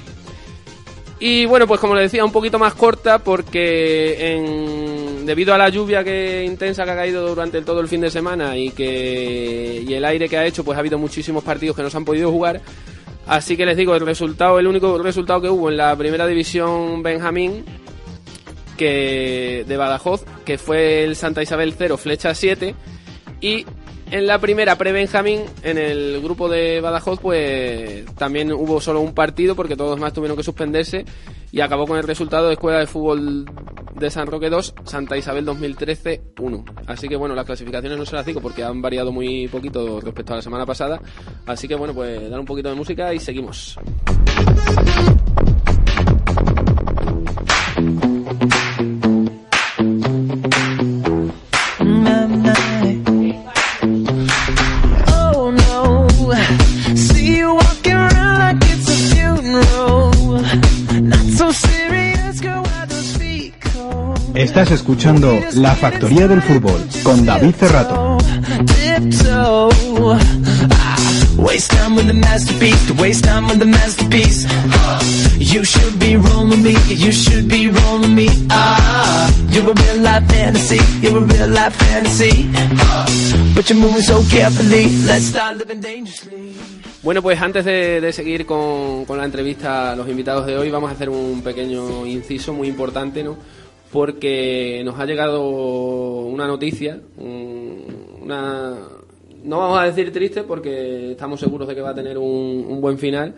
Y 1.19 1.45
bueno, 1.45 1.65
pues 1.65 1.79
como 1.79 1.95
les 1.95 2.11
decía, 2.11 2.25
un 2.25 2.31
poquito 2.31 2.59
más 2.59 2.73
corta 2.73 3.19
porque 3.19 4.33
en, 4.33 5.25
debido 5.25 5.53
a 5.53 5.57
la 5.57 5.69
lluvia 5.69 6.03
que 6.03 6.43
intensa 6.45 6.83
que 6.83 6.91
ha 6.91 6.95
caído 6.95 7.27
durante 7.27 7.61
todo 7.61 7.79
el 7.79 7.87
fin 7.87 8.01
de 8.01 8.11
semana 8.11 8.57
y 8.57 8.71
que 8.71 9.83
y 9.87 9.93
el 9.93 10.03
aire 10.03 10.27
que 10.27 10.37
ha 10.37 10.45
hecho, 10.45 10.63
pues 10.63 10.75
ha 10.75 10.79
habido 10.79 10.97
muchísimos 10.97 11.43
partidos 11.43 11.75
que 11.75 11.83
no 11.83 11.89
se 11.89 11.97
han 11.97 12.05
podido 12.05 12.31
jugar. 12.31 12.61
Así 13.27 13.57
que 13.57 13.65
les 13.65 13.77
digo, 13.77 13.95
el 13.95 14.05
resultado, 14.05 14.59
el 14.59 14.67
único 14.67 15.01
resultado 15.01 15.41
que 15.41 15.49
hubo 15.49 15.69
en 15.69 15.77
la 15.77 15.95
primera 15.95 16.27
división 16.27 17.01
Benjamín 17.01 17.63
que 18.75 19.63
de 19.67 19.77
Badajoz, 19.77 20.25
que 20.43 20.57
fue 20.57 21.03
el 21.03 21.15
Santa 21.15 21.41
Isabel 21.41 21.73
0, 21.77 21.97
Flecha 21.97 22.35
7 22.35 22.75
y 23.41 23.65
en 24.11 24.27
la 24.27 24.39
primera 24.39 24.77
pre-Benjamín, 24.77 25.41
en 25.63 25.77
el 25.77 26.21
grupo 26.21 26.47
de 26.47 26.81
Badajoz, 26.81 27.19
pues 27.19 28.05
también 28.15 28.51
hubo 28.51 28.79
solo 28.79 29.01
un 29.01 29.13
partido 29.13 29.55
porque 29.55 29.75
todos 29.75 29.91
los 29.91 29.99
demás 29.99 30.13
tuvieron 30.13 30.37
que 30.37 30.43
suspenderse 30.43 31.05
y 31.51 31.61
acabó 31.61 31.87
con 31.87 31.97
el 31.97 32.03
resultado 32.03 32.47
de 32.47 32.53
Escuela 32.53 32.79
de 32.79 32.87
Fútbol 32.87 33.45
de 33.95 34.11
San 34.11 34.27
Roque 34.27 34.49
2, 34.49 34.75
Santa 34.83 35.17
Isabel 35.17 35.45
2013 35.45 36.21
1. 36.39 36.65
Así 36.87 37.07
que 37.07 37.15
bueno, 37.15 37.33
las 37.33 37.45
clasificaciones 37.45 37.97
no 37.97 38.05
se 38.05 38.15
las 38.15 38.25
digo 38.25 38.41
porque 38.41 38.63
han 38.63 38.81
variado 38.81 39.11
muy 39.11 39.47
poquito 39.47 40.01
respecto 40.01 40.33
a 40.33 40.37
la 40.37 40.41
semana 40.41 40.65
pasada. 40.65 40.99
Así 41.45 41.67
que 41.67 41.75
bueno, 41.75 41.93
pues 41.93 42.29
dar 42.29 42.39
un 42.39 42.45
poquito 42.45 42.69
de 42.69 42.75
música 42.75 43.13
y 43.13 43.19
seguimos. 43.19 43.77
Estás 64.35 64.69
escuchando 64.71 65.39
La 65.53 65.75
Factoría 65.75 66.27
del 66.27 66.41
Fútbol 66.41 66.85
con 67.03 67.25
David 67.25 67.55
Cerrato. 67.55 68.17
Tiptoe. 68.65 69.69
Waste 71.37 71.73
time 71.75 71.95
with 71.95 72.07
the 72.07 72.13
masterpiece, 72.13 72.87
to 72.87 72.93
waste 73.01 73.23
time 73.23 73.47
with 73.47 73.59
the 73.59 73.65
masterpiece. 73.65 74.45
You 75.37 75.63
should 75.63 75.97
be 75.99 76.17
rolling 76.17 76.63
me, 76.63 76.75
you 76.89 77.11
should 77.11 77.47
be 77.47 77.69
rolling 77.69 78.13
me. 78.13 78.27
Ah, 78.49 79.31
you're 79.51 79.69
a 79.69 79.73
real 79.73 80.01
life 80.01 80.25
fantasy, 80.27 80.79
you're 81.01 81.17
a 81.17 81.21
real 81.21 81.49
life 81.49 81.75
fantasy. 81.75 82.49
But 83.53 83.69
you're 83.69 83.79
moving 83.79 84.01
so 84.01 84.21
carefully, 84.29 84.87
let's 85.05 85.25
start 85.25 85.57
living 85.57 85.81
dangerously. 85.81 86.55
Bueno, 87.03 87.21
pues 87.21 87.39
antes 87.41 87.63
de, 87.63 88.01
de 88.01 88.11
seguir 88.11 88.45
con, 88.45 89.05
con 89.05 89.17
la 89.17 89.25
entrevista 89.25 89.91
a 89.91 89.95
los 89.95 90.09
invitados 90.09 90.45
de 90.45 90.57
hoy, 90.57 90.71
vamos 90.71 90.89
a 90.89 90.93
hacer 90.93 91.09
un 91.09 91.41
pequeño 91.41 92.05
inciso 92.05 92.53
muy 92.53 92.67
importante, 92.67 93.23
¿no? 93.23 93.37
Porque 93.95 94.81
nos 94.83 94.99
ha 94.99 95.05
llegado 95.05 95.41
una 96.25 96.45
noticia, 96.47 96.99
un- 97.17 97.85
una... 98.23 98.75
No 99.45 99.59
vamos 99.59 99.79
a 99.79 99.85
decir 99.85 100.11
triste 100.11 100.43
porque 100.43 101.11
estamos 101.11 101.39
seguros 101.39 101.65
de 101.65 101.75
que 101.75 101.79
va 101.81 101.91
a 101.91 101.95
tener 101.95 102.17
un, 102.17 102.81
buen 102.81 102.97
final, 102.97 103.33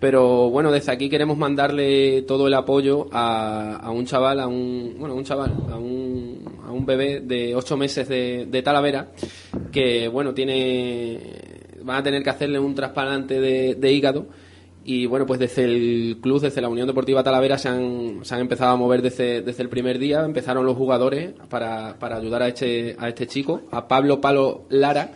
pero 0.00 0.48
bueno, 0.48 0.72
desde 0.72 0.92
aquí 0.92 1.10
queremos 1.10 1.36
mandarle 1.36 2.22
todo 2.22 2.46
el 2.46 2.54
apoyo 2.54 3.08
a, 3.12 3.90
un 3.92 4.06
chaval, 4.06 4.40
a 4.40 4.46
un, 4.46 4.96
bueno, 4.98 5.14
un 5.14 5.24
chaval, 5.24 5.52
a 5.70 5.76
un, 5.76 6.42
a 6.66 6.72
un 6.72 6.86
bebé 6.86 7.20
de 7.20 7.54
ocho 7.54 7.76
meses 7.76 8.08
de, 8.08 8.62
Talavera, 8.64 9.08
que 9.70 10.08
bueno, 10.08 10.32
tiene, 10.32 11.18
van 11.82 11.96
a 11.96 12.02
tener 12.02 12.22
que 12.22 12.30
hacerle 12.30 12.58
un 12.58 12.74
trasplante 12.74 13.40
de 13.40 13.92
hígado. 13.92 14.24
Y 14.90 15.04
bueno, 15.04 15.26
pues 15.26 15.38
desde 15.38 15.64
el 15.64 16.16
club, 16.22 16.40
desde 16.40 16.62
la 16.62 16.68
Unión 16.70 16.86
Deportiva 16.86 17.22
Talavera, 17.22 17.58
se 17.58 17.68
han, 17.68 18.20
se 18.24 18.34
han 18.34 18.40
empezado 18.40 18.72
a 18.72 18.76
mover 18.76 19.02
desde, 19.02 19.42
desde 19.42 19.62
el 19.62 19.68
primer 19.68 19.98
día. 19.98 20.24
Empezaron 20.24 20.64
los 20.64 20.78
jugadores 20.78 21.32
para, 21.50 21.98
para 21.98 22.16
ayudar 22.16 22.42
a 22.42 22.48
este, 22.48 22.96
a 22.98 23.06
este 23.10 23.26
chico, 23.26 23.60
a 23.70 23.86
Pablo 23.86 24.22
Palo 24.22 24.64
Lara, 24.70 25.12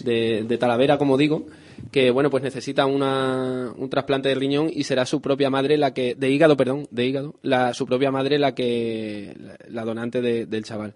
de, 0.00 0.42
de 0.42 0.58
Talavera, 0.58 0.98
como 0.98 1.16
digo, 1.16 1.46
que 1.92 2.10
bueno, 2.10 2.30
pues 2.30 2.42
necesita 2.42 2.86
una, 2.86 3.72
un 3.76 3.88
trasplante 3.88 4.28
de 4.28 4.34
riñón 4.34 4.68
y 4.72 4.82
será 4.82 5.06
su 5.06 5.20
propia 5.20 5.50
madre 5.50 5.76
la 5.78 5.94
que, 5.94 6.16
de 6.16 6.28
hígado, 6.28 6.56
perdón, 6.56 6.88
de 6.90 7.06
hígado, 7.06 7.34
la, 7.42 7.74
su 7.74 7.86
propia 7.86 8.10
madre 8.10 8.40
la 8.40 8.56
que, 8.56 9.36
la, 9.68 9.84
donante 9.84 10.20
de- 10.20 10.46
del 10.46 10.64
chaval. 10.64 10.94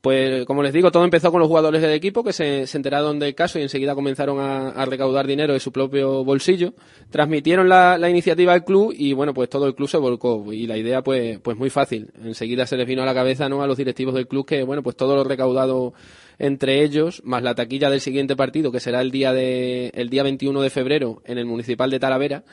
Pues 0.00 0.46
como 0.46 0.62
les 0.62 0.72
digo, 0.72 0.92
todo 0.92 1.04
empezó 1.04 1.32
con 1.32 1.40
los 1.40 1.48
jugadores 1.48 1.82
del 1.82 1.90
equipo 1.90 2.22
que 2.22 2.32
se, 2.32 2.64
enteraron 2.72 3.18
del 3.18 3.34
caso 3.34 3.58
y 3.58 3.62
enseguida 3.62 3.96
comenzaron 3.96 4.38
a, 4.38 4.68
a 4.68 4.84
recaudar 4.86 5.26
dinero 5.26 5.52
de 5.52 5.60
su 5.60 5.72
propio 5.72 6.24
bolsillo. 6.24 6.74
Transmitieron 7.10 7.68
la, 7.68 7.98
la 7.98 8.08
iniciativa 8.08 8.52
al 8.52 8.64
club 8.64 8.94
y 8.96 9.12
bueno, 9.12 9.34
pues 9.34 9.48
todo 9.48 9.66
el 9.66 9.74
club 9.74 9.88
se 9.88 9.96
volcó. 9.96 10.52
Y 10.52 10.68
la 10.68 10.76
idea 10.76 11.02
pues, 11.02 11.40
pues 11.40 11.56
muy 11.56 11.68
fácil. 11.68 12.10
Enseguida 12.22 12.64
se 12.66 12.76
les 12.76 12.86
vino 12.86 13.02
a 13.02 13.06
la 13.06 13.14
cabeza 13.14 13.48
¿no? 13.48 13.60
a 13.60 13.66
los 13.66 13.76
directivos 13.76 14.14
del 14.14 14.28
club 14.28 14.46
que 14.46 14.62
bueno, 14.62 14.84
pues 14.84 14.94
todo 14.94 15.16
lo 15.16 15.24
recaudado 15.24 15.94
entre 16.38 16.84
ellos, 16.84 17.20
más 17.24 17.42
la 17.42 17.56
taquilla 17.56 17.90
del 17.90 18.00
siguiente 18.00 18.36
partido, 18.36 18.70
que 18.70 18.78
será 18.78 19.00
el 19.00 19.10
día 19.10 19.32
de, 19.32 19.90
el 19.94 20.08
día 20.08 20.22
21 20.22 20.60
de 20.60 20.70
febrero 20.70 21.20
en 21.24 21.38
el 21.38 21.46
Municipal 21.46 21.90
de 21.90 21.98
Talavera, 21.98 22.44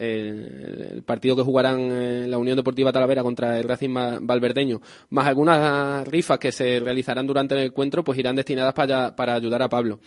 el, 0.00 1.02
partido 1.04 1.36
que 1.36 1.42
jugarán 1.42 1.80
eh, 1.92 2.26
la 2.26 2.38
Unión 2.38 2.56
Deportiva 2.56 2.92
Talavera 2.92 3.22
contra 3.22 3.58
el 3.58 3.68
Racing 3.68 3.94
Valverdeño, 4.22 4.80
más 5.10 5.26
algunas 5.26 6.06
rifas 6.08 6.38
que 6.38 6.52
se 6.52 6.80
realizarán 6.80 7.26
durante 7.26 7.54
el 7.54 7.66
encuentro, 7.66 8.02
pues 8.02 8.18
irán 8.18 8.36
destinadas 8.36 8.72
para, 8.74 9.14
para 9.14 9.34
ayudar 9.34 9.62
a 9.62 9.68
Pablo. 9.68 10.00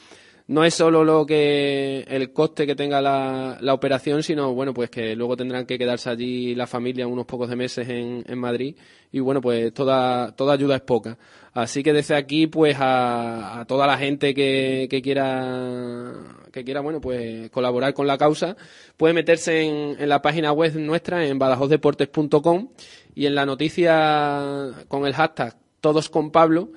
No 0.45 0.65
es 0.65 0.73
solo 0.73 1.05
lo 1.05 1.25
que 1.25 2.05
el 2.07 2.33
coste 2.33 2.67
que 2.67 2.75
tenga 2.75 3.01
la, 3.01 3.57
la 3.61 3.73
operación, 3.73 4.23
sino 4.23 4.53
bueno, 4.53 4.73
pues 4.73 4.89
que 4.89 5.15
luego 5.15 5.37
tendrán 5.37 5.65
que 5.65 5.77
quedarse 5.77 6.09
allí 6.09 6.53
la 6.53 6.67
familia 6.67 7.07
unos 7.07 7.25
pocos 7.25 7.49
de 7.49 7.55
meses 7.55 7.87
en, 7.87 8.25
en 8.27 8.37
Madrid 8.37 8.75
y 9.11 9.19
bueno, 9.21 9.39
pues 9.39 9.73
toda, 9.73 10.35
toda 10.35 10.53
ayuda 10.53 10.75
es 10.75 10.81
poca. 10.81 11.17
Así 11.53 11.81
que 11.81 11.93
desde 11.93 12.15
aquí, 12.15 12.47
pues 12.47 12.75
a, 12.77 13.61
a 13.61 13.65
toda 13.65 13.87
la 13.87 13.97
gente 13.97 14.33
que, 14.33 14.87
que 14.89 15.01
quiera 15.01 16.11
que 16.51 16.63
quiera, 16.63 16.81
bueno, 16.81 17.01
pues 17.01 17.49
colaborar 17.49 17.93
con 17.93 18.05
la 18.07 18.17
causa, 18.17 18.55
puede 18.95 19.13
meterse 19.13 19.61
en, 19.61 19.95
en 19.99 20.07
la 20.07 20.21
página 20.21 20.51
web 20.51 20.75
nuestra, 20.75 21.25
en 21.25 21.39
badajosdeportes.com 21.39 22.69
y 23.15 23.25
en 23.25 23.35
la 23.35 23.45
noticia 23.45 24.71
con 24.87 25.05
el 25.05 25.13
hashtag 25.13 25.57
Todos 25.81 26.09
con 26.09 26.31
Pablo, 26.31 26.69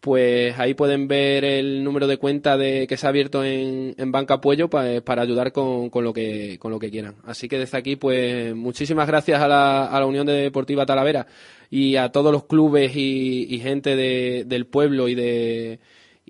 pues 0.00 0.58
ahí 0.58 0.74
pueden 0.74 1.08
ver 1.08 1.44
el 1.44 1.82
número 1.82 2.06
de 2.06 2.18
cuenta 2.18 2.56
de, 2.56 2.86
que 2.86 2.96
se 2.96 3.06
ha 3.06 3.10
abierto 3.10 3.44
en, 3.44 3.94
en 3.98 4.12
Banca 4.12 4.40
Puello 4.40 4.68
pa- 4.70 5.00
para 5.04 5.22
ayudar 5.22 5.50
con, 5.52 5.90
con 5.90 6.04
lo 6.04 6.12
que, 6.12 6.56
con 6.60 6.70
lo 6.70 6.78
que 6.78 6.90
quieran. 6.90 7.16
Así 7.24 7.48
que 7.48 7.58
desde 7.58 7.78
aquí, 7.78 7.96
pues 7.96 8.54
muchísimas 8.54 9.08
gracias 9.08 9.40
a 9.40 9.48
la, 9.48 9.86
a 9.86 9.98
la 10.00 10.06
Unión 10.06 10.26
Deportiva 10.26 10.86
Talavera 10.86 11.26
y 11.70 11.96
a 11.96 12.10
todos 12.10 12.32
los 12.32 12.44
clubes 12.44 12.94
y, 12.94 13.46
y 13.52 13.58
gente 13.58 13.96
de- 13.96 14.44
del 14.46 14.66
pueblo 14.66 15.08
y 15.08 15.14
de 15.14 15.80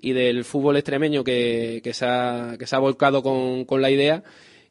y 0.01 0.13
del 0.13 0.45
fútbol 0.45 0.77
extremeño 0.77 1.23
que, 1.25 1.81
que, 1.83 1.93
se, 1.93 2.05
ha, 2.05 2.55
que 2.57 2.65
se 2.65 2.73
ha 2.75 2.79
volcado 2.79 3.21
con, 3.21 3.65
con 3.65 3.81
la 3.81 3.91
idea 3.91 4.23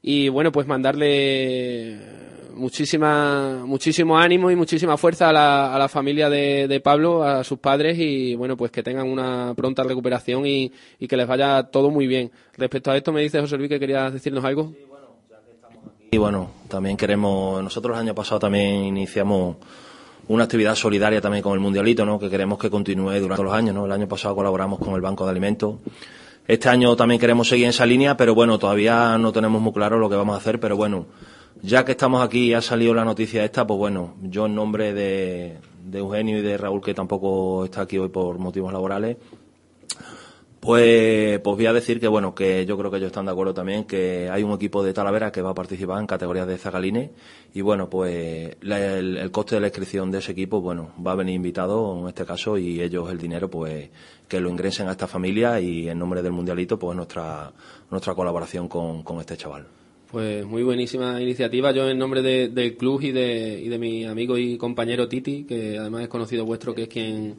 y 0.02 0.30
bueno 0.30 0.52
pues 0.52 0.66
mandarle 0.66 1.98
muchísima 2.58 3.62
muchísimo 3.64 4.18
ánimo 4.18 4.50
y 4.50 4.56
muchísima 4.56 4.96
fuerza 4.96 5.30
a 5.30 5.32
la, 5.32 5.74
a 5.74 5.78
la 5.78 5.88
familia 5.88 6.28
de, 6.28 6.68
de 6.68 6.80
Pablo 6.80 7.22
a 7.22 7.44
sus 7.44 7.58
padres 7.58 7.96
y 7.98 8.34
bueno 8.34 8.56
pues 8.56 8.70
que 8.70 8.82
tengan 8.82 9.08
una 9.08 9.54
pronta 9.56 9.82
recuperación 9.82 10.46
y, 10.46 10.72
y 10.98 11.08
que 11.08 11.16
les 11.16 11.26
vaya 11.26 11.62
todo 11.64 11.90
muy 11.90 12.06
bien 12.06 12.30
respecto 12.56 12.90
a 12.90 12.96
esto 12.96 13.12
me 13.12 13.22
dice 13.22 13.40
José 13.40 13.56
Luis 13.56 13.70
que 13.70 13.80
querías 13.80 14.12
decirnos 14.12 14.44
algo 14.44 14.72
Y 16.10 16.16
bueno, 16.16 16.50
también 16.68 16.96
queremos, 16.96 17.62
nosotros 17.62 17.94
el 17.94 18.00
año 18.00 18.14
pasado 18.14 18.40
también 18.40 18.84
iniciamos 18.84 19.56
una 20.28 20.44
actividad 20.44 20.74
solidaria 20.74 21.20
también 21.20 21.42
con 21.42 21.52
el 21.52 21.60
Mundialito, 21.60 22.06
¿no? 22.06 22.18
Que 22.18 22.30
queremos 22.30 22.58
que 22.58 22.70
continúe 22.70 23.12
durante 23.20 23.42
los 23.42 23.52
años, 23.52 23.74
¿no? 23.74 23.84
El 23.84 23.92
año 23.92 24.08
pasado 24.08 24.34
colaboramos 24.34 24.78
con 24.78 24.94
el 24.94 25.02
Banco 25.02 25.24
de 25.24 25.30
Alimentos. 25.32 25.76
Este 26.46 26.70
año 26.70 26.96
también 26.96 27.20
queremos 27.20 27.48
seguir 27.48 27.64
en 27.64 27.70
esa 27.70 27.84
línea, 27.84 28.16
pero 28.16 28.34
bueno, 28.34 28.58
todavía 28.58 29.18
no 29.18 29.32
tenemos 29.32 29.60
muy 29.60 29.72
claro 29.72 29.98
lo 29.98 30.08
que 30.08 30.16
vamos 30.16 30.34
a 30.34 30.38
hacer, 30.38 30.58
pero 30.58 30.76
bueno, 30.78 31.06
Ya 31.62 31.84
que 31.84 31.92
estamos 31.92 32.22
aquí 32.22 32.50
y 32.50 32.54
ha 32.54 32.62
salido 32.62 32.94
la 32.94 33.04
noticia 33.04 33.44
esta, 33.44 33.66
pues 33.66 33.78
bueno, 33.78 34.14
yo 34.22 34.46
en 34.46 34.54
nombre 34.54 34.92
de, 34.92 35.58
Eugenio 35.92 36.38
y 36.38 36.42
de 36.42 36.56
Raúl, 36.56 36.80
que 36.80 36.94
tampoco 36.94 37.64
está 37.64 37.82
aquí 37.82 37.98
hoy 37.98 38.10
por 38.10 38.38
motivos 38.38 38.72
laborales, 38.72 39.16
pues, 40.60 41.40
pues 41.40 41.56
voy 41.56 41.66
a 41.66 41.72
decir 41.72 41.98
que 41.98 42.06
bueno, 42.08 42.34
que 42.34 42.66
yo 42.66 42.76
creo 42.78 42.90
que 42.90 42.98
ellos 42.98 43.08
están 43.08 43.26
de 43.26 43.32
acuerdo 43.32 43.54
también, 43.54 43.84
que 43.84 44.28
hay 44.30 44.42
un 44.44 44.52
equipo 44.52 44.84
de 44.84 44.92
Talavera 44.92 45.32
que 45.32 45.42
va 45.42 45.50
a 45.50 45.54
participar 45.54 46.00
en 46.00 46.06
categorías 46.06 46.46
de 46.46 46.58
Zagalines 46.58 47.10
y 47.54 47.60
bueno, 47.60 47.88
pues 47.90 48.56
el, 48.60 49.30
coste 49.32 49.56
de 49.56 49.60
la 49.60 49.68
inscripción 49.68 50.10
de 50.10 50.18
ese 50.18 50.32
equipo, 50.32 50.60
bueno, 50.60 50.92
va 51.04 51.12
a 51.12 51.16
venir 51.16 51.34
invitado 51.34 51.98
en 52.00 52.08
este 52.08 52.24
caso 52.24 52.58
y 52.58 52.80
ellos 52.80 53.10
el 53.10 53.18
dinero 53.18 53.48
pues 53.48 53.88
que 54.28 54.40
lo 54.40 54.48
ingresen 54.48 54.88
a 54.88 54.92
esta 54.92 55.06
familia 55.06 55.60
y 55.60 55.88
en 55.88 55.98
nombre 55.98 56.22
del 56.22 56.32
Mundialito 56.32 56.78
pues 56.78 56.96
nuestra, 56.96 57.52
nuestra 57.90 58.14
colaboración 58.14 58.68
con 58.68 59.20
este 59.20 59.36
chaval. 59.36 59.66
Pues 60.10 60.46
muy 60.46 60.62
buenísima 60.62 61.20
iniciativa. 61.20 61.70
Yo 61.72 61.88
en 61.88 61.98
nombre 61.98 62.22
de- 62.22 62.48
del 62.48 62.76
club 62.76 63.02
y 63.02 63.12
de, 63.12 63.60
y 63.62 63.68
de 63.68 63.78
mi 63.78 64.04
amigo 64.06 64.38
y 64.38 64.56
compañero 64.56 65.06
Titi, 65.06 65.44
que 65.44 65.76
además 65.78 66.02
es 66.02 66.08
conocido 66.08 66.46
vuestro, 66.46 66.74
que 66.74 66.84
es 66.84 66.88
quien, 66.88 67.34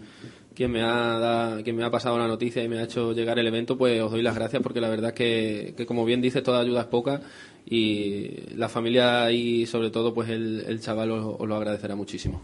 quien, 0.53 0.71
me 0.71 0.81
ha 0.83 1.17
da- 1.17 1.63
quien 1.63 1.75
me 1.75 1.83
ha 1.83 1.89
pasado 1.89 2.19
la 2.19 2.27
noticia 2.27 2.63
y 2.63 2.67
me 2.67 2.77
ha 2.77 2.83
hecho 2.83 3.11
llegar 3.13 3.39
el 3.39 3.47
evento, 3.47 3.75
pues 3.75 3.99
os 4.01 4.11
doy 4.11 4.21
las 4.21 4.35
gracias 4.35 4.61
porque 4.61 4.81
la 4.81 4.89
verdad 4.89 5.09
es 5.09 5.15
que, 5.15 5.73
que 5.77 5.85
como 5.87 6.05
bien 6.05 6.21
dices, 6.21 6.43
toda 6.43 6.59
ayuda 6.61 6.81
es 6.81 6.87
poca 6.87 7.21
y 7.65 8.53
la 8.55 8.69
familia 8.69 9.31
y 9.31 9.65
sobre 9.65 9.89
todo 9.89 10.13
pues 10.13 10.29
el, 10.29 10.79
chaval 10.79 11.09
os, 11.11 11.37
os 11.39 11.47
lo 11.47 11.55
agradecerá 11.55 11.95
muchísimo. 11.95 12.43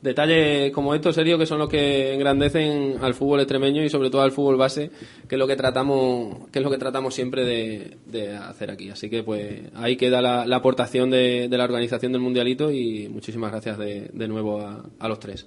Detalles 0.00 0.70
como 0.70 0.94
estos, 0.94 1.16
serio, 1.16 1.38
que 1.38 1.46
son 1.46 1.58
los 1.58 1.68
que 1.68 2.14
engrandecen 2.14 2.98
al 3.00 3.14
fútbol 3.14 3.40
extremeño 3.40 3.82
y 3.82 3.90
sobre 3.90 4.10
todo 4.10 4.22
al 4.22 4.30
fútbol 4.30 4.56
base, 4.56 4.92
que 5.28 5.34
es 5.34 5.38
lo 5.38 5.48
que 5.48 5.56
tratamos, 5.56 6.48
que 6.52 6.60
es 6.60 6.64
lo 6.64 6.70
que 6.70 6.78
tratamos 6.78 7.14
siempre 7.14 7.44
de, 7.44 7.96
de 8.06 8.36
hacer 8.36 8.70
aquí. 8.70 8.90
Así 8.90 9.10
que 9.10 9.24
pues 9.24 9.60
ahí 9.74 9.96
queda 9.96 10.22
la, 10.22 10.56
aportación 10.56 11.10
de, 11.10 11.48
la 11.50 11.64
organización 11.64 12.12
del 12.12 12.20
mundialito 12.20 12.70
y 12.70 13.08
muchísimas 13.08 13.50
gracias 13.50 13.76
de, 13.76 14.08
de 14.12 14.28
nuevo 14.28 14.60
a, 14.60 15.08
los 15.08 15.18
tres. 15.18 15.46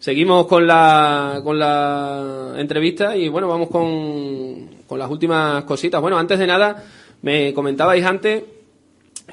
Seguimos 0.00 0.46
con 0.48 0.66
la, 0.66 1.40
con 1.44 1.56
la 1.56 2.54
entrevista 2.56 3.16
y 3.16 3.28
bueno, 3.28 3.46
vamos 3.46 3.68
con, 3.68 4.70
con 4.88 4.98
las 4.98 5.08
últimas 5.08 5.62
cositas. 5.64 6.00
Bueno, 6.00 6.18
antes 6.18 6.40
de 6.40 6.48
nada, 6.48 6.84
me 7.22 7.54
comentabais 7.54 8.04
antes 8.04 8.42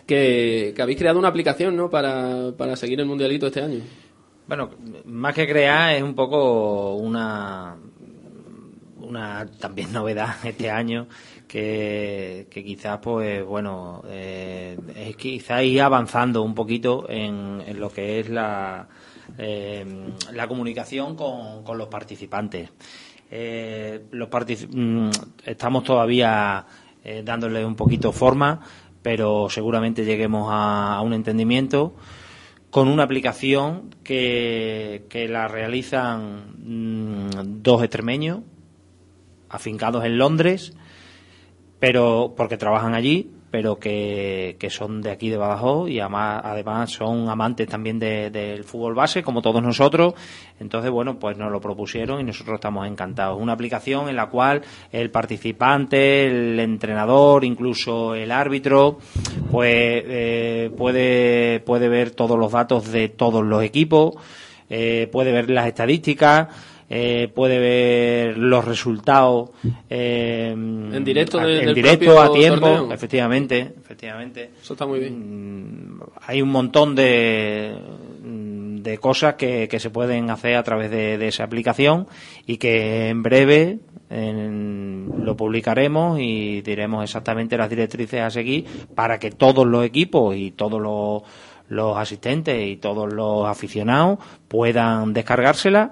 que, 0.05 0.71
que 0.75 0.81
habéis 0.83 0.99
creado 0.99 1.17
una 1.17 1.29
aplicación, 1.29 1.75
¿no? 1.75 1.89
Para, 1.89 2.51
para 2.55 2.75
seguir 2.75 2.99
el 2.99 3.07
mundialito 3.07 3.47
este 3.47 3.61
año. 3.61 3.81
Bueno, 4.51 4.69
más 5.05 5.33
que 5.33 5.47
crear 5.47 5.95
es 5.95 6.03
un 6.03 6.13
poco 6.13 6.95
una 6.95 7.77
una 8.99 9.45
también 9.45 9.93
novedad 9.93 10.35
este 10.43 10.69
año 10.69 11.07
que, 11.47 12.47
que 12.51 12.61
quizás 12.61 12.99
pues 13.01 13.45
bueno 13.45 14.03
eh, 14.07 14.77
es 14.93 15.15
quizás 15.15 15.63
ir 15.63 15.81
avanzando 15.81 16.41
un 16.41 16.53
poquito 16.53 17.05
en, 17.09 17.63
en 17.65 17.79
lo 17.79 17.89
que 17.93 18.19
es 18.19 18.29
la 18.29 18.89
eh, 19.37 19.85
la 20.33 20.47
comunicación 20.49 21.15
con, 21.15 21.63
con 21.63 21.77
los 21.77 21.87
participantes. 21.87 22.71
Eh, 23.31 24.07
los 24.11 24.27
partic- 24.29 24.67
mm, 24.69 25.11
estamos 25.45 25.85
todavía 25.85 26.65
eh, 27.05 27.21
dándole 27.23 27.63
un 27.65 27.75
poquito 27.77 28.11
forma 28.11 28.59
pero 29.01 29.47
seguramente 29.49 30.03
lleguemos 30.03 30.49
a, 30.51 30.97
a 30.97 31.01
un 31.01 31.13
entendimiento 31.13 31.95
con 32.71 32.87
una 32.87 33.03
aplicación 33.03 33.93
que, 34.03 35.05
que 35.09 35.27
la 35.27 35.47
realizan 35.47 36.55
mm, 36.57 37.61
dos 37.61 37.83
extremeños 37.83 38.39
afincados 39.49 40.05
en 40.05 40.17
Londres, 40.17 40.73
pero 41.79 42.33
porque 42.35 42.57
trabajan 42.57 42.95
allí, 42.95 43.29
pero 43.51 43.77
que, 43.77 44.55
que 44.57 44.69
son 44.69 45.01
de 45.01 45.11
aquí 45.11 45.29
de 45.29 45.35
Badajoz 45.37 45.89
y 45.89 45.99
ama- 45.99 46.39
además 46.39 46.89
son 46.91 47.27
amantes 47.29 47.67
también 47.67 47.99
de- 47.99 48.31
del 48.31 48.63
fútbol 48.63 48.95
base, 48.95 49.21
como 49.21 49.41
todos 49.41 49.61
nosotros. 49.61 50.13
Entonces, 50.59 50.89
bueno, 50.89 51.19
pues 51.19 51.37
nos 51.37 51.51
lo 51.51 51.59
propusieron 51.59 52.21
y 52.21 52.23
nosotros 52.23 52.55
estamos 52.55 52.87
encantados. 52.87 53.39
Una 53.41 53.53
aplicación 53.53 54.07
en 54.07 54.15
la 54.15 54.27
cual 54.27 54.61
el 54.91 55.11
participante, 55.11 56.27
el 56.27 56.59
entrenador, 56.59 57.43
incluso 57.43 58.15
el 58.15 58.31
árbitro, 58.31 58.99
pues 59.51 60.03
eh, 60.07 60.71
puede, 60.77 61.59
puede 61.59 61.89
ver 61.89 62.11
todos 62.11 62.39
los 62.39 62.51
datos 62.53 62.91
de 62.91 63.09
todos 63.09 63.43
los 63.43 63.63
equipos, 63.63 64.13
eh, 64.69 65.09
puede 65.11 65.31
ver 65.33 65.49
las 65.49 65.67
estadísticas, 65.67 66.47
eh, 66.93 67.29
puede 67.33 67.57
ver 67.57 68.37
los 68.37 68.65
resultados 68.65 69.51
eh, 69.89 70.49
En 70.51 71.03
directo 71.05 71.39
a- 71.39 71.45
de- 71.45 71.59
en 71.59 71.65
del 71.67 71.75
directo 71.75 72.19
a 72.21 72.33
tiempo, 72.33 72.59
torneo. 72.59 72.93
efectivamente, 72.93 73.73
efectivamente. 73.81 74.49
Eso 74.61 74.73
está 74.73 74.85
muy 74.85 74.99
bien. 74.99 75.99
Hay 76.27 76.41
un 76.41 76.49
montón 76.49 76.93
de 76.95 77.73
de 78.23 78.97
cosas 78.97 79.35
que, 79.35 79.67
que 79.69 79.79
se 79.79 79.91
pueden 79.91 80.31
hacer 80.31 80.55
a 80.55 80.63
través 80.63 80.89
de, 80.89 81.19
de 81.19 81.27
esa 81.27 81.43
aplicación 81.43 82.07
y 82.47 82.57
que 82.57 83.09
en 83.09 83.21
breve 83.21 83.77
en- 84.09 85.07
lo 85.23 85.37
publicaremos 85.37 86.19
y 86.19 86.61
diremos 86.61 87.03
exactamente 87.03 87.57
las 87.57 87.69
directrices 87.69 88.21
a 88.21 88.31
seguir 88.31 88.65
para 88.95 89.19
que 89.19 89.29
todos 89.31 89.67
los 89.67 89.85
equipos 89.85 90.35
y 90.35 90.49
todos 90.51 90.81
los, 90.81 91.21
los 91.69 91.95
asistentes 91.95 92.67
y 92.67 92.77
todos 92.77 93.13
los 93.13 93.47
aficionados 93.47 94.17
puedan 94.47 95.13
descargársela 95.13 95.91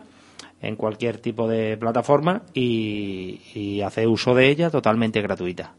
en 0.61 0.75
cualquier 0.75 1.17
tipo 1.17 1.47
de 1.47 1.77
plataforma 1.77 2.43
y, 2.53 3.41
y 3.53 3.81
hacer 3.81 4.07
uso 4.07 4.33
de 4.35 4.49
ella 4.49 4.69
totalmente 4.69 5.21
gratuita. 5.21 5.73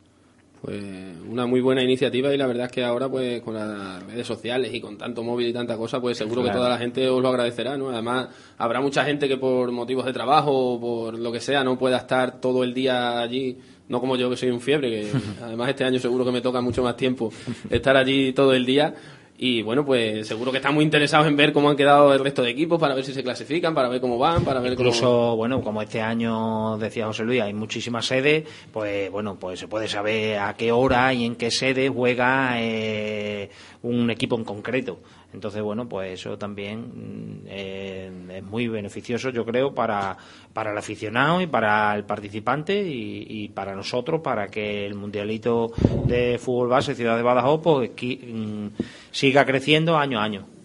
Pues 0.63 0.83
una 1.27 1.47
muy 1.47 1.63
buena 1.63 1.83
iniciativa 1.83 2.35
y 2.35 2.37
la 2.37 2.47
verdad 2.47 2.67
es 2.67 2.73
que 2.73 2.85
ahora 2.85 3.09
pues 3.09 3.41
con 3.41 3.55
las 3.55 4.03
redes 4.03 4.27
sociales 4.27 4.75
y 4.75 4.81
con 4.81 4.99
tanto 4.99 5.23
móvil 5.23 5.49
y 5.49 5.53
tanta 5.55 5.75
cosa 5.79 6.01
pues 6.03 6.19
seguro 6.19 6.43
que 6.43 6.51
toda 6.51 6.69
la 6.69 6.77
gente 6.77 7.09
os 7.09 7.23
lo 7.23 7.29
agradecerá, 7.29 7.79
¿no? 7.79 7.89
Además 7.89 8.29
habrá 8.59 8.83
mucha 8.83 9.03
gente 9.05 9.27
que 9.27 9.39
por 9.39 9.73
motivos 9.73 10.05
de 10.05 10.13
trabajo 10.13 10.75
o 10.75 10.81
por 10.81 11.19
lo 11.19 11.33
que 11.33 11.41
sea 11.41 11.65
no 11.65 11.79
pueda 11.79 11.97
estar 11.97 12.43
todo 12.43 12.63
el 12.63 12.75
día 12.75 13.21
allí, 13.21 13.57
no 13.89 14.01
como 14.01 14.17
yo 14.17 14.29
que 14.29 14.37
soy 14.37 14.51
un 14.51 14.61
fiebre, 14.61 14.91
que 14.91 15.11
además 15.43 15.71
este 15.71 15.85
año 15.85 15.99
seguro 15.99 16.27
que 16.27 16.33
me 16.33 16.43
toca 16.43 16.61
mucho 16.61 16.83
más 16.83 16.95
tiempo 16.95 17.33
estar 17.71 17.97
allí 17.97 18.35
todo 18.35 18.53
el 18.53 18.67
día 18.67 18.95
y 19.43 19.63
bueno 19.63 19.87
pues 19.87 20.29
seguro 20.29 20.53
que 20.53 20.59
están 20.59 20.75
muy 20.75 20.85
interesados 20.85 21.27
en 21.27 21.35
ver 21.35 21.55
cómo 21.55 21.71
han 21.71 21.77
quedado 21.77 22.13
el 22.13 22.21
resto 22.21 22.43
de 22.43 22.51
equipos 22.51 22.79
para 22.79 22.95
ver 22.95 23.07
si 23.07 23.15
se 23.15 23.23
clasifican, 23.23 23.75
para 23.75 23.89
ver 23.89 23.99
cómo 23.99 24.19
van, 24.19 24.45
para 24.45 24.61
ver 24.61 24.77
cómo... 24.77 24.91
Incluso, 24.91 25.35
bueno, 25.35 25.63
como 25.63 25.81
este 25.81 26.03
año 26.03 26.77
decía 26.77 27.07
José 27.07 27.25
Luis, 27.25 27.41
hay 27.41 27.55
muchísimas 27.55 28.05
sedes, 28.05 28.47
pues 28.71 29.11
bueno, 29.11 29.39
pues 29.41 29.59
se 29.59 29.67
puede 29.67 29.89
saber 29.89 30.39
a 30.39 30.53
qué 30.57 30.73
hora 30.73 31.15
y 31.15 31.25
en 31.25 31.37
qué 31.37 31.51
sede 31.51 31.89
juega 31.89 32.61
eh, 32.61 33.49
un 33.83 34.11
equipo 34.11 34.37
en 34.37 34.45
concreto. 34.45 34.99
Entonces, 35.33 35.63
bueno, 35.63 35.89
pues 35.89 36.21
eso 36.21 36.37
también 36.37 36.81
mm, 36.81 37.47
eh, 37.47 38.11
es 38.37 38.43
muy 38.43 38.69
beneficioso, 38.69 39.31
yo 39.31 39.45
creo, 39.45 39.75
para, 39.75 40.17
para 40.53 40.73
el 40.73 40.79
aficionado 40.79 41.41
y 41.41 41.47
para 41.47 41.95
el 41.95 42.05
participante 42.05 42.83
y, 42.83 43.27
y 43.29 43.49
para 43.49 43.75
nosotros, 43.75 44.21
para 44.21 44.49
que 44.49 44.87
el 44.87 44.95
Mundialito 44.95 45.73
de 46.07 46.39
Fútbol 46.39 46.69
Base 46.69 46.95
Ciudad 46.95 47.17
de 47.17 47.23
Badajoz 47.23 47.61
pues, 47.63 47.91
mm, 47.91 48.67
siga 49.11 49.45
creciendo 49.45 49.97
año 49.97 50.21
a 50.21 50.25
año. 50.25 50.60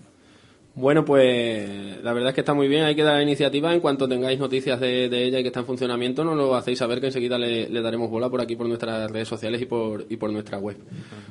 Bueno, 0.78 1.06
pues 1.06 2.04
la 2.04 2.12
verdad 2.12 2.30
es 2.30 2.36
que 2.36 2.42
está 2.42 2.54
muy 2.54 2.68
bien, 2.68 2.84
hay 2.84 2.96
que 2.96 3.04
dar 3.04 3.16
la 3.16 3.24
iniciativa. 3.24 3.74
En 3.74 3.80
cuanto 3.80 4.10
tengáis 4.10 4.38
noticias 4.38 4.78
de, 4.80 5.08
de 5.08 5.24
ella 5.24 5.40
y 5.40 5.42
que 5.42 5.48
está 5.48 5.62
en 5.62 5.66
funcionamiento, 5.66 6.26
nos 6.26 6.36
lo 6.36 6.54
hacéis 6.54 6.80
saber 6.80 7.00
que 7.00 7.08
enseguida 7.08 7.38
le, 7.38 7.70
daremos 7.82 8.10
bola 8.10 8.30
por 8.30 8.42
aquí, 8.42 8.58
por 8.58 8.68
nuestras 8.68 9.10
redes 9.10 9.28
sociales 9.30 9.62
y 9.62 9.66
por, 9.66 10.06
y 10.10 10.18
por 10.18 10.32
nuestra 10.32 10.58
web. 10.58 10.76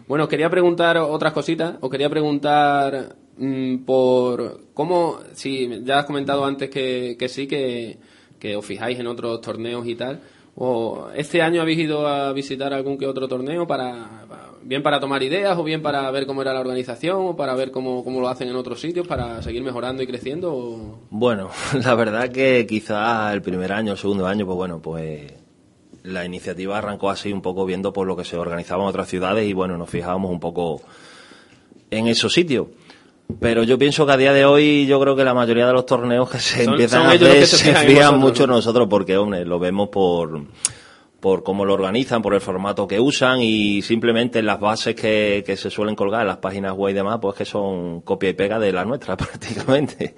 Bueno, 0.09 0.25
os 0.25 0.31
quería 0.31 0.49
preguntar 0.49 0.97
otras 0.97 1.35
cositas. 1.35 1.77
Os 1.83 1.91
quería 1.91 2.09
preguntar 2.09 3.17
mm, 3.37 3.85
por 3.85 4.61
cómo, 4.73 5.19
si 5.35 5.69
ya 5.85 5.99
has 5.99 6.07
comentado 6.07 6.43
antes 6.47 6.71
que, 6.71 7.17
que 7.19 7.29
sí, 7.29 7.47
que, 7.47 7.99
que 8.39 8.57
os 8.57 8.65
fijáis 8.65 8.99
en 8.99 9.07
otros 9.07 9.43
torneos 9.43 9.87
y 9.87 9.95
tal. 9.95 10.21
O 10.57 11.09
este 11.15 11.43
año 11.43 11.61
habéis 11.61 11.81
ido 11.81 12.07
a 12.07 12.33
visitar 12.33 12.73
algún 12.73 12.97
que 12.97 13.07
otro 13.07 13.29
torneo 13.29 13.67
para- 13.67 14.25
bien 14.65 14.83
para 14.83 14.99
tomar 15.01 15.23
ideas 15.23 15.57
o 15.59 15.62
bien 15.65 15.83
para 15.83 16.11
ver 16.11 16.27
cómo 16.27 16.43
era 16.43 16.53
la 16.53 16.61
organización 16.61 17.19
o 17.21 17.37
para 17.37 17.55
ver 17.55 17.71
cómo, 17.71 18.03
cómo 18.03 18.21
lo 18.21 18.29
hacen 18.29 18.49
en 18.49 18.57
otros 18.57 18.81
sitios 18.81 19.07
para 19.07 19.43
seguir 19.43 19.62
mejorando 19.62 20.03
y 20.03 20.07
creciendo 20.07 20.53
o- 20.55 20.99
Bueno, 21.11 21.51
la 21.85 21.95
verdad 21.95 22.31
que 22.31 22.67
quizás 22.69 23.33
el 23.35 23.43
primer 23.43 23.73
año, 23.73 23.93
el 23.93 23.99
segundo 23.99 24.27
año, 24.27 24.45
pues 24.47 24.57
bueno, 24.57 24.81
pues 24.81 25.33
la 26.03 26.25
iniciativa 26.25 26.79
arrancó 26.79 27.11
así 27.11 27.33
un 27.33 27.41
poco 27.43 27.65
viendo 27.65 27.93
por 27.93 28.07
lo 28.07 28.17
que 28.17 28.25
se 28.25 28.37
organizaba 28.37 28.83
en 28.83 28.89
otras 28.89 29.09
ciudades 29.09 29.49
y 29.49 29.53
bueno, 29.53 29.77
nos 29.79 29.89
fijábamos 29.89 30.31
un 30.31 30.41
poco 30.41 30.83
en 31.91 32.07
esos 32.09 32.33
sitios. 32.33 32.67
Pero 33.41 33.62
yo 33.62 33.79
pienso 33.79 34.05
que 34.05 34.12
a 34.12 34.17
día 34.19 34.35
de 34.35 34.45
hoy 34.45 34.87
yo 34.87 35.01
creo 35.01 35.17
que 35.17 35.25
la 35.25 35.33
mayoría 35.33 35.67
de 35.67 35.73
los 35.73 35.87
torneos 35.87 36.29
que 36.29 36.39
se 36.39 36.65
Son- 36.65 36.75
empiezan 36.75 37.01
son 37.03 37.11
a 37.11 37.15
hacer 37.15 37.47
se 37.47 37.57
se 37.75 38.12
mucho 38.12 38.47
nosotros 38.47 38.87
porque, 38.89 39.17
hombre, 39.17 39.47
lo 39.47 39.59
vemos 39.59 39.89
por 39.89 40.43
por 41.25 41.43
cómo 41.43 41.64
lo 41.64 41.72
organizan, 41.72 42.20
por 42.20 42.35
el 42.35 42.43
formato 42.43 42.87
que 42.87 43.01
usan 43.01 43.41
y 43.41 43.81
simplemente 43.81 44.43
las 44.43 44.61
bases 44.61 44.95
que, 44.95 45.43
que 45.47 45.57
se 45.57 45.70
suelen 45.70 45.97
colgar 45.97 46.20
en 46.20 46.27
las 46.27 46.37
páginas 46.37 46.75
web 46.75 46.91
y 46.91 46.95
demás, 46.97 47.18
pues 47.18 47.35
que 47.35 47.47
son 47.47 48.03
copia 48.03 48.29
y 48.29 48.35
pega 48.35 48.59
de 48.59 48.72
las 48.72 48.87
nuestras 48.87 49.16
prácticamente. 49.27 50.14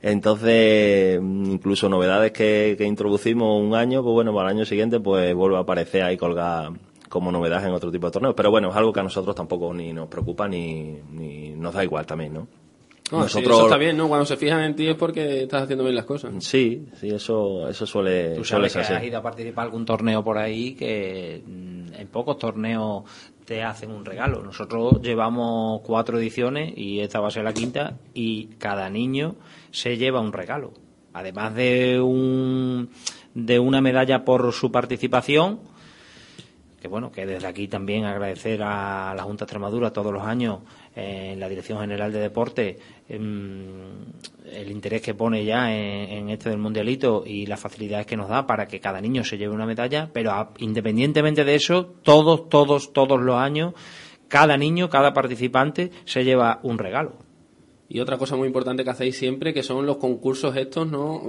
Entonces, 0.00 1.20
incluso 1.22 1.88
novedades 1.88 2.32
que, 2.32 2.74
que 2.76 2.84
introducimos 2.84 3.62
un 3.62 3.76
año, 3.76 4.02
pues 4.02 4.14
bueno, 4.14 4.34
para 4.34 4.50
el 4.50 4.56
año 4.56 4.64
siguiente 4.64 4.98
pues 4.98 5.32
vuelve 5.32 5.58
a 5.58 5.60
aparecer 5.60 6.02
ahí 6.02 6.16
colgar 6.16 6.72
como 7.08 7.30
novedad 7.30 7.64
en 7.64 7.72
otro 7.72 7.92
tipo 7.92 8.08
de 8.08 8.12
torneos. 8.12 8.34
Pero 8.36 8.50
bueno, 8.50 8.70
es 8.70 8.74
algo 8.74 8.92
que 8.92 8.98
a 8.98 9.04
nosotros 9.04 9.36
tampoco 9.36 9.72
ni 9.72 9.92
nos 9.92 10.08
preocupa 10.08 10.48
ni, 10.48 10.98
ni 11.12 11.50
nos 11.50 11.72
da 11.72 11.84
igual 11.84 12.04
también, 12.04 12.34
¿no? 12.34 12.61
No, 13.12 13.28
sí, 13.28 13.40
eso 13.40 13.64
está 13.64 13.76
bien, 13.76 13.96
¿no? 13.96 14.08
Cuando 14.08 14.24
se 14.24 14.38
fijan 14.38 14.62
en 14.62 14.74
ti 14.74 14.88
es 14.88 14.96
porque 14.96 15.42
estás 15.42 15.64
haciendo 15.64 15.84
bien 15.84 15.94
las 15.94 16.06
cosas. 16.06 16.32
Sí, 16.38 16.86
sí, 16.98 17.08
eso, 17.08 17.68
eso 17.68 17.84
suele, 17.84 18.36
Tú 18.36 18.44
suele 18.44 18.70
sabes 18.70 18.72
que 18.72 18.84
ser 18.84 18.96
has 18.96 19.04
ido 19.04 19.18
a 19.18 19.22
participar 19.22 19.64
en 19.64 19.66
algún 19.66 19.84
torneo 19.84 20.24
por 20.24 20.38
ahí 20.38 20.74
que 20.74 21.42
mm, 21.46 21.94
en 21.94 22.08
pocos 22.08 22.38
torneos 22.38 23.04
te 23.44 23.62
hacen 23.62 23.90
un 23.90 24.06
regalo. 24.06 24.42
Nosotros 24.42 25.02
llevamos 25.02 25.82
cuatro 25.82 26.18
ediciones 26.18 26.72
y 26.74 27.00
esta 27.00 27.20
va 27.20 27.28
a 27.28 27.30
ser 27.30 27.44
la 27.44 27.52
quinta 27.52 27.98
y 28.14 28.46
cada 28.58 28.88
niño 28.88 29.36
se 29.70 29.98
lleva 29.98 30.20
un 30.20 30.32
regalo. 30.32 30.72
Además 31.12 31.54
de 31.54 32.00
un 32.00 32.88
de 33.34 33.58
una 33.58 33.82
medalla 33.82 34.24
por 34.24 34.52
su 34.52 34.72
participación, 34.72 35.60
que 36.82 36.88
bueno, 36.88 37.12
que 37.12 37.24
desde 37.24 37.46
aquí 37.46 37.68
también 37.68 38.04
agradecer 38.04 38.60
a 38.60 39.14
la 39.14 39.22
Junta 39.22 39.44
de 39.44 39.46
Extremadura 39.46 39.92
todos 39.92 40.12
los 40.12 40.24
años 40.24 40.62
eh, 40.96 41.30
en 41.32 41.38
la 41.38 41.48
Dirección 41.48 41.78
General 41.78 42.12
de 42.12 42.18
Deporte 42.18 42.76
em, 43.08 44.02
el 44.52 44.68
interés 44.68 45.00
que 45.00 45.14
pone 45.14 45.44
ya 45.44 45.72
en, 45.72 46.10
en 46.10 46.30
este 46.30 46.50
del 46.50 46.58
mundialito 46.58 47.22
y 47.24 47.46
las 47.46 47.60
facilidades 47.60 48.04
que 48.06 48.16
nos 48.16 48.28
da 48.28 48.48
para 48.48 48.66
que 48.66 48.80
cada 48.80 49.00
niño 49.00 49.22
se 49.22 49.38
lleve 49.38 49.54
una 49.54 49.64
medalla, 49.64 50.10
pero 50.12 50.50
independientemente 50.58 51.44
de 51.44 51.54
eso, 51.54 51.86
todos, 52.02 52.48
todos, 52.48 52.92
todos 52.92 53.20
los 53.20 53.36
años, 53.36 53.74
cada 54.26 54.56
niño, 54.56 54.90
cada 54.90 55.12
participante 55.12 55.92
se 56.04 56.24
lleva 56.24 56.58
un 56.64 56.78
regalo. 56.78 57.12
Y 57.88 58.00
otra 58.00 58.18
cosa 58.18 58.34
muy 58.34 58.48
importante 58.48 58.82
que 58.82 58.90
hacéis 58.90 59.16
siempre, 59.16 59.54
que 59.54 59.62
son 59.62 59.86
los 59.86 59.98
concursos 59.98 60.56
estos, 60.56 60.90
¿no? 60.90 61.22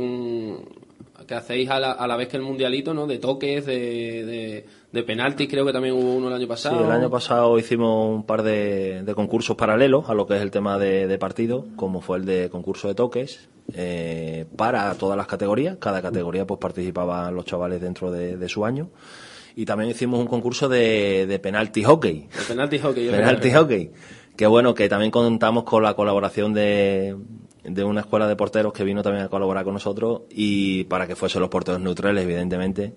Que 1.26 1.36
hacéis 1.36 1.70
a 1.70 1.80
la, 1.80 1.92
a 1.92 2.08
la 2.08 2.16
vez 2.16 2.28
que 2.28 2.38
el 2.38 2.44
mundialito, 2.44 2.94
¿no? 2.94 3.08
De 3.08 3.18
toques, 3.18 3.66
de, 3.66 4.26
de, 4.26 4.66
de 4.92 5.04
penaltis, 5.04 5.48
creo 5.50 5.66
que 5.66 5.74
también 5.74 5.96
hubo 5.96 6.16
uno 6.16 6.28
el 6.28 6.34
año 6.34 6.48
pasado. 6.48 6.78
Sí, 6.78 6.84
el 6.84 6.92
año 6.92 7.10
pasado 7.10 7.58
hicimos 7.58 8.10
un 8.10 8.26
par 8.26 8.44
de, 8.44 9.04
de 9.04 9.16
concursos 9.16 9.56
paralelos 9.56 10.10
a 10.10 10.14
lo 10.14 10.28
que 10.28 10.36
es 10.36 10.42
el 10.42 10.52
tema 10.52 10.78
de, 10.78 11.08
de 11.08 11.18
partido, 11.18 11.66
como 11.76 12.02
fue 12.02 12.18
el 12.18 12.26
de 12.26 12.50
concurso 12.50 12.88
de 12.88 12.96
toques, 12.96 13.50
eh, 13.74 14.46
para 14.56 14.94
todas 14.96 15.18
las 15.18 15.28
categorías. 15.28 15.78
Cada 15.80 16.02
categoría 16.02 16.46
pues 16.46 16.60
participaban 16.60 17.36
los 17.36 17.46
chavales 17.46 17.82
dentro 17.82 18.12
de, 18.12 18.38
de 18.38 18.50
su 18.50 18.66
año. 18.66 18.90
Y 19.56 19.66
también 19.66 19.92
hicimos 19.92 20.20
un 20.20 20.26
concurso 20.26 20.68
de, 20.68 21.28
de 21.28 21.40
penalti 21.40 21.84
hockey. 21.84 22.28
De 22.36 22.44
penalti 22.48 22.80
hockey. 22.80 23.10
Penalti 23.10 23.52
hockey. 23.52 23.92
Que 24.36 24.48
bueno, 24.48 24.74
que 24.74 24.90
también 24.90 25.12
contamos 25.12 25.64
con 25.64 25.84
la 25.84 25.94
colaboración 25.94 26.56
de, 26.56 27.16
de 27.64 27.84
una 27.84 28.02
escuela 28.02 28.28
de 28.28 28.36
porteros 28.36 28.74
que 28.74 28.84
vino 28.84 29.02
también 29.02 29.26
a 29.26 29.30
colaborar 29.30 29.64
con 29.64 29.74
nosotros 29.74 30.24
y 30.30 30.84
para 30.86 31.08
que 31.08 31.16
fuesen 31.16 31.42
los 31.42 31.50
porteros 31.50 31.82
neutrales, 31.82 32.24
evidentemente, 32.24 32.94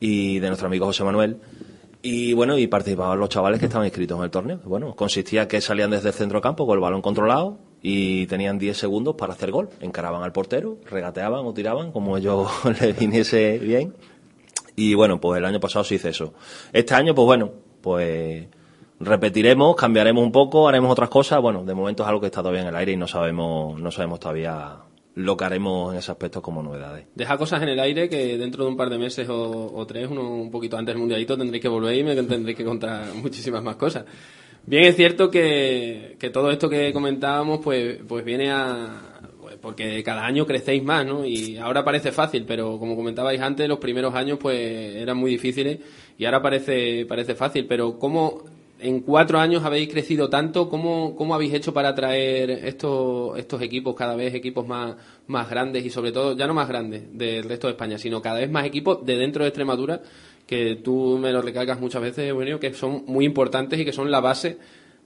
y 0.00 0.38
de 0.38 0.48
nuestro 0.48 0.66
amigo 0.66 0.86
José 0.86 1.04
Manuel. 1.04 1.38
Y 2.00 2.32
bueno, 2.32 2.56
y 2.56 2.66
participaban 2.68 3.18
los 3.18 3.28
chavales 3.28 3.58
que 3.58 3.66
estaban 3.66 3.86
inscritos 3.86 4.18
en 4.18 4.24
el 4.24 4.30
torneo. 4.30 4.60
Bueno, 4.64 4.94
consistía 4.94 5.48
que 5.48 5.60
salían 5.60 5.90
desde 5.90 6.08
el 6.08 6.14
centro 6.14 6.40
campo 6.40 6.66
con 6.66 6.74
el 6.74 6.80
balón 6.80 7.02
controlado 7.02 7.58
y 7.82 8.26
tenían 8.26 8.58
10 8.58 8.76
segundos 8.76 9.16
para 9.16 9.32
hacer 9.32 9.50
gol. 9.50 9.68
Encaraban 9.80 10.22
al 10.22 10.32
portero, 10.32 10.78
regateaban 10.88 11.44
o 11.44 11.52
tiraban 11.52 11.90
como 11.90 12.16
ellos 12.16 12.48
les 12.80 12.98
viniese 12.98 13.58
bien. 13.58 13.94
Y 14.76 14.94
bueno, 14.94 15.20
pues 15.20 15.38
el 15.38 15.44
año 15.44 15.58
pasado 15.58 15.84
se 15.84 15.96
hizo 15.96 16.08
eso. 16.08 16.34
Este 16.72 16.94
año, 16.94 17.14
pues 17.14 17.26
bueno, 17.26 17.50
pues 17.80 18.46
repetiremos, 19.00 19.76
cambiaremos 19.76 20.24
un 20.24 20.32
poco, 20.32 20.68
haremos 20.68 20.90
otras 20.90 21.08
cosas. 21.08 21.40
Bueno, 21.40 21.64
de 21.64 21.74
momento 21.74 22.02
es 22.02 22.08
algo 22.08 22.20
que 22.20 22.26
está 22.26 22.40
todavía 22.40 22.62
en 22.62 22.68
el 22.68 22.76
aire 22.76 22.92
y 22.92 22.96
no 22.96 23.06
sabemos, 23.06 23.80
no 23.80 23.90
sabemos 23.90 24.20
todavía 24.20 24.76
lo 25.14 25.36
que 25.36 25.44
haremos 25.44 25.92
en 25.92 25.98
ese 25.98 26.12
aspecto 26.12 26.40
como 26.40 26.62
novedades. 26.62 27.06
Deja 27.14 27.36
cosas 27.36 27.62
en 27.62 27.70
el 27.70 27.80
aire 27.80 28.08
que 28.08 28.38
dentro 28.38 28.64
de 28.64 28.70
un 28.70 28.76
par 28.76 28.88
de 28.88 28.98
meses 28.98 29.28
o, 29.28 29.72
o 29.74 29.86
tres, 29.86 30.08
uno 30.08 30.30
un 30.30 30.50
poquito 30.50 30.76
antes 30.76 30.94
del 30.94 31.00
mundialito, 31.00 31.36
tendréis 31.36 31.62
que 31.62 31.68
volver 31.68 31.96
y 31.96 32.04
me 32.04 32.14
tendréis 32.14 32.56
que 32.56 32.64
contar 32.64 33.12
muchísimas 33.22 33.62
más 33.62 33.76
cosas. 33.76 34.04
Bien 34.64 34.84
es 34.84 34.96
cierto 34.96 35.30
que, 35.30 36.16
que 36.18 36.30
todo 36.30 36.50
esto 36.50 36.68
que 36.68 36.92
comentábamos 36.92 37.60
pues, 37.64 37.98
pues 38.06 38.24
viene 38.24 38.50
a... 38.50 39.20
pues 39.40 39.56
porque 39.56 40.02
cada 40.04 40.26
año 40.26 40.46
crecéis 40.46 40.84
más, 40.84 41.06
¿no? 41.06 41.24
Y 41.24 41.56
ahora 41.56 41.84
parece 41.84 42.12
fácil, 42.12 42.44
pero 42.46 42.78
como 42.78 42.94
comentabais 42.94 43.40
antes, 43.40 43.66
los 43.66 43.78
primeros 43.78 44.14
años 44.14 44.38
pues 44.38 44.94
eran 44.94 45.16
muy 45.16 45.30
difíciles 45.30 45.78
y 46.18 46.26
ahora 46.26 46.42
parece, 46.42 47.06
parece 47.06 47.34
fácil. 47.34 47.66
Pero 47.66 47.98
¿cómo 47.98 48.44
en 48.80 49.00
cuatro 49.00 49.38
años 49.38 49.64
habéis 49.64 49.88
crecido 49.88 50.28
tanto? 50.28 50.68
¿Cómo, 50.68 51.14
cómo 51.16 51.34
habéis 51.34 51.54
hecho 51.54 51.72
para 51.72 51.94
traer 51.94 52.50
estos, 52.50 53.38
estos 53.38 53.60
equipos, 53.62 53.94
cada 53.94 54.16
vez 54.16 54.34
equipos 54.34 54.66
más, 54.66 54.96
más 55.26 55.48
grandes 55.50 55.84
y 55.84 55.90
sobre 55.90 56.12
todo, 56.12 56.36
ya 56.36 56.46
no 56.46 56.54
más 56.54 56.68
grandes 56.68 57.02
del 57.16 57.44
resto 57.44 57.66
de 57.66 57.72
España, 57.72 57.98
sino 57.98 58.22
cada 58.22 58.38
vez 58.38 58.50
más 58.50 58.64
equipos 58.64 59.04
de 59.04 59.16
dentro 59.16 59.44
de 59.44 59.48
Extremadura 59.48 60.02
que 60.48 60.76
tú 60.76 61.18
me 61.20 61.30
lo 61.30 61.42
recalcas 61.42 61.78
muchas 61.78 62.00
veces, 62.00 62.30
Eugenio, 62.30 62.58
que 62.58 62.72
son 62.72 63.04
muy 63.06 63.26
importantes 63.26 63.78
y 63.78 63.84
que 63.84 63.92
son 63.92 64.10
la 64.10 64.20
base, 64.20 64.56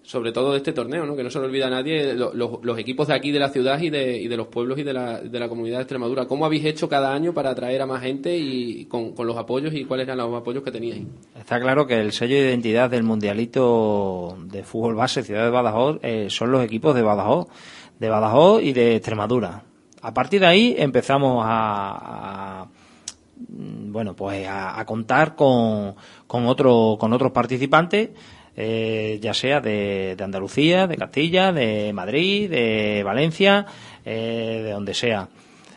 sobre 0.05 0.33
todo 0.33 0.51
de 0.53 0.57
este 0.59 0.73
torneo, 0.73 1.07
¿no? 1.07 1.15
que 1.15 1.23
no 1.23 1.31
se 1.31 1.39
lo 1.39 1.45
olvida 1.45 1.71
nadie, 1.71 2.15
lo- 2.15 2.35
lo- 2.35 2.59
los 2.63 2.79
equipos 2.79 3.07
de 3.07 3.15
aquí, 3.15 3.31
de 3.31 3.39
la 3.39 3.51
ciudad 3.51 3.81
y 3.81 3.89
de, 3.89 4.27
los 4.37 4.49
pueblos 4.49 4.79
y 4.79 4.83
de 4.83 4.93
la, 4.93 5.21
de 5.21 5.39
la 5.39 5.49
comunidad 5.49 5.77
de 5.79 5.83
Extremadura. 5.83 6.27
¿Cómo 6.27 6.45
habéis 6.45 6.65
hecho 6.65 6.89
cada 6.89 7.13
año 7.15 7.33
para 7.33 7.51
atraer 7.51 7.81
a 7.83 7.87
más 7.87 8.03
gente 8.03 8.37
y 8.37 8.87
con, 8.87 9.15
los 9.27 9.37
apoyos 9.37 9.73
y 9.75 9.85
cuáles 9.85 10.07
eran 10.09 10.19
los 10.19 10.35
apoyos 10.35 10.65
que 10.65 10.73
teníais? 10.73 11.05
Está 11.39 11.61
claro 11.61 11.87
que 11.87 12.01
el 12.01 12.13
sello 12.13 12.35
de 12.35 12.49
identidad 12.49 12.91
del 12.91 13.05
mundialito 13.05 14.37
de 14.47 14.63
fútbol 14.65 14.95
base 14.95 15.23
Ciudad 15.23 15.45
de 15.45 15.51
Badajoz 15.51 15.99
eh, 16.03 16.27
son 16.31 16.51
los 16.53 16.65
equipos 16.65 16.95
de 16.95 17.03
Badajoz, 17.03 17.47
de 17.99 18.09
Badajoz 18.09 18.63
y 18.63 18.73
de 18.73 18.97
Extremadura. 18.97 19.63
A 20.03 20.13
partir 20.13 20.41
de 20.41 20.47
ahí 20.47 20.75
empezamos 20.79 21.45
a, 21.47 22.63
a, 22.63 22.65
mm, 23.49 23.93
bueno, 23.93 24.15
pues 24.17 24.47
a, 24.49 24.79
a 24.81 24.85
contar 24.85 25.37
con, 25.37 25.95
con, 26.27 26.47
otro, 26.47 26.97
con 26.99 27.13
otros 27.13 27.31
participantes, 27.33 28.11
eh, 28.57 29.19
ya 29.21 29.35
sea 29.35 29.61
de, 29.61 30.15
de 30.17 30.25
Andalucía, 30.25 30.87
de 30.87 30.97
Castilla, 30.97 31.53
de 31.53 31.93
Madrid, 31.93 32.51
de 32.51 33.03
Valencia, 33.05 33.67
eh, 34.05 34.63
de 34.65 34.71
donde 34.71 34.95
sea. 34.95 35.29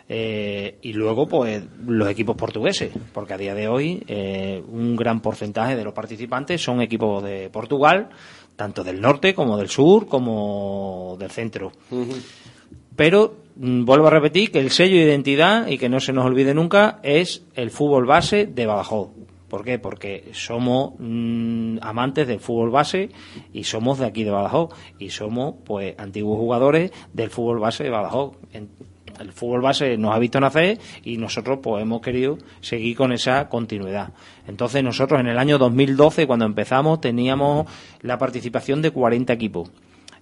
Eh, 0.08 0.78
y 0.84 0.94
luego, 0.94 1.28
pues, 1.28 1.64
los 1.86 2.08
equipos 2.10 2.36
portugueses, 2.36 2.92
porque 3.12 3.34
a 3.34 3.38
día 3.38 3.56
de 3.56 3.68
hoy 3.68 4.04
eh, 4.08 4.62
un 4.68 4.96
gran 4.96 5.20
porcentaje 5.20 5.76
de 5.76 5.84
los 5.84 5.94
participantes 5.94 6.62
son 6.62 6.82
equipos 6.82 7.24
de 7.24 7.50
Portugal, 7.50 8.10
tanto 8.56 8.84
del 8.84 9.02
norte 9.02 9.34
como 9.34 9.58
del 9.58 9.70
sur, 9.70 10.08
como 10.08 11.18
del 11.20 11.32
centro. 11.32 11.72
Pero 12.96 13.36
mm, 13.56 13.84
vuelvo 13.84 14.08
a 14.08 14.12
repetir 14.12 14.52
que 14.52 14.60
el 14.60 14.70
sello 14.70 14.98
de 14.98 15.06
identidad, 15.06 15.68
y 15.68 15.80
que 15.80 15.90
no 15.90 16.00
se 16.00 16.14
nos 16.14 16.26
olvide 16.26 16.54
nunca, 16.54 17.00
es 17.02 17.44
el 17.56 17.72
fútbol 17.72 18.06
base 18.06 18.46
de 18.46 18.66
Badajoz. 18.68 19.10
¿Por 19.56 19.64
qué? 19.64 19.80
Porque 19.80 20.32
somos 20.34 20.96
mm, 21.00 21.78
amantes 21.82 22.28
del 22.28 22.42
fútbol 22.42 22.72
base 22.72 23.10
y 23.54 23.64
somos 23.64 24.00
de 24.00 24.06
aquí 24.06 24.26
de 24.26 24.30
Badajoz. 24.32 24.74
Y 25.00 25.12
somos, 25.12 25.56
pues, 25.64 25.96
antiguos 25.98 26.38
jugadores 26.38 26.92
del 27.14 27.30
fútbol 27.30 27.60
base 27.60 27.86
de 27.86 27.90
Badajoz. 27.90 28.36
En- 28.52 28.68
el 29.18 29.32
fútbol 29.32 29.62
base 29.62 29.98
nos 29.98 30.14
ha 30.14 30.20
visto 30.20 30.42
nacer 30.42 30.78
y 31.06 31.16
nosotros, 31.16 31.60
pues, 31.64 31.82
hemos 31.82 32.02
querido 32.02 32.38
seguir 32.60 32.98
con 32.98 33.14
esa 33.14 33.48
continuidad. 33.48 34.10
Entonces, 34.46 34.84
nosotros 34.84 35.22
en 35.22 35.28
el 35.28 35.38
año 35.38 35.58
2012, 35.58 36.28
cuando 36.28 36.44
empezamos, 36.44 37.00
teníamos 37.00 37.66
la 38.02 38.18
participación 38.18 38.82
de 38.82 38.92
40 38.92 39.32
equipos. 39.32 39.72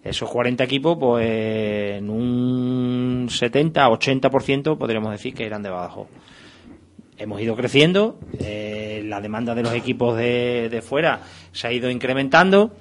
Esos 0.04 0.30
40 0.30 0.64
equipos, 0.64 0.96
pues 1.00 1.98
en 1.98 2.08
un 2.12 3.28
70-80% 3.32 4.78
podríamos 4.78 5.12
decir 5.12 5.34
que 5.34 5.46
eran 5.48 5.64
de 5.64 5.72
Badajoz. 5.72 6.08
Hemos 7.18 7.42
ido 7.42 7.56
creciendo, 7.56 8.18
eh, 8.40 9.04
la 9.06 9.22
demanda 9.22 9.54
de 9.56 9.64
los 9.64 9.74
equipos 9.74 10.18
de, 10.18 10.70
de 10.70 10.82
fuera 10.82 11.22
se 11.52 11.68
ha 11.68 11.72
ido 11.72 11.90
incrementando, 11.90 12.72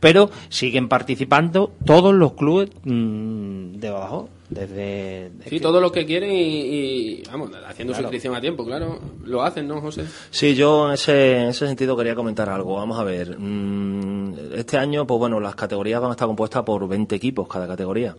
pero 0.00 0.30
siguen 0.48 0.88
participando 0.88 1.72
todos 1.84 2.14
los 2.14 2.32
clubes 2.32 2.70
mm, 2.84 3.72
de 3.74 3.90
Badajoz. 3.90 4.30
Desde, 4.48 5.30
Sí, 5.48 5.60
todo 5.60 5.80
lo 5.80 5.92
que 5.92 6.04
quieren 6.06 6.32
y, 6.32 6.40
y, 6.40 7.22
vamos, 7.30 7.50
haciendo 7.68 7.92
Claro. 7.92 8.04
suscripción 8.04 8.34
a 8.34 8.40
tiempo, 8.40 8.64
claro. 8.64 8.98
Lo 9.24 9.42
hacen, 9.42 9.68
¿no, 9.68 9.80
José? 9.80 10.06
Sí, 10.30 10.56
yo 10.56 10.88
en 10.88 10.94
ese, 10.94 11.36
en 11.42 11.48
ese 11.50 11.68
sentido 11.68 11.96
quería 11.96 12.16
comentar 12.16 12.48
algo. 12.48 12.74
Vamos 12.74 12.98
a 12.98 13.04
ver. 13.04 13.38
mm, 13.38 14.54
Este 14.56 14.76
año, 14.76 15.06
pues 15.06 15.18
bueno, 15.20 15.38
las 15.38 15.54
categorías 15.54 16.00
van 16.00 16.10
a 16.10 16.14
estar 16.14 16.26
compuestas 16.26 16.64
por 16.64 16.88
20 16.88 17.14
equipos 17.14 17.46
cada 17.46 17.68
categoría. 17.68 18.16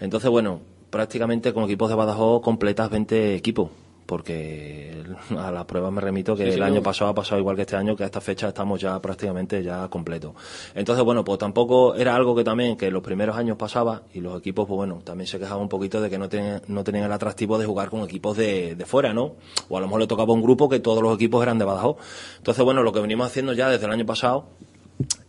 Entonces, 0.00 0.28
bueno, 0.28 0.60
prácticamente 0.88 1.52
con 1.52 1.62
equipos 1.64 1.88
de 1.88 1.94
Badajoz 1.94 2.42
completas 2.42 2.90
20 2.90 3.36
equipos. 3.36 3.70
Porque 4.10 5.04
a 5.38 5.52
las 5.52 5.64
pruebas 5.66 5.92
me 5.92 6.00
remito 6.00 6.34
que 6.34 6.42
Sí, 6.46 6.50
sí, 6.50 6.56
el 6.56 6.64
año 6.64 6.74
no. 6.76 6.82
pasado 6.82 7.12
ha 7.12 7.14
pasado 7.14 7.40
igual 7.40 7.54
que 7.54 7.62
este 7.62 7.76
año, 7.76 7.94
que 7.94 8.02
a 8.02 8.06
esta 8.06 8.20
fecha 8.20 8.48
estamos 8.48 8.80
ya 8.80 9.00
prácticamente 9.00 9.62
ya 9.62 9.86
completos. 9.86 10.32
Entonces, 10.74 11.04
bueno, 11.04 11.22
pues 11.22 11.38
tampoco 11.38 11.94
era 11.94 12.16
algo 12.16 12.34
que 12.34 12.42
también 12.42 12.76
que 12.76 12.90
los 12.90 13.04
primeros 13.04 13.36
años 13.36 13.56
pasaba 13.56 14.02
y 14.12 14.18
los 14.20 14.36
equipos, 14.36 14.66
pues 14.66 14.76
bueno, 14.76 15.00
también 15.04 15.28
se 15.28 15.38
quejaban 15.38 15.62
un 15.62 15.68
poquito 15.68 16.00
de 16.00 16.10
que 16.10 16.18
no 16.18 16.28
tenían, 16.28 16.60
no 16.66 16.82
tenían 16.82 17.04
el 17.04 17.12
atractivo 17.12 17.56
de 17.56 17.66
jugar 17.66 17.88
con 17.88 18.00
equipos 18.00 18.36
de, 18.36 18.74
de 18.74 18.84
fuera, 18.84 19.14
¿no? 19.14 19.36
O 19.68 19.76
a 19.78 19.80
lo 19.80 19.86
mejor 19.86 20.00
le 20.00 20.06
tocaba 20.08 20.32
un 20.34 20.42
grupo 20.42 20.68
que 20.68 20.80
todos 20.80 21.00
los 21.04 21.14
equipos 21.14 21.40
eran 21.44 21.58
de 21.60 21.64
Badajoz. 21.64 21.98
Entonces, 22.38 22.64
bueno, 22.64 22.82
lo 22.82 22.92
que 22.92 22.98
venimos 22.98 23.28
haciendo 23.28 23.52
ya 23.52 23.68
desde 23.68 23.86
el 23.86 23.92
año 23.92 24.06
pasado 24.06 24.46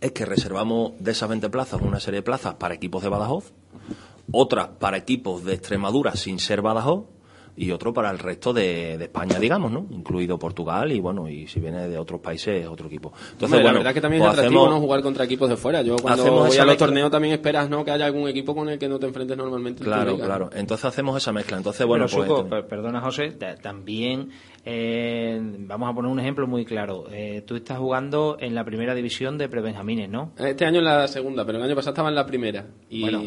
es 0.00 0.10
que 0.10 0.26
reservamos 0.26 0.92
de 0.98 1.12
esas 1.12 1.28
20 1.28 1.48
plazas 1.50 1.80
una 1.80 2.00
serie 2.00 2.18
de 2.18 2.22
plazas 2.24 2.54
para 2.54 2.74
equipos 2.74 3.04
de 3.04 3.08
Badajoz, 3.10 3.52
otras 4.32 4.70
para 4.80 4.96
equipos 4.96 5.44
de 5.44 5.54
Extremadura 5.54 6.16
sin 6.16 6.40
ser 6.40 6.62
Badajoz, 6.62 7.04
y 7.56 7.70
otro 7.70 7.92
para 7.92 8.10
el 8.10 8.18
resto 8.18 8.52
de, 8.52 8.96
de 8.96 9.04
España, 9.04 9.38
digamos, 9.38 9.70
¿no? 9.70 9.86
Incluido 9.90 10.38
Portugal 10.38 10.90
y 10.92 11.00
bueno, 11.00 11.28
y 11.28 11.46
si 11.46 11.60
viene 11.60 11.86
de 11.88 11.98
otros 11.98 12.20
países, 12.20 12.66
otro 12.66 12.86
equipo. 12.86 13.12
Entonces, 13.32 13.50
bueno, 13.50 13.64
la 13.66 13.72
verdad 13.78 13.90
es 13.90 13.94
que 13.94 14.00
también 14.00 14.22
pues 14.22 14.32
es 14.32 14.38
atractivo 14.38 14.62
hacemos- 14.62 14.74
no 14.76 14.80
jugar 14.80 15.02
contra 15.02 15.24
equipos 15.24 15.48
de 15.50 15.56
fuera. 15.56 15.82
Yo 15.82 15.96
cuando 15.96 16.22
hacemos 16.22 16.40
voy 16.48 16.56
a 16.56 16.60
los 16.60 16.66
mezcla. 16.68 16.86
torneos 16.86 17.10
también 17.10 17.34
esperas 17.34 17.68
no 17.68 17.84
que 17.84 17.90
haya 17.90 18.06
algún 18.06 18.26
equipo 18.28 18.54
con 18.54 18.68
el 18.70 18.78
que 18.78 18.88
no 18.88 18.98
te 18.98 19.06
enfrentes 19.06 19.36
normalmente. 19.36 19.84
Claro, 19.84 20.12
liga. 20.12 20.24
claro. 20.24 20.50
Entonces 20.54 20.84
hacemos 20.86 21.16
esa 21.16 21.32
mezcla. 21.32 21.58
Entonces, 21.58 21.86
bueno, 21.86 22.06
Pero, 22.06 22.16
pues, 22.16 22.28
Suco, 22.28 22.48
per- 22.48 22.66
perdona 22.66 23.00
José, 23.02 23.32
ta- 23.32 23.56
también 23.56 24.30
eh, 24.64 25.38
vamos 25.58 25.90
a 25.90 25.94
poner 25.94 26.10
un 26.10 26.20
ejemplo 26.20 26.46
muy 26.46 26.64
claro. 26.64 27.04
Eh, 27.12 27.42
tú 27.46 27.56
estás 27.56 27.78
jugando 27.78 28.36
en 28.40 28.54
la 28.54 28.64
primera 28.64 28.94
división 28.94 29.36
de 29.36 29.48
prebenjamines, 29.48 30.08
¿no? 30.08 30.32
Este 30.38 30.64
año 30.64 30.78
en 30.78 30.84
la 30.86 31.06
segunda, 31.08 31.44
pero 31.44 31.58
el 31.58 31.64
año 31.64 31.74
pasado 31.74 31.90
estaba 31.92 32.08
en 32.08 32.14
la 32.14 32.24
primera. 32.26 32.66
Y, 32.88 33.02
Bueno, 33.02 33.22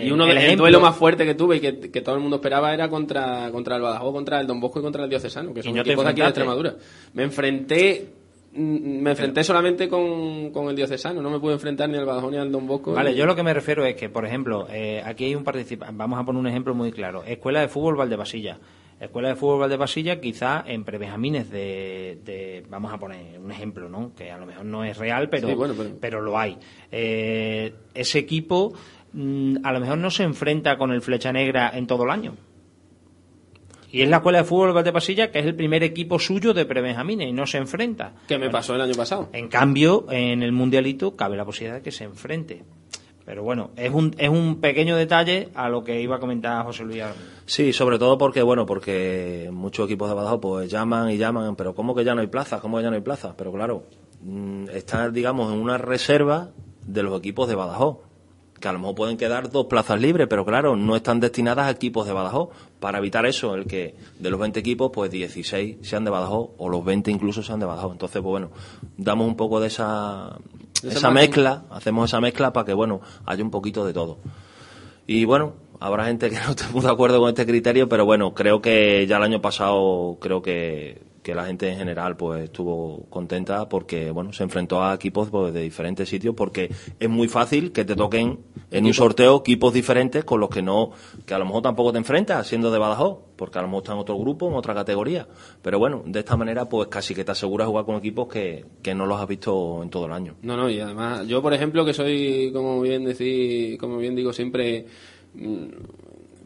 y 0.00 0.06
el- 0.06 0.12
uno 0.12 0.24
el 0.24 0.30
de- 0.30 0.36
el, 0.36 0.42
ejemplo- 0.44 0.62
duelo 0.64 0.80
más 0.80 0.96
fuerte 0.96 1.24
que 1.24 1.34
tuve 1.34 1.56
y 1.56 1.60
que, 1.60 1.78
que 1.90 2.00
todo 2.00 2.14
el 2.16 2.20
mundo 2.20 2.36
esperaba 2.36 2.72
era 2.74 2.88
contra, 2.88 3.50
contra 3.52 3.76
el 3.76 3.82
Badajoz, 3.82 4.12
contra 4.12 4.40
el 4.40 4.46
Don 4.46 4.60
Bosco 4.60 4.80
y 4.80 4.82
contra 4.82 5.04
el 5.04 5.10
Diocesano, 5.10 5.54
que 5.54 5.62
son 5.62 5.74
no 5.74 5.80
equipos 5.82 6.04
de 6.04 6.10
aquí 6.10 6.20
de? 6.20 6.26
Extremadura. 6.26 6.74
Me 7.14 7.22
enfrenté 7.22 8.08
mm, 8.54 9.00
me 9.02 9.10
enfrenté 9.10 9.44
solamente 9.44 9.88
con, 9.88 10.50
con 10.50 10.68
el 10.68 10.74
Diocesano, 10.76 11.22
no 11.22 11.30
me 11.30 11.38
pude 11.38 11.52
enfrentar 11.52 11.88
ni 11.88 11.96
al 11.96 12.06
Badajoz 12.06 12.30
ni 12.32 12.38
al 12.38 12.50
Don 12.50 12.66
Bosco. 12.66 12.92
Vale, 12.92 13.12
Y- 13.12 13.14
yo 13.14 13.24
lo 13.26 13.36
que 13.36 13.42
me 13.42 13.54
refiero 13.54 13.84
es 13.84 13.94
que, 13.94 14.08
por 14.08 14.24
ejemplo, 14.26 14.66
eh, 14.70 15.00
aquí 15.04 15.26
hay 15.26 15.34
un 15.34 15.44
participante, 15.44 15.94
vamos 15.96 16.18
a 16.18 16.24
poner 16.24 16.40
un 16.40 16.46
ejemplo 16.48 16.74
muy 16.74 16.90
claro, 16.90 17.22
Escuela 17.24 17.60
de 17.60 17.68
Fútbol 17.68 17.96
Valdebasilla. 17.96 18.58
Escuela 19.00 19.28
de 19.28 19.36
Fútbol 19.36 19.60
Valdebasilla 19.60 20.20
quizá 20.20 20.64
en 20.66 20.82
prebenjamines 20.82 21.48
de, 21.52 22.18
de, 22.24 22.64
vamos 22.68 22.92
a 22.92 22.98
poner 22.98 23.38
un 23.38 23.52
ejemplo, 23.52 23.88
¿no? 23.88 24.10
Que 24.16 24.32
a 24.32 24.38
lo 24.38 24.44
mejor 24.46 24.64
no 24.64 24.82
es 24.82 24.96
real, 24.98 25.28
pero, 25.30 25.46
Sí, 25.46 25.54
bueno, 25.54 25.74
pero- 25.78 25.90
pero 26.00 26.20
lo 26.20 26.36
hay. 26.36 26.58
Eh, 26.90 27.72
ese 27.94 28.18
equipo 28.18 28.72
mm, 28.72 28.97
a 29.14 29.72
lo 29.72 29.80
mejor 29.80 29.98
no 29.98 30.10
se 30.10 30.22
enfrenta 30.22 30.76
con 30.78 30.92
el 30.92 31.00
Flecha 31.00 31.32
Negra 31.32 31.70
en 31.74 31.86
todo 31.86 32.04
el 32.04 32.10
año. 32.10 32.34
Y 33.90 34.02
es 34.02 34.08
la 34.08 34.16
Escuela 34.16 34.38
de 34.38 34.44
Fútbol 34.44 34.74
Valdebasilla 34.74 35.30
que 35.30 35.38
es 35.38 35.46
el 35.46 35.54
primer 35.54 35.82
equipo 35.82 36.18
suyo 36.18 36.52
de 36.52 36.66
prebenjamines 36.66 37.28
y 37.28 37.32
no 37.32 37.46
se 37.46 37.58
enfrenta. 37.58 38.12
que 38.26 38.38
me 38.38 38.50
pasó 38.50 38.74
el 38.74 38.82
año 38.82 38.94
pasado. 38.94 39.30
En 39.32 39.48
cambio, 39.48 40.06
en 40.10 40.42
el 40.42 40.52
mundialito 40.52 41.16
cabe 41.16 41.36
la 41.36 41.44
posibilidad 41.44 41.76
de 41.76 41.82
que 41.82 41.90
se 41.90 42.04
enfrente. 42.04 42.64
Pero 43.24 43.42
bueno, 43.42 43.72
es 43.76 43.92
un, 43.92 44.14
es 44.16 44.30
un 44.30 44.58
pequeño 44.58 44.96
detalle 44.96 45.50
a 45.54 45.68
lo 45.68 45.84
que 45.84 46.00
iba 46.00 46.16
a 46.16 46.18
comentar 46.18 46.64
José 46.64 46.84
Luis. 46.84 47.02
Sí, 47.44 47.74
sobre 47.74 47.98
todo 47.98 48.16
porque, 48.16 48.40
bueno, 48.42 48.64
porque 48.64 49.50
muchos 49.52 49.84
equipos 49.84 50.08
de 50.08 50.14
Badajoz 50.14 50.40
pues 50.40 50.70
llaman 50.70 51.10
y 51.10 51.18
llaman, 51.18 51.54
pero 51.54 51.74
¿cómo 51.74 51.94
que 51.94 52.04
ya 52.04 52.14
no 52.14 52.22
hay 52.22 52.26
plazas? 52.28 52.62
¿Cómo 52.62 52.78
que 52.78 52.84
ya 52.84 52.88
no 52.88 52.96
hay 52.96 53.02
plazas? 53.02 53.34
Pero 53.36 53.52
claro, 53.52 53.84
mm, 54.22 54.70
están, 54.70 55.12
digamos, 55.12 55.52
en 55.52 55.58
una 55.58 55.76
reserva 55.76 56.52
de 56.86 57.02
los 57.02 57.18
equipos 57.18 57.48
de 57.48 57.54
Badajoz, 57.54 57.98
que 58.60 58.68
a 58.68 58.72
lo 58.72 58.78
mejor 58.78 58.94
pueden 58.94 59.16
quedar 59.16 59.50
dos 59.50 59.66
plazas 59.66 60.00
libres, 60.00 60.26
pero 60.28 60.44
claro, 60.44 60.76
no 60.76 60.96
están 60.96 61.20
destinadas 61.20 61.66
a 61.66 61.70
equipos 61.70 62.06
de 62.06 62.12
Badajoz. 62.12 62.50
Para 62.80 62.98
evitar 62.98 63.26
eso, 63.26 63.54
el 63.54 63.66
que 63.66 63.94
de 64.18 64.30
los 64.30 64.38
20 64.40 64.60
equipos, 64.60 64.90
pues 64.92 65.10
16 65.10 65.78
sean 65.82 66.04
de 66.04 66.10
Badajoz, 66.10 66.50
o 66.58 66.68
los 66.68 66.84
20 66.84 67.10
incluso 67.10 67.42
sean 67.42 67.60
de 67.60 67.66
Badajoz. 67.66 67.92
Entonces, 67.92 68.20
pues 68.22 68.30
bueno, 68.30 68.50
damos 68.96 69.26
un 69.26 69.36
poco 69.36 69.60
de 69.60 69.68
esa, 69.68 70.38
esa 70.82 71.10
mezcla, 71.10 71.64
hacemos 71.70 72.10
esa 72.10 72.20
mezcla 72.20 72.52
para 72.52 72.66
que, 72.66 72.74
bueno, 72.74 73.00
haya 73.26 73.42
un 73.42 73.50
poquito 73.50 73.84
de 73.84 73.92
todo. 73.92 74.18
Y 75.06 75.24
bueno, 75.24 75.54
habrá 75.80 76.06
gente 76.06 76.30
que 76.30 76.36
no 76.44 76.50
esté 76.50 76.64
muy 76.72 76.82
de 76.82 76.90
acuerdo 76.90 77.20
con 77.20 77.28
este 77.28 77.46
criterio, 77.46 77.88
pero 77.88 78.04
bueno, 78.04 78.34
creo 78.34 78.60
que 78.60 79.06
ya 79.06 79.16
el 79.16 79.22
año 79.22 79.40
pasado, 79.40 80.18
creo 80.20 80.42
que, 80.42 81.07
que 81.28 81.34
la 81.34 81.44
gente 81.44 81.70
en 81.70 81.76
general 81.76 82.16
pues 82.16 82.44
estuvo 82.44 83.04
contenta 83.10 83.68
porque, 83.68 84.10
bueno, 84.10 84.32
se 84.32 84.44
enfrentó 84.44 84.82
a 84.82 84.94
equipos 84.94 85.28
pues, 85.28 85.52
de 85.52 85.60
diferentes 85.60 86.08
sitios 86.08 86.34
porque 86.34 86.70
es 86.98 87.08
muy 87.10 87.28
fácil 87.28 87.70
que 87.70 87.84
te 87.84 87.94
toquen 87.94 88.38
en 88.70 88.86
un 88.86 88.94
sorteo 88.94 89.40
equipos 89.40 89.74
diferentes 89.74 90.24
con 90.24 90.40
los 90.40 90.48
que 90.48 90.62
no, 90.62 90.92
que 91.26 91.34
a 91.34 91.38
lo 91.38 91.44
mejor 91.44 91.60
tampoco 91.60 91.92
te 91.92 91.98
enfrentas 91.98 92.46
siendo 92.46 92.70
de 92.70 92.78
Badajoz, 92.78 93.18
porque 93.36 93.58
a 93.58 93.60
lo 93.60 93.68
mejor 93.68 93.82
está 93.82 93.92
en 93.92 93.98
otro 93.98 94.16
grupo, 94.16 94.48
en 94.48 94.54
otra 94.54 94.72
categoría. 94.72 95.28
Pero 95.60 95.78
bueno, 95.78 96.02
de 96.06 96.20
esta 96.20 96.34
manera 96.34 96.66
pues 96.66 96.88
casi 96.88 97.14
que 97.14 97.24
te 97.24 97.32
aseguras 97.32 97.68
jugar 97.68 97.84
con 97.84 97.96
equipos 97.96 98.26
que, 98.26 98.64
que 98.80 98.94
no 98.94 99.04
los 99.04 99.20
has 99.20 99.28
visto 99.28 99.82
en 99.82 99.90
todo 99.90 100.06
el 100.06 100.12
año. 100.12 100.36
No, 100.40 100.56
no, 100.56 100.70
y 100.70 100.80
además, 100.80 101.26
yo 101.26 101.42
por 101.42 101.52
ejemplo, 101.52 101.84
que 101.84 101.92
soy, 101.92 102.50
como 102.54 102.80
bien 102.80 103.04
decir, 103.04 103.76
como 103.76 103.98
bien 103.98 104.16
digo, 104.16 104.32
siempre 104.32 104.86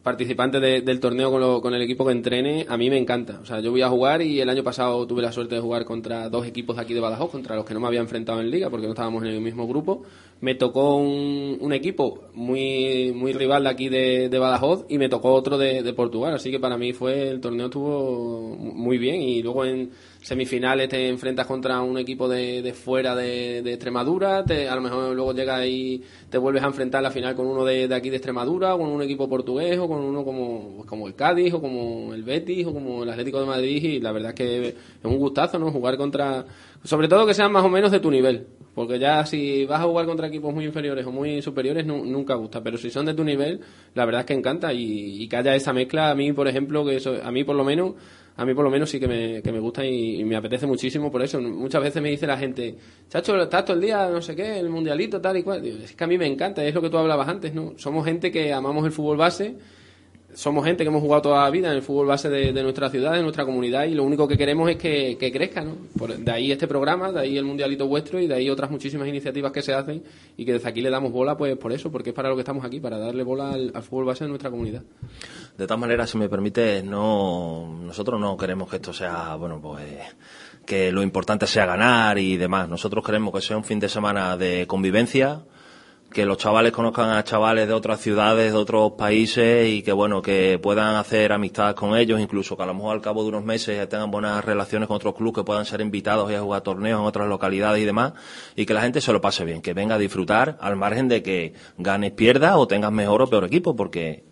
participante 0.03 0.59
de- 0.61 0.81
del 0.81 0.99
torneo 1.01 1.31
con, 1.31 1.41
lo- 1.41 1.61
con 1.61 1.75
el 1.75 1.83
equipo 1.83 2.05
que 2.05 2.13
entrene, 2.13 2.67
a 2.69 2.77
mí 2.77 2.91
me 2.91 2.99
encanta. 2.99 3.39
O 3.43 3.47
sea, 3.47 3.61
yo 3.61 3.71
voy 3.71 3.83
a 3.83 3.89
jugar 3.89 4.21
y 4.23 4.41
el 4.41 4.49
año 4.49 4.65
pasado 4.65 5.07
tuve 5.07 5.23
la 5.23 5.31
suerte 5.33 5.55
de 5.55 5.61
jugar 5.61 5.85
contra 5.85 6.29
dos 6.29 6.47
equipos 6.47 6.77
de 6.77 6.83
aquí 6.83 6.93
de 6.95 7.01
Badajoz, 7.01 7.31
contra 7.31 7.55
los 7.57 7.65
que 7.65 7.75
no 7.75 7.81
me 7.81 7.87
había 7.87 8.01
enfrentado 8.01 8.41
en 8.41 8.51
liga, 8.51 8.69
porque 8.69 8.87
no 8.87 8.93
estábamos 8.93 9.23
en 9.23 9.31
el 9.31 9.41
mismo 9.41 9.67
grupo. 9.69 10.03
Me 10.41 10.57
tocó 10.57 10.97
un, 10.97 11.57
un 11.61 11.73
equipo 11.73 12.25
muy, 12.35 13.13
muy 13.15 13.33
rival 13.33 13.63
de 13.65 13.71
aquí 13.71 13.89
de, 13.89 14.29
de 14.29 14.39
Badajoz 14.41 14.85
y 14.89 14.99
me 14.99 15.09
tocó 15.09 15.33
otro 15.35 15.57
de, 15.57 15.83
de 15.85 15.93
Portugal. 15.93 16.35
Así 16.35 16.51
que 16.51 16.59
para 16.59 16.77
mí 16.77 16.93
fue, 16.93 17.29
el 17.29 17.41
torneo 17.41 17.67
estuvo 17.67 18.57
muy 18.57 18.99
bien 18.99 19.23
y 19.23 19.41
luego 19.43 19.65
en 19.65 19.91
semifinales 20.23 20.89
te 20.89 21.09
enfrentas 21.09 21.47
contra 21.47 21.81
un 21.83 21.99
equipo 21.99 22.29
de, 22.29 22.63
de 22.63 22.73
fuera 22.73 23.15
de, 23.17 23.61
de 23.63 23.73
Extremadura, 23.73 24.45
te, 24.45 24.69
a 24.69 24.75
lo 24.77 24.81
mejor 24.81 25.15
luego 25.15 25.35
llegas 25.35 25.67
y 25.67 26.03
te 26.31 26.39
vuelves 26.39 26.63
a 26.63 26.67
enfrentar 26.69 27.03
la 27.03 27.11
final 27.11 27.35
con 27.35 27.47
uno 27.47 27.65
de, 27.65 27.89
de 27.89 27.95
aquí 27.95 28.09
de 28.09 28.17
Extremadura, 28.17 28.75
o 28.75 28.79
con 28.79 28.89
un 28.89 29.03
equipo 29.03 29.29
portugués, 29.29 29.79
o 29.79 29.89
con 29.89 29.99
uno 29.99 30.25
como, 30.25 30.77
pues 30.77 30.89
como 30.89 31.09
el 31.09 31.15
Cádiz, 31.15 31.53
o 31.55 31.61
como 31.61 32.15
el 32.15 32.23
Betis, 32.23 32.67
o 32.67 32.73
como 32.73 33.03
el 33.03 33.11
Atlético 33.11 33.41
de 33.41 33.47
Madrid, 33.47 33.83
y 33.85 34.01
la 34.01 34.13
verdad 34.13 34.31
es 34.31 34.35
que 34.37 34.69
es 34.69 34.75
un 35.03 35.19
gustazo, 35.19 35.59
¿no? 35.59 35.71
Jugar 35.73 35.97
contra, 35.97 36.47
sobre 36.85 37.09
todo 37.09 37.27
que 37.27 37.35
sean 37.35 37.51
más 37.51 37.65
o 37.65 37.69
menos 37.69 37.91
de 37.91 37.99
tu 37.99 38.11
nivel, 38.11 38.47
porque 38.77 38.99
ya 39.01 39.27
si 39.27 39.67
vas 39.67 39.81
a 39.81 39.85
jugar 39.85 40.07
contra 40.07 40.29
equipos 40.29 40.55
muy 40.55 40.65
inferiores 40.65 41.05
o 41.05 41.11
muy 41.11 41.43
superiores, 41.43 41.85
nu- 41.85 42.05
nunca 42.05 42.35
gusta, 42.37 42.63
pero 42.63 42.79
si 42.79 42.91
son 42.91 43.07
de 43.07 43.15
tu 43.15 43.25
nivel, 43.25 43.61
la 43.95 44.05
verdad 44.05 44.21
es 44.21 44.27
que 44.27 44.35
encanta, 44.35 44.73
y, 44.73 45.23
y 45.23 45.29
que 45.29 45.37
haya 45.37 45.55
esa 45.57 45.73
mezcla, 45.73 46.11
a 46.11 46.15
mí, 46.15 46.33
por 46.33 46.47
ejemplo, 46.47 46.85
que 46.85 46.97
eso, 46.97 47.17
a 47.23 47.33
mí 47.33 47.43
por 47.45 47.57
lo 47.57 47.65
menos, 47.65 47.95
a 48.37 48.45
mí 48.45 48.55
por 48.55 48.65
lo 48.65 48.71
menos 48.71 48.89
sí 48.89 48.99
que 48.99 49.07
me, 49.07 49.43
que 49.43 49.53
me 49.53 49.59
gusta 49.59 49.85
y, 49.85 50.25
me 50.25 50.37
apetece 50.37 50.67
muchísimo 50.67 51.11
por 51.11 51.23
eso. 51.23 51.41
Muchas 51.41 51.83
veces 51.83 52.03
me 52.03 52.11
dice 52.11 52.27
la 52.27 52.39
gente, 52.39 52.77
chacho, 53.09 53.37
estás 53.41 53.65
todo 53.65 53.77
el 53.77 53.83
día, 53.83 54.09
no 54.09 54.23
sé 54.23 54.35
qué, 54.35 54.59
el 54.59 54.71
mundialito, 54.71 55.21
tal 55.21 55.37
y 55.37 55.43
cual. 55.43 55.65
Es 55.67 55.95
que 55.95 56.05
a 56.05 56.07
mí 56.07 56.17
me 56.17 56.27
encanta, 56.27 56.65
es 56.65 56.75
lo 56.75 56.81
que 56.81 56.91
tú 56.91 56.97
hablabas 56.97 57.29
antes, 57.29 57.55
¿no? 57.55 57.75
Somos 57.77 58.05
gente 58.05 58.31
que 58.31 58.53
amamos 58.53 58.85
el 58.87 58.93
fútbol 58.93 59.19
base, 59.19 59.57
somos 60.35 60.65
gente 60.65 60.85
que 60.85 60.89
hemos 60.89 61.03
jugado 61.03 61.23
toda 61.23 61.45
la 61.45 61.51
vida 61.51 61.69
en 61.71 61.75
el 61.77 61.83
fútbol 61.83 62.07
base 62.07 62.29
de, 62.29 62.53
de 62.53 62.63
nuestra 62.63 62.89
ciudad, 62.91 63.13
de 63.13 63.23
nuestra 63.23 63.45
comunidad, 63.45 63.85
y 63.85 63.95
lo 63.95 64.05
único 64.05 64.27
que 64.27 64.37
queremos 64.39 64.71
es 64.71 64.77
que, 64.77 65.17
que 65.19 65.31
crezca, 65.31 65.63
¿no? 65.63 65.77
Por- 65.99 66.17
de 66.17 66.31
ahí 66.33 66.51
este 66.53 66.67
programa, 66.67 67.13
de 67.13 67.21
ahí 67.21 67.37
el 67.39 67.45
mundialito 67.45 67.87
vuestro 67.87 68.19
y 68.21 68.27
de 68.27 68.35
ahí 68.35 68.49
otras 68.51 68.71
muchísimas 68.71 69.09
iniciativas 69.09 69.53
que 69.53 69.63
se 69.63 69.75
hacen 69.75 70.03
y 70.37 70.45
que 70.45 70.55
desde 70.55 70.69
aquí 70.69 70.81
le 70.81 70.91
damos 70.91 71.13
bola, 71.13 71.37
pues 71.37 71.57
por 71.57 71.73
eso, 71.73 71.91
porque 71.93 72.11
es 72.11 72.15
para 72.15 72.29
lo 72.29 72.35
que 72.35 72.41
estamos 72.43 72.65
aquí, 72.65 72.81
para 72.81 72.99
darle 72.99 73.23
bola 73.23 73.51
al, 73.53 73.73
al 73.75 73.83
fútbol 73.83 74.07
base 74.07 74.25
de 74.25 74.29
nuestra 74.29 74.51
comunidad. 74.51 74.83
De 75.59 75.67
todas 75.67 75.81
maneras, 75.81 76.09
si 76.11 76.17
me 76.19 76.29
permite, 76.29 76.83
no, 76.83 77.79
nosotros 77.83 78.21
no 78.21 78.37
queremos 78.37 78.71
que 78.71 78.77
esto 78.77 78.93
sea, 78.93 79.35
bueno, 79.37 79.61
pues, 79.61 79.85
que 80.65 80.93
lo 80.93 81.03
importante 81.03 81.47
sea 81.47 81.67
ganar 81.67 82.19
y 82.19 82.37
demás. 82.37 82.69
Nosotros 82.69 83.05
queremos 83.05 83.35
que 83.35 83.41
sea 83.41 83.57
un 83.57 83.65
fin 83.65 83.79
de 83.81 83.89
semana 83.89 84.37
de 84.37 84.67
convivencia, 84.67 85.43
que 86.13 86.27
los 86.27 86.37
chavales 86.37 86.73
conozcan 86.73 87.11
a 87.11 87.25
chavales 87.25 87.67
de 87.67 87.75
otras 87.75 88.01
ciudades, 88.01 88.53
de 88.53 88.59
otros 88.59 88.93
países 88.93 89.69
y 89.69 89.83
que, 89.83 89.93
bueno, 89.93 90.23
que 90.23 90.59
puedan 90.63 90.95
hacer 90.97 91.33
amistad 91.33 91.75
con 91.75 91.97
ellos, 91.97 92.21
incluso 92.21 92.57
que 92.57 92.63
a 92.63 92.67
lo 92.67 92.75
mejor 92.75 92.95
al 92.95 93.01
cabo 93.01 93.23
de 93.23 93.31
unos 93.31 93.45
meses 93.45 93.89
tengan 93.89 94.11
buenas 94.11 94.45
relaciones 94.45 94.87
con 94.87 94.97
otros 94.97 95.15
clubes, 95.15 95.37
que 95.37 95.45
puedan 95.45 95.65
ser 95.65 95.81
invitados 95.81 96.31
y 96.31 96.35
a 96.35 96.41
jugar 96.41 96.63
torneos 96.63 97.01
en 97.01 97.07
otras 97.07 97.29
localidades 97.29 97.83
y 97.83 97.87
demás, 97.87 98.13
y 98.55 98.67
que 98.67 98.75
la 98.75 98.83
gente 98.83 99.01
se 99.01 99.13
lo 99.13 99.21
pase 99.21 99.45
bien, 99.45 99.63
que 99.63 99.75
venga 99.75 99.95
a 99.95 99.99
disfrutar 99.99 100.59
al 100.61 100.77
margen 100.77 101.09
de 101.09 101.23
que 101.23 101.55
ganes, 101.79 102.13
pierdas 102.13 102.55
o 102.57 102.67
tengas 102.67 102.93
mejor 102.93 103.23
o 103.23 103.27
peor 103.27 103.45
equipo, 103.45 103.75
porque 103.75 104.32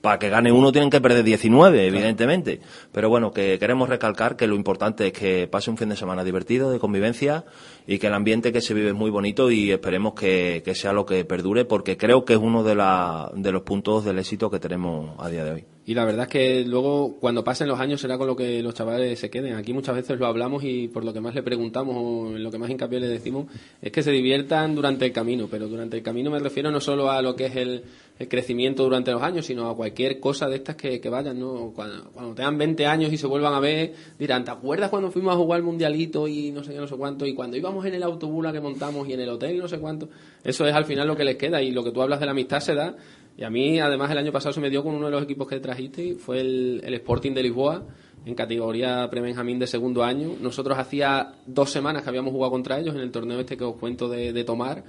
para 0.00 0.18
que 0.18 0.28
gane 0.28 0.50
uno 0.52 0.72
tienen 0.72 0.90
que 0.90 1.00
perder 1.00 1.24
19, 1.24 1.86
evidentemente. 1.86 2.60
Pero 2.92 3.08
bueno, 3.08 3.32
que 3.32 3.58
queremos 3.58 3.88
recalcar 3.88 4.36
que 4.36 4.46
lo 4.46 4.54
importante 4.54 5.08
es 5.08 5.12
que 5.12 5.46
pase 5.46 5.70
un 5.70 5.76
fin 5.76 5.88
de 5.88 5.96
semana 5.96 6.24
divertido, 6.24 6.70
de 6.70 6.78
convivencia, 6.78 7.44
y 7.86 7.98
que 7.98 8.06
el 8.06 8.14
ambiente 8.14 8.52
que 8.52 8.60
se 8.60 8.74
vive 8.74 8.88
es 8.88 8.94
muy 8.94 9.10
bonito 9.10 9.50
y 9.50 9.70
esperemos 9.70 10.14
que, 10.14 10.62
que 10.64 10.74
sea 10.74 10.92
lo 10.92 11.04
que 11.04 11.24
perdure, 11.24 11.64
porque 11.64 11.96
creo 11.96 12.24
que 12.24 12.34
es 12.34 12.38
uno 12.38 12.62
de, 12.62 12.74
la, 12.74 13.30
de 13.34 13.52
los 13.52 13.62
puntos 13.62 14.04
del 14.04 14.18
éxito 14.18 14.50
que 14.50 14.58
tenemos 14.58 15.14
a 15.18 15.28
día 15.28 15.44
de 15.44 15.50
hoy. 15.52 15.64
Y 15.86 15.94
la 15.94 16.04
verdad 16.04 16.24
es 16.24 16.28
que 16.28 16.64
luego, 16.64 17.16
cuando 17.18 17.42
pasen 17.42 17.66
los 17.66 17.80
años, 17.80 18.00
será 18.00 18.16
con 18.16 18.28
lo 18.28 18.36
que 18.36 18.62
los 18.62 18.74
chavales 18.74 19.18
se 19.18 19.28
queden. 19.28 19.54
Aquí 19.54 19.72
muchas 19.72 19.96
veces 19.96 20.20
lo 20.20 20.26
hablamos 20.26 20.62
y 20.62 20.86
por 20.86 21.04
lo 21.04 21.12
que 21.12 21.20
más 21.20 21.34
le 21.34 21.42
preguntamos 21.42 21.96
o 21.98 22.36
en 22.36 22.44
lo 22.44 22.50
que 22.50 22.58
más 22.58 22.70
hincapié 22.70 23.00
le 23.00 23.08
decimos 23.08 23.46
es 23.82 23.90
que 23.90 24.02
se 24.02 24.12
diviertan 24.12 24.76
durante 24.76 25.06
el 25.06 25.12
camino. 25.12 25.48
Pero 25.50 25.66
durante 25.66 25.96
el 25.96 26.04
camino 26.04 26.30
me 26.30 26.38
refiero 26.38 26.70
no 26.70 26.80
solo 26.80 27.10
a 27.10 27.20
lo 27.22 27.34
que 27.34 27.46
es 27.46 27.56
el, 27.56 27.82
el 28.20 28.28
crecimiento 28.28 28.82
durante 28.82 29.10
los 29.12 29.22
años, 29.22 29.46
sino 29.46 29.70
a 29.70 29.74
cualquier 29.74 30.20
cosa 30.20 30.46
de 30.46 30.56
estas 30.56 30.76
que, 30.76 31.00
que 31.00 31.08
vayan. 31.08 31.40
¿no? 31.40 31.72
Cuando, 31.74 32.10
cuando 32.12 32.34
tengan 32.34 32.58
20 32.58 32.86
años 32.86 33.10
y 33.10 33.16
se 33.16 33.26
vuelvan 33.26 33.54
a 33.54 33.60
ver, 33.60 33.94
dirán, 34.18 34.44
¿te 34.44 34.50
acuerdas 34.50 34.90
cuando 34.90 35.10
fuimos 35.10 35.34
a 35.34 35.38
jugar 35.38 35.60
el 35.60 35.64
mundialito 35.64 36.28
y 36.28 36.52
no 36.52 36.62
sé 36.62 36.74
qué, 36.74 36.78
no 36.78 36.86
sé 36.86 36.96
cuánto? 36.96 37.24
Y 37.24 37.32
cuando 37.32 37.56
íbamos 37.56 37.82
en 37.86 37.94
el 37.94 38.02
autobús 38.02 38.46
que 38.52 38.60
montamos 38.60 39.08
y 39.08 39.14
en 39.14 39.20
el 39.20 39.30
hotel, 39.30 39.56
no 39.56 39.68
sé 39.68 39.78
cuánto. 39.78 40.10
Eso 40.44 40.66
es 40.66 40.74
al 40.74 40.84
final 40.84 41.08
lo 41.08 41.16
que 41.16 41.24
les 41.24 41.36
queda. 41.36 41.62
Y 41.62 41.70
lo 41.70 41.82
que 41.82 41.92
tú 41.92 42.02
hablas 42.02 42.20
de 42.20 42.26
la 42.26 42.32
amistad 42.32 42.60
se 42.60 42.74
da. 42.74 42.94
Y 43.38 43.42
a 43.42 43.48
mí, 43.48 43.80
además, 43.80 44.10
el 44.10 44.18
año 44.18 44.32
pasado 44.32 44.52
se 44.52 44.60
me 44.60 44.68
dio 44.68 44.84
con 44.84 44.94
uno 44.94 45.06
de 45.06 45.12
los 45.12 45.22
equipos 45.22 45.48
que 45.48 45.58
trajiste, 45.58 46.16
fue 46.16 46.40
el, 46.40 46.82
el 46.84 46.92
Sporting 46.92 47.32
de 47.32 47.42
Lisboa, 47.42 47.86
en 48.26 48.34
categoría 48.34 49.08
pre-Benjamín 49.10 49.58
de 49.58 49.66
segundo 49.66 50.04
año. 50.04 50.32
Nosotros 50.40 50.76
hacía 50.78 51.32
dos 51.46 51.70
semanas 51.70 52.02
que 52.02 52.08
habíamos 52.10 52.32
jugado 52.32 52.50
contra 52.52 52.78
ellos 52.78 52.94
en 52.94 53.00
el 53.00 53.10
torneo 53.10 53.40
este 53.40 53.56
que 53.56 53.64
os 53.64 53.76
cuento 53.76 54.08
de, 54.08 54.32
de 54.32 54.44
Tomar. 54.44 54.84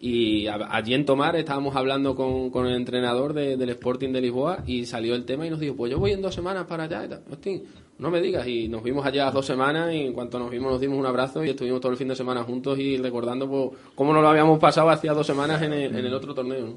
Y 0.00 0.46
a- 0.46 0.68
allí 0.70 0.94
en 0.94 1.04
Tomar 1.04 1.36
estábamos 1.36 1.76
hablando 1.76 2.14
con, 2.14 2.50
con 2.50 2.66
el 2.66 2.74
entrenador 2.74 3.34
de- 3.34 3.56
del 3.56 3.68
Sporting 3.70 4.10
de 4.12 4.20
Lisboa 4.22 4.64
y 4.66 4.86
salió 4.86 5.14
el 5.14 5.24
tema 5.24 5.46
y 5.46 5.50
nos 5.50 5.60
dijo, 5.60 5.76
pues 5.76 5.90
yo 5.92 5.98
voy 5.98 6.12
en 6.12 6.22
dos 6.22 6.34
semanas 6.34 6.64
para 6.66 6.84
allá. 6.84 7.04
Y 7.04 7.08
tal. 7.08 7.22
Hostia, 7.30 7.60
no 7.98 8.10
me 8.10 8.20
digas. 8.22 8.46
Y 8.46 8.68
nos 8.68 8.82
vimos 8.82 9.04
allá 9.04 9.30
dos 9.30 9.44
semanas 9.44 9.92
y 9.94 9.98
en 10.00 10.12
cuanto 10.14 10.38
nos 10.38 10.50
vimos 10.50 10.72
nos 10.72 10.80
dimos 10.80 10.98
un 10.98 11.04
abrazo 11.06 11.44
y 11.44 11.50
estuvimos 11.50 11.80
todo 11.82 11.92
el 11.92 11.98
fin 11.98 12.08
de 12.08 12.16
semana 12.16 12.42
juntos 12.44 12.78
y 12.78 12.96
recordando 12.96 13.46
pues, 13.48 13.78
cómo 13.94 14.14
nos 14.14 14.22
lo 14.22 14.28
habíamos 14.30 14.58
pasado 14.58 14.88
hacía 14.88 15.12
dos 15.12 15.26
semanas 15.26 15.60
en 15.60 15.72
el, 15.74 15.94
en 15.94 16.06
el 16.06 16.14
otro 16.14 16.32
torneo. 16.34 16.60
¿no? 16.66 16.74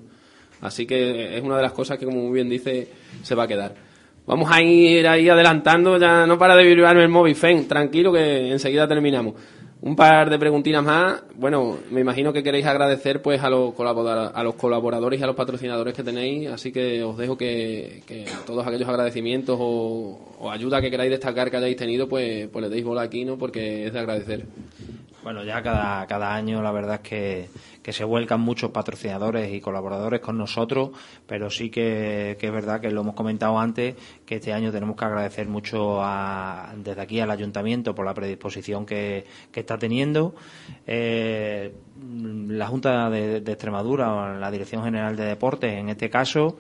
Así 0.60 0.86
que 0.86 1.38
es 1.38 1.44
una 1.44 1.56
de 1.58 1.62
las 1.64 1.72
cosas 1.74 1.98
que, 1.98 2.06
como 2.06 2.22
muy 2.24 2.34
bien 2.34 2.50
dice, 2.50 2.88
se 3.22 3.36
va 3.36 3.44
a 3.44 3.48
quedar. 3.48 3.74
Vamos 4.26 4.50
a 4.50 4.62
ir 4.62 5.06
ahí 5.06 5.28
adelantando, 5.28 5.98
ya 5.98 6.26
no 6.26 6.38
para 6.38 6.56
de 6.56 6.64
vibrarme 6.64 7.04
el 7.04 7.10
móvil, 7.10 7.36
Fen, 7.36 7.68
tranquilo 7.68 8.14
que 8.14 8.52
enseguida 8.52 8.88
terminamos. 8.88 9.34
Un 9.82 9.98
par 9.98 10.30
de 10.30 10.40
preguntinas 10.40 10.82
más. 10.82 11.24
Bueno, 11.36 11.80
me 11.92 12.00
imagino 12.00 12.32
que 12.32 12.42
queréis 12.42 12.66
agradecer 12.66 13.22
pues 13.22 13.44
a 13.44 13.50
los, 13.50 13.74
a 13.78 14.44
los 14.44 14.56
colaboradores 14.56 15.20
y 15.20 15.24
a 15.24 15.28
los 15.28 15.36
patrocinadores 15.36 15.94
que 15.94 16.04
tenéis, 16.04 16.50
así 16.50 16.72
que 16.72 17.04
os 17.04 17.18
dejo 17.18 17.38
que, 17.38 18.02
que 18.08 18.26
todos 18.46 18.66
aquellos 18.66 18.88
agradecimientos 18.88 19.58
o, 19.60 20.36
o 20.40 20.50
ayuda 20.50 20.80
que 20.80 20.90
queráis 20.90 21.12
destacar 21.12 21.52
que 21.52 21.58
hayáis 21.58 21.76
tenido, 21.76 22.08
pues, 22.08 22.48
pues 22.48 22.64
le 22.64 22.70
deis 22.70 22.86
bola 22.86 23.02
aquí, 23.02 23.26
¿no? 23.26 23.38
Porque 23.38 23.86
es 23.88 23.92
de 23.92 24.00
agradecer. 24.00 24.46
Bueno, 25.22 25.44
ya 25.44 25.62
cada, 25.62 26.08
cada 26.08 26.34
año 26.34 26.62
la 26.62 26.72
verdad 26.72 27.02
es 27.04 27.10
que, 27.10 27.50
que 27.84 27.94
se 27.94 28.04
vuelcan 28.06 28.40
muchos 28.42 28.72
patrocinadores 28.72 29.54
y 29.54 29.60
colaboradores 29.62 30.22
con 30.22 30.38
nosotros, 30.38 30.92
pero 31.28 31.50
sí 31.52 31.70
que, 31.70 32.38
es 32.40 32.52
verdad 32.52 32.80
que 32.82 32.90
lo 32.90 33.02
hemos 33.02 33.14
comentado 33.14 33.60
antes, 33.60 33.96
que 34.26 34.36
este 34.36 34.54
año 34.54 34.72
tenemos 34.72 34.96
que 34.96 35.04
agradecer 35.06 35.48
mucho 35.50 36.00
a- 36.02 36.74
desde 36.78 37.02
aquí 37.02 37.20
al 37.20 37.30
ayuntamiento 37.30 37.94
por 37.94 38.06
la 38.06 38.14
predisposición 38.14 38.86
que, 38.86 39.26
que 39.52 39.60
está 39.60 39.78
teniendo. 39.78 40.34
Eh, 40.88 41.74
la 42.48 42.68
Junta 42.68 43.10
de, 43.10 43.38
Extremadura, 43.38 44.38
la 44.40 44.50
Dirección 44.50 44.84
General 44.84 45.16
de 45.16 45.26
Deportes 45.26 45.74
en 45.74 45.90
este 45.90 46.10
caso, 46.10 46.58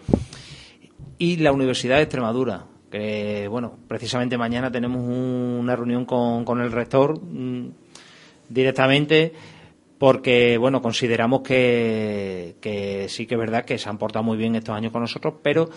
y 1.17 1.37
la 1.37 1.51
Universidad 1.53 1.97
de 1.97 2.03
Extremadura. 2.03 2.65
Que, 2.91 3.47
bueno, 3.49 3.77
precisamente 3.87 4.37
mañana 4.37 4.71
tenemos 4.71 5.01
un- 5.01 5.57
una 5.61 5.75
reunión 5.75 6.05
con, 6.05 6.43
con 6.45 6.59
el 6.61 6.71
rector 6.71 7.19
mm, 7.19 7.69
directamente 8.49 9.33
porque, 10.03 10.57
bueno, 10.57 10.81
consideramos 10.81 11.43
que, 11.43 12.55
que 12.59 13.07
sí 13.07 13.25
que 13.25 13.35
es 13.35 13.39
verdad 13.39 13.63
que 13.63 13.77
se 13.77 13.87
han 13.87 13.97
portado 13.97 14.21
muy 14.21 14.35
bien 14.35 14.53
estos 14.53 14.75
años 14.75 14.91
con 14.91 14.99
nosotros, 15.01 15.35
pero 15.41 15.69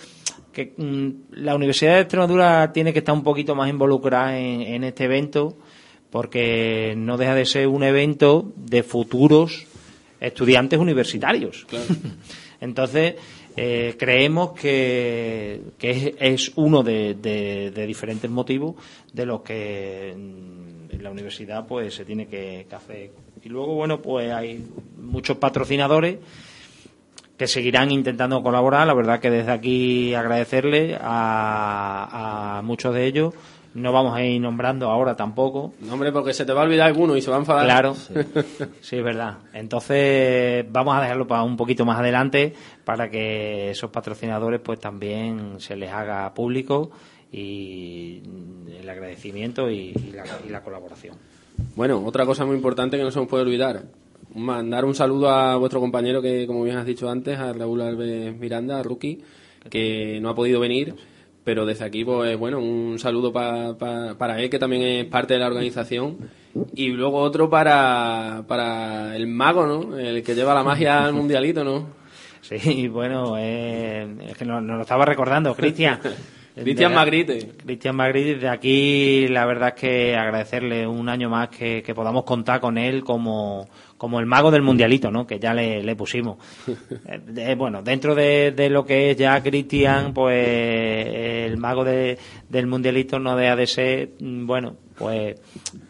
que 0.52 0.72
mm, 0.76 1.10
la 1.44 1.54
Universidad 1.54 1.94
de 1.94 2.00
Extremadura 2.00 2.72
tiene 2.72 2.92
que 2.92 2.98
estar 2.98 3.14
un 3.14 3.22
poquito 3.22 3.54
más 3.54 3.70
involucrada 3.70 4.36
en, 4.36 4.62
en 4.62 4.82
este 4.82 5.04
evento 5.04 5.56
porque 6.10 6.94
no 6.96 7.16
deja 7.16 7.36
de 7.36 7.44
ser 7.46 7.68
un 7.68 7.84
evento 7.84 8.52
de 8.56 8.82
futuros 8.82 9.64
estudiantes 10.18 10.80
universitarios. 10.80 11.64
Entonces, 12.60 13.14
eh, 13.56 13.94
creemos 13.96 14.54
que, 14.58 15.60
que 15.78 15.90
es, 15.90 16.14
es 16.18 16.52
uno 16.56 16.82
de, 16.82 17.14
de- 17.14 17.70
de 17.70 17.86
diferentes 17.86 18.28
motivos 18.28 18.74
de 19.12 19.24
los 19.24 19.42
que 19.42 20.16
mm, 20.16 21.00
la 21.00 21.12
universidad 21.12 21.64
pues 21.64 21.94
se 21.94 22.04
tiene 22.04 22.26
que, 22.26 22.66
que 22.68 22.74
hacer. 22.74 23.10
Y 23.46 23.48
luego, 23.48 23.74
bueno, 23.74 24.02
pues 24.02 24.32
hay 24.32 24.66
muchos 25.00 25.36
patrocinadores 25.36 26.18
que 27.38 27.46
seguirán 27.46 27.92
intentando 27.92 28.42
colaborar. 28.42 28.88
La 28.88 28.92
verdad 28.92 29.20
que 29.20 29.30
desde 29.30 29.52
aquí 29.52 30.14
agradecerle 30.14 30.98
a, 31.00 32.58
a 32.58 32.62
muchos 32.62 32.92
de 32.92 33.06
ellos. 33.06 33.34
No 33.74 33.92
vamos 33.92 34.16
a 34.16 34.24
ir 34.24 34.40
nombrando 34.40 34.90
ahora 34.90 35.14
tampoco. 35.14 35.74
No, 35.78 35.92
hombre, 35.92 36.10
porque 36.10 36.34
se 36.34 36.44
te 36.44 36.52
va 36.52 36.62
a 36.62 36.64
olvidar 36.64 36.88
alguno 36.88 37.16
y 37.16 37.22
se 37.22 37.30
va 37.30 37.36
a 37.36 37.38
enfadar. 37.38 37.66
Claro, 37.66 37.94
sí, 37.94 38.14
es 38.96 39.04
verdad. 39.04 39.38
Entonces 39.52 40.66
vamos 40.68 40.96
a 40.96 41.02
dejarlo 41.02 41.28
para 41.28 41.44
un 41.44 41.56
poquito 41.56 41.84
más 41.84 42.00
adelante 42.00 42.52
para 42.84 43.08
que 43.08 43.70
esos 43.70 43.92
patrocinadores 43.92 44.58
pues 44.58 44.80
también 44.80 45.60
se 45.60 45.76
les 45.76 45.92
haga 45.92 46.34
público 46.34 46.90
y 47.30 48.22
el 48.76 48.88
agradecimiento 48.88 49.70
y, 49.70 49.92
y 49.94 50.10
la, 50.10 50.24
y 50.44 50.48
la 50.50 50.64
colaboración. 50.64 51.35
Bueno, 51.74 52.02
otra 52.04 52.24
cosa 52.26 52.44
muy 52.44 52.56
importante 52.56 52.96
que 52.96 53.02
no 53.02 53.10
se 53.10 53.18
nos 53.18 53.28
puede 53.28 53.44
olvidar. 53.44 53.82
Mandar 54.34 54.84
un 54.84 54.94
saludo 54.94 55.30
a 55.30 55.56
vuestro 55.56 55.80
compañero 55.80 56.20
que, 56.20 56.46
como 56.46 56.62
bien 56.62 56.76
has 56.76 56.86
dicho 56.86 57.08
antes, 57.08 57.38
a 57.38 57.52
Raúl 57.52 57.80
Alves 57.80 58.36
Miranda, 58.38 58.82
rookie, 58.82 59.20
que 59.70 60.18
no 60.20 60.28
ha 60.30 60.34
podido 60.34 60.60
venir. 60.60 60.94
Pero 61.44 61.64
desde 61.64 61.84
aquí, 61.84 62.04
pues 62.04 62.36
bueno, 62.36 62.58
un 62.58 62.98
saludo 62.98 63.32
pa- 63.32 63.78
pa- 63.78 64.14
para 64.18 64.40
él, 64.42 64.50
que 64.50 64.58
también 64.58 64.82
es 64.82 65.04
parte 65.06 65.34
de 65.34 65.40
la 65.40 65.46
organización. 65.46 66.16
Y 66.74 66.88
luego 66.88 67.18
otro 67.18 67.48
para, 67.48 68.44
para 68.48 69.14
el 69.14 69.26
mago, 69.28 69.64
¿no? 69.66 69.96
El 69.96 70.22
que 70.24 70.34
lleva 70.34 70.54
la 70.54 70.64
magia 70.64 71.04
al 71.04 71.12
mundialito, 71.14 71.62
¿no? 71.64 71.86
Sí, 72.46 72.86
bueno, 72.86 73.34
eh, 73.38 74.06
es 74.28 74.36
que 74.36 74.44
nos, 74.44 74.62
nos 74.62 74.76
lo 74.76 74.82
estaba 74.82 75.04
recordando, 75.04 75.54
Cristian. 75.54 75.98
Cristian 76.62 76.94
Magrite. 76.94 77.48
Cristian 77.64 77.96
Magrite, 77.96 78.36
de 78.36 78.48
aquí 78.48 79.28
la 79.28 79.44
verdad 79.44 79.74
es 79.74 79.80
que 79.80 80.16
agradecerle 80.16 80.86
un 80.86 81.08
año 81.08 81.28
más 81.28 81.48
que, 81.50 81.82
que 81.82 81.94
podamos 81.94 82.24
contar 82.24 82.60
con 82.60 82.78
él 82.78 83.04
como, 83.04 83.68
como 83.98 84.20
el 84.20 84.26
mago 84.26 84.50
del 84.50 84.62
mundialito, 84.62 85.10
¿no? 85.10 85.26
Que 85.26 85.38
ya 85.38 85.52
le, 85.52 85.82
le 85.82 85.96
pusimos. 85.96 86.38
Eh, 87.08 87.20
de- 87.26 87.54
bueno, 87.54 87.82
dentro 87.82 88.14
de, 88.14 88.52
de 88.52 88.70
lo 88.70 88.84
que 88.86 89.10
es 89.10 89.16
ya 89.16 89.40
Cristian, 89.42 90.12
pues 90.14 90.36
el 90.46 91.56
mago 91.58 91.84
de- 91.84 92.18
del 92.48 92.66
mundialito 92.66 93.18
no 93.18 93.36
deja 93.36 93.54
de 93.54 93.66
ser, 93.66 94.10
mm, 94.18 94.46
bueno, 94.46 94.76
pues 94.96 95.38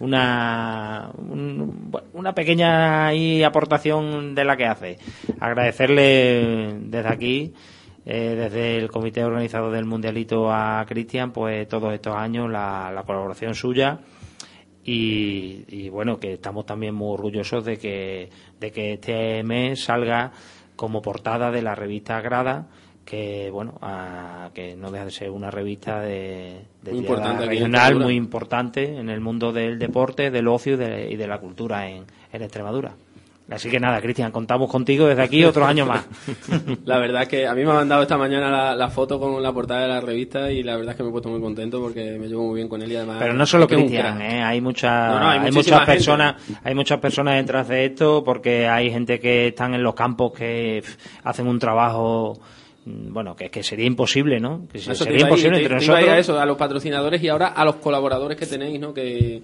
una, 0.01 1.11
un- 1.17 1.91
una 2.12 2.35
pequeña 2.35 3.07
ahí 3.07 3.43
aportación 3.43 4.35
de 4.35 4.45
la 4.45 4.57
que 4.57 4.67
hace. 4.67 4.99
Agradecerle 5.39 6.75
desde 6.81 7.09
aquí 7.09 7.53
eh, 8.07 8.35
desde 8.37 8.77
el 8.79 8.91
comité 8.91 9.25
organizador 9.25 9.73
del 9.73 9.85
mundialito 9.85 10.51
a 10.51 10.85
Cristian, 10.89 11.33
pues 11.33 11.67
todos 11.69 11.93
estos 11.93 12.15
años 12.17 12.51
la, 12.51 12.91
la 12.95 13.03
colaboración 13.03 13.55
suya. 13.55 13.99
Y, 14.89 15.65
y, 15.69 15.89
bueno 15.89 16.19
que 16.21 16.35
estamos 16.35 16.65
también 16.65 16.95
muy 16.95 17.13
orgullosos 17.13 17.65
de 17.65 17.77
que 17.77 18.31
de 18.61 18.71
que 18.71 18.93
este 18.93 19.43
mes 19.43 19.83
salga 19.83 20.31
como 20.77 21.03
portada 21.03 21.51
de 21.51 21.61
la 21.61 21.75
revista 21.75 22.21
Grada 22.21 22.69
que 23.05 23.51
bueno 23.51 23.79
a- 23.83 24.51
que 24.55 24.77
no 24.77 24.93
deja 24.93 25.07
de 25.07 25.11
ser 25.11 25.31
una 25.31 25.51
revista 25.51 26.01
de, 26.01 26.61
de 26.83 26.93
Muy 26.93 27.03
regional 27.49 27.95
muy 28.05 28.15
importante 28.15 28.97
en 28.97 29.11
el 29.11 29.21
mundo 29.21 29.53
del 29.53 29.81
deporte 29.81 30.31
del 30.31 30.47
ocio 30.47 30.75
y 30.75 30.77
de, 30.77 31.11
y 31.11 31.17
de 31.17 31.27
la 31.27 31.39
cultura 31.41 31.89
en, 31.91 32.05
en 32.33 32.43
Extremadura 32.43 32.95
así 33.51 33.71
que 33.71 33.79
nada 33.79 34.01
Cristian 34.01 34.33
contamos 34.33 34.69
contigo 34.71 35.07
desde 35.07 35.23
aquí 35.23 35.45
otros 35.45 35.69
años 35.69 35.87
más 35.87 36.05
La 36.85 36.99
verdad 36.99 37.23
es 37.23 37.29
que 37.29 37.47
a 37.47 37.55
mí 37.55 37.65
me 37.65 37.71
ha 37.71 37.75
mandado 37.75 38.03
esta 38.03 38.17
mañana 38.19 38.51
la, 38.51 38.75
la 38.75 38.89
foto 38.89 39.21
con 39.21 39.41
la 39.43 39.53
portada 39.53 39.83
de 39.83 39.89
la 39.89 40.01
revista 40.01 40.51
y 40.51 40.63
la 40.63 40.77
verdad 40.77 40.93
es 40.93 40.97
que 40.97 41.03
me 41.05 41.09
he 41.11 41.13
puesto 41.13 41.29
muy 41.29 41.41
contento 41.41 41.81
porque 41.81 42.19
me 42.19 42.27
llevo 42.29 42.47
muy 42.49 42.57
bien 42.57 42.69
con 42.69 42.83
él 42.83 42.91
y 42.91 42.97
además... 42.97 43.17
Pero 43.21 43.35
no 43.35 43.47
solo 43.47 43.69
Cristian. 43.69 44.21
¿eh? 44.21 44.43
hay 44.43 44.61
muchas, 44.61 45.13
No, 45.13 45.21
no, 45.21 45.29
hay 45.31 45.39
hay, 45.39 45.53
muchas 45.53 45.79
gente. 45.79 45.93
personas, 45.93 46.35
hay 46.65 46.75
muchas 46.75 46.99
personas 46.99 47.37
detrás 47.37 47.69
de 47.69 47.85
esto 47.85 48.23
porque 48.25 48.67
hay 48.67 48.91
gente 48.91 49.21
que 49.21 49.49
están 49.49 49.75
en 49.75 49.83
los 49.83 49.95
campos 49.95 50.33
que 50.33 50.83
hacen 51.23 51.47
un 51.47 51.59
trabajo, 51.61 52.39
mm, 52.85 53.13
bueno, 53.13 53.37
que, 53.37 53.49
que 53.51 53.63
sería 53.63 53.87
imposible, 53.87 54.41
¿no? 54.41 54.67
Que 54.73 54.81
te 54.81 54.95
sería 54.95 55.21
imposible 55.21 55.59
te- 55.59 55.63
entre 55.65 55.79
te 55.79 55.85
a 55.85 55.85
ir 55.85 55.91
a 55.91 55.95
nosotros. 56.01 56.19
eso, 56.19 56.41
a 56.41 56.47
los 56.47 56.57
patrocinadores 56.57 57.23
y 57.23 57.29
ahora 57.29 57.47
a 57.49 57.65
los 57.65 57.77
colaboradores 57.77 58.37
que 58.37 58.47
tenéis, 58.47 58.81
¿no? 58.81 58.93
Que 58.93 59.41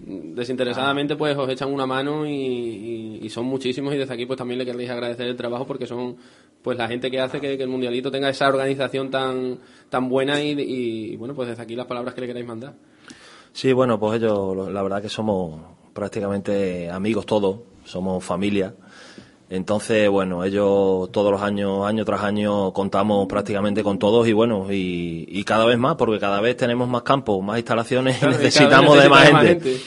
desinteresadamente 0.00 1.16
pues 1.16 1.36
os 1.36 1.48
echan 1.48 1.72
una 1.72 1.86
mano 1.86 2.26
y, 2.26 2.30
y- 2.32 3.18
y 3.22 3.28
son 3.30 3.46
muchísimos 3.46 3.94
y 3.94 3.98
desde 3.98 4.12
aquí 4.14 4.26
pues 4.26 4.36
también 4.36 4.58
le 4.58 4.66
queréis 4.66 4.90
agradecer 4.90 5.26
el 5.26 5.36
trabajo 5.36 5.66
porque 5.66 5.86
son 5.86 6.16
pues 6.62 6.76
la 6.76 6.88
gente 6.88 7.10
que 7.10 7.20
hace 7.20 7.40
que, 7.40 7.56
que 7.56 7.62
el 7.62 7.68
mundialito 7.68 8.10
tenga 8.10 8.28
esa 8.28 8.48
organización 8.48 9.10
tan 9.10 9.58
tan 9.88 10.08
buena 10.08 10.42
y, 10.42 10.50
y, 10.58 11.16
bueno 11.16 11.34
pues 11.34 11.48
desde 11.48 11.62
aquí 11.62 11.74
las 11.76 11.86
palabras 11.86 12.14
que 12.14 12.20
le 12.20 12.26
queráis 12.26 12.46
mandar. 12.46 12.74
Sí, 13.52 13.72
bueno, 13.72 13.98
pues 13.98 14.20
ellos, 14.20 14.54
lo- 14.54 14.68
la 14.70 14.82
verdad 14.82 15.00
que 15.00 15.08
somos 15.08 15.60
prácticamente 15.94 16.90
amigos 16.90 17.24
todos, 17.24 17.60
somos 17.84 18.22
familia. 18.22 18.74
Entonces, 19.48 20.08
bueno, 20.08 20.42
ellos 20.42 21.10
todos 21.12 21.30
los 21.30 21.40
años, 21.40 21.86
año 21.86 22.04
tras 22.04 22.22
año, 22.22 22.72
contamos 22.72 23.28
prácticamente 23.28 23.84
con 23.84 23.96
todos 23.96 24.26
y 24.26 24.32
bueno, 24.32 24.66
y, 24.72 25.24
y 25.28 25.44
cada 25.44 25.64
vez 25.64 25.78
más, 25.78 25.94
porque 25.94 26.18
cada 26.18 26.40
vez 26.40 26.56
tenemos 26.56 26.88
más 26.88 27.02
campos, 27.02 27.44
más 27.44 27.58
instalaciones 27.58 28.18
Claro, 28.18 28.34
y 28.34 28.38
necesitamos 28.38 29.00
de 29.00 29.08
más 29.08 29.28
gente. 29.28 29.80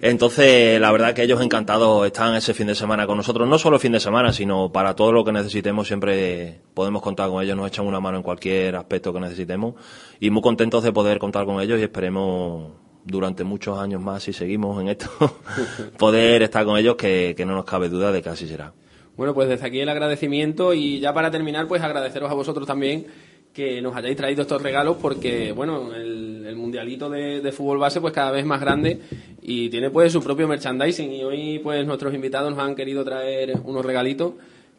Entonces, 0.00 0.80
la 0.80 0.90
verdad 0.90 1.12
que 1.12 1.22
ellos 1.22 1.42
encantados 1.42 2.06
están 2.06 2.34
ese 2.34 2.54
fin 2.54 2.66
de 2.66 2.74
semana 2.74 3.06
con 3.06 3.18
nosotros, 3.18 3.46
no 3.46 3.58
solo 3.58 3.78
fin 3.78 3.92
de 3.92 4.00
semana, 4.00 4.32
sino 4.32 4.72
para 4.72 4.94
todo 4.94 5.12
lo 5.12 5.22
que 5.22 5.32
necesitemos, 5.32 5.86
siempre 5.86 6.60
podemos 6.72 7.02
contar 7.02 7.28
con 7.28 7.42
ellos, 7.42 7.58
nos 7.58 7.68
echan 7.68 7.86
una 7.86 8.00
mano 8.00 8.16
en 8.16 8.22
cualquier 8.22 8.76
aspecto 8.76 9.12
que 9.12 9.20
necesitemos 9.20 9.74
y 10.18 10.30
muy 10.30 10.40
contentos 10.40 10.82
de 10.82 10.92
poder 10.92 11.18
contar 11.18 11.44
con 11.44 11.60
ellos 11.60 11.78
y 11.78 11.82
esperemos 11.82 12.72
durante 13.04 13.44
muchos 13.44 13.78
años 13.78 14.00
más, 14.00 14.22
si 14.22 14.32
seguimos 14.32 14.80
en 14.80 14.88
esto, 14.88 15.10
poder 15.98 16.42
estar 16.42 16.64
con 16.64 16.78
ellos, 16.78 16.96
que, 16.96 17.34
que 17.36 17.44
no 17.44 17.54
nos 17.54 17.66
cabe 17.66 17.90
duda 17.90 18.10
de 18.10 18.22
que 18.22 18.30
así 18.30 18.48
será. 18.48 18.72
Bueno, 19.16 19.32
pues 19.32 19.48
desde 19.48 19.66
aquí 19.66 19.80
el 19.80 19.88
agradecimiento 19.88 20.74
y 20.74 20.98
ya 20.98 21.14
para 21.14 21.30
terminar, 21.30 21.68
pues 21.68 21.82
agradeceros 21.82 22.30
a 22.30 22.34
vosotros 22.34 22.66
también 22.66 23.06
que 23.52 23.80
nos 23.80 23.94
hayáis 23.94 24.16
traído 24.16 24.42
estos 24.42 24.60
regalos 24.60 24.96
porque, 25.00 25.52
bueno, 25.52 25.94
el, 25.94 26.44
el 26.44 26.56
mundialito 26.56 27.08
de, 27.08 27.52
fútbol 27.52 27.78
base 27.78 28.00
pues 28.00 28.12
cada 28.12 28.32
vez 28.32 28.44
más 28.44 28.60
grande 28.60 29.00
y 29.40 29.68
tiene 29.68 29.90
pues 29.90 30.12
su 30.12 30.20
propio 30.20 30.48
merchandising. 30.48 31.12
Y 31.12 31.22
hoy 31.22 31.60
pues 31.60 31.86
nuestros 31.86 32.12
invitados 32.12 32.50
nos 32.50 32.58
han 32.58 32.74
querido 32.74 33.04
traer 33.04 33.54
unos 33.64 33.86
regalitos 33.86 34.32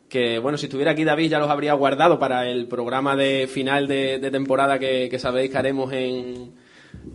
que, 0.09 0.39
bueno, 0.39 0.57
si 0.57 0.65
estuviera 0.65 0.91
aquí 0.91 1.05
David 1.05 1.29
ya 1.29 1.39
los 1.39 1.49
habría 1.49 1.73
guardado 1.73 2.19
para 2.19 2.49
el 2.49 2.67
programa 2.67 3.15
de 3.15 3.47
final 3.47 3.87
de, 3.87 4.19
de 4.19 4.31
temporada 4.31 4.77
que 4.77 5.17
sabéis 5.17 5.49
que 5.49 5.57
haremos 5.57 5.93
en, 5.93 6.51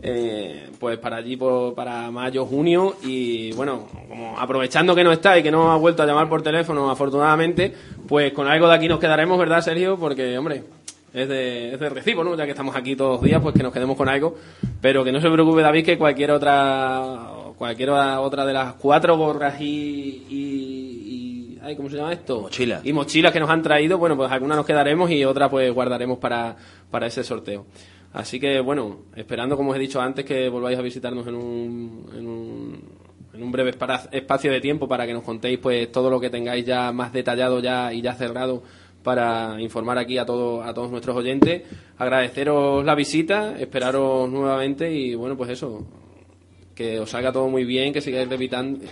eh, 0.02 0.68
pues 0.78 0.98
para 0.98 1.16
allí 1.16 1.36
por- 1.36 1.74
para 1.74 2.10
mayo 2.10 2.46
junio 2.46 2.96
y 3.02 3.52
bueno 3.52 3.86
como 4.08 4.38
aprovechando 4.38 4.94
que 4.94 5.04
no 5.04 5.12
está 5.12 5.38
y 5.38 5.42
que 5.42 5.50
no 5.50 5.70
ha 5.72 5.76
vuelto 5.76 6.02
a 6.02 6.06
llamar 6.06 6.28
por 6.28 6.42
teléfono 6.42 6.90
afortunadamente 6.90 7.74
pues 8.08 8.32
con 8.32 8.48
algo 8.48 8.68
de 8.68 8.74
aquí 8.74 8.88
nos 8.88 8.98
quedaremos 9.00 9.38
verdad 9.38 9.60
Sergio 9.60 9.96
porque 9.98 10.38
hombre 10.38 10.62
es 11.12 11.28
de, 11.28 11.74
es 11.74 11.80
de 11.80 11.88
recibo 11.90 12.22
no 12.24 12.34
ya 12.36 12.44
que 12.44 12.52
estamos 12.52 12.74
aquí 12.76 12.94
todos 12.96 13.14
los 13.20 13.22
días 13.22 13.42
pues 13.42 13.54
que 13.54 13.62
nos 13.62 13.72
quedemos 13.72 13.96
con 13.96 14.08
algo 14.08 14.36
pero 14.80 15.04
que 15.04 15.12
no 15.12 15.20
se 15.20 15.28
preocupe 15.30 15.60
David 15.60 15.84
que 15.84 15.98
cualquier 15.98 16.30
otra 16.30 17.18
cualquier 17.58 17.90
otra 17.90 18.46
de 18.46 18.52
las 18.54 18.74
cuatro 18.74 19.16
gorras 19.18 19.60
y, 19.60 20.24
y, 20.30 20.34
y- 20.36 21.58
ay, 21.62 21.76
¿cómo 21.76 21.90
se 21.90 21.96
llama 21.96 22.12
esto? 22.12 22.40
Mochilas. 22.42 22.86
y 22.86 22.92
mochilas 22.94 23.32
que 23.32 23.40
nos 23.40 23.50
han 23.50 23.62
traído 23.62 23.98
bueno 23.98 24.16
pues 24.16 24.30
algunas 24.32 24.56
nos 24.56 24.64
quedaremos 24.66 25.10
y 25.10 25.24
otras 25.24 25.50
pues 25.50 25.72
guardaremos 25.74 26.18
para, 26.18 26.56
para 26.90 27.06
ese 27.06 27.22
sorteo 27.22 27.66
Así 28.12 28.40
que, 28.40 28.60
bueno, 28.60 29.02
esperando, 29.14 29.56
como 29.56 29.70
os 29.70 29.76
he 29.76 29.80
dicho 29.80 30.00
antes, 30.00 30.24
que 30.24 30.48
volváis 30.48 30.78
a 30.78 30.82
visitarnos 30.82 31.26
en 31.26 31.34
un, 31.36 32.10
en 32.16 32.26
un, 32.26 32.82
en 33.32 33.42
un 33.42 33.52
breve 33.52 33.70
espacio 34.12 34.50
de 34.50 34.60
tiempo 34.60 34.88
para 34.88 35.06
que 35.06 35.12
nos 35.12 35.22
contéis 35.22 35.58
pues 35.58 35.92
todo 35.92 36.10
lo 36.10 36.20
que 36.20 36.30
tengáis 36.30 36.64
ya 36.64 36.90
más 36.92 37.12
detallado 37.12 37.60
ya 37.60 37.92
y 37.92 38.02
ya 38.02 38.14
cerrado 38.14 38.62
para 39.02 39.60
informar 39.60 39.96
aquí 39.98 40.18
a, 40.18 40.26
todo, 40.26 40.62
a 40.62 40.74
todos 40.74 40.90
nuestros 40.90 41.16
oyentes. 41.16 41.62
Agradeceros 41.98 42.84
la 42.84 42.94
visita, 42.94 43.58
esperaros 43.58 44.28
nuevamente 44.28 44.92
y, 44.92 45.14
bueno, 45.14 45.36
pues 45.36 45.50
eso, 45.50 45.86
que 46.80 46.98
os 46.98 47.10
salga 47.10 47.30
todo 47.30 47.46
muy 47.46 47.64
bien, 47.66 47.92
que 47.92 48.00
sigáis 48.00 48.26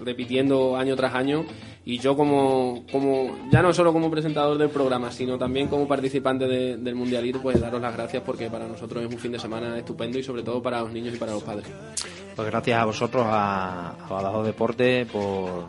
repitiendo 0.05 0.77
año 0.77 0.95
tras 0.95 1.15
año 1.15 1.47
y 1.87 1.99
yo 1.99 2.15
como, 2.15 2.85
como 2.93 3.49
ya 3.51 3.63
no 3.63 3.73
solo 3.73 3.95
como 3.95 4.11
presentador 4.11 4.59
del 4.59 4.69
programa, 4.69 5.11
sino 5.11 5.39
también 5.39 5.69
como 5.69 5.89
participante 5.89 6.47
de- 6.47 6.77
del 6.77 6.95
Mundialito, 6.95 7.41
pues 7.41 7.59
daros 7.59 7.81
las 7.81 7.95
gracias 7.97 8.23
porque 8.27 8.51
para 8.51 8.67
nosotros 8.69 9.03
es 9.03 9.11
un 9.11 9.19
fin 9.19 9.33
de 9.33 9.39
semana 9.39 9.79
estupendo 9.79 10.19
y 10.19 10.23
sobre 10.23 10.43
todo 10.43 10.61
para 10.63 10.81
los 10.83 10.93
niños 10.93 11.15
y 11.15 11.17
para 11.17 11.33
los 11.33 11.43
padres. 11.43 11.65
Pues 12.37 12.47
gracias 12.51 12.79
a 12.79 12.85
vosotros, 12.85 13.25
a, 13.27 13.93
a 13.93 14.07
Badajoz 14.07 14.45
Deporte, 14.45 15.07
por, 15.11 15.65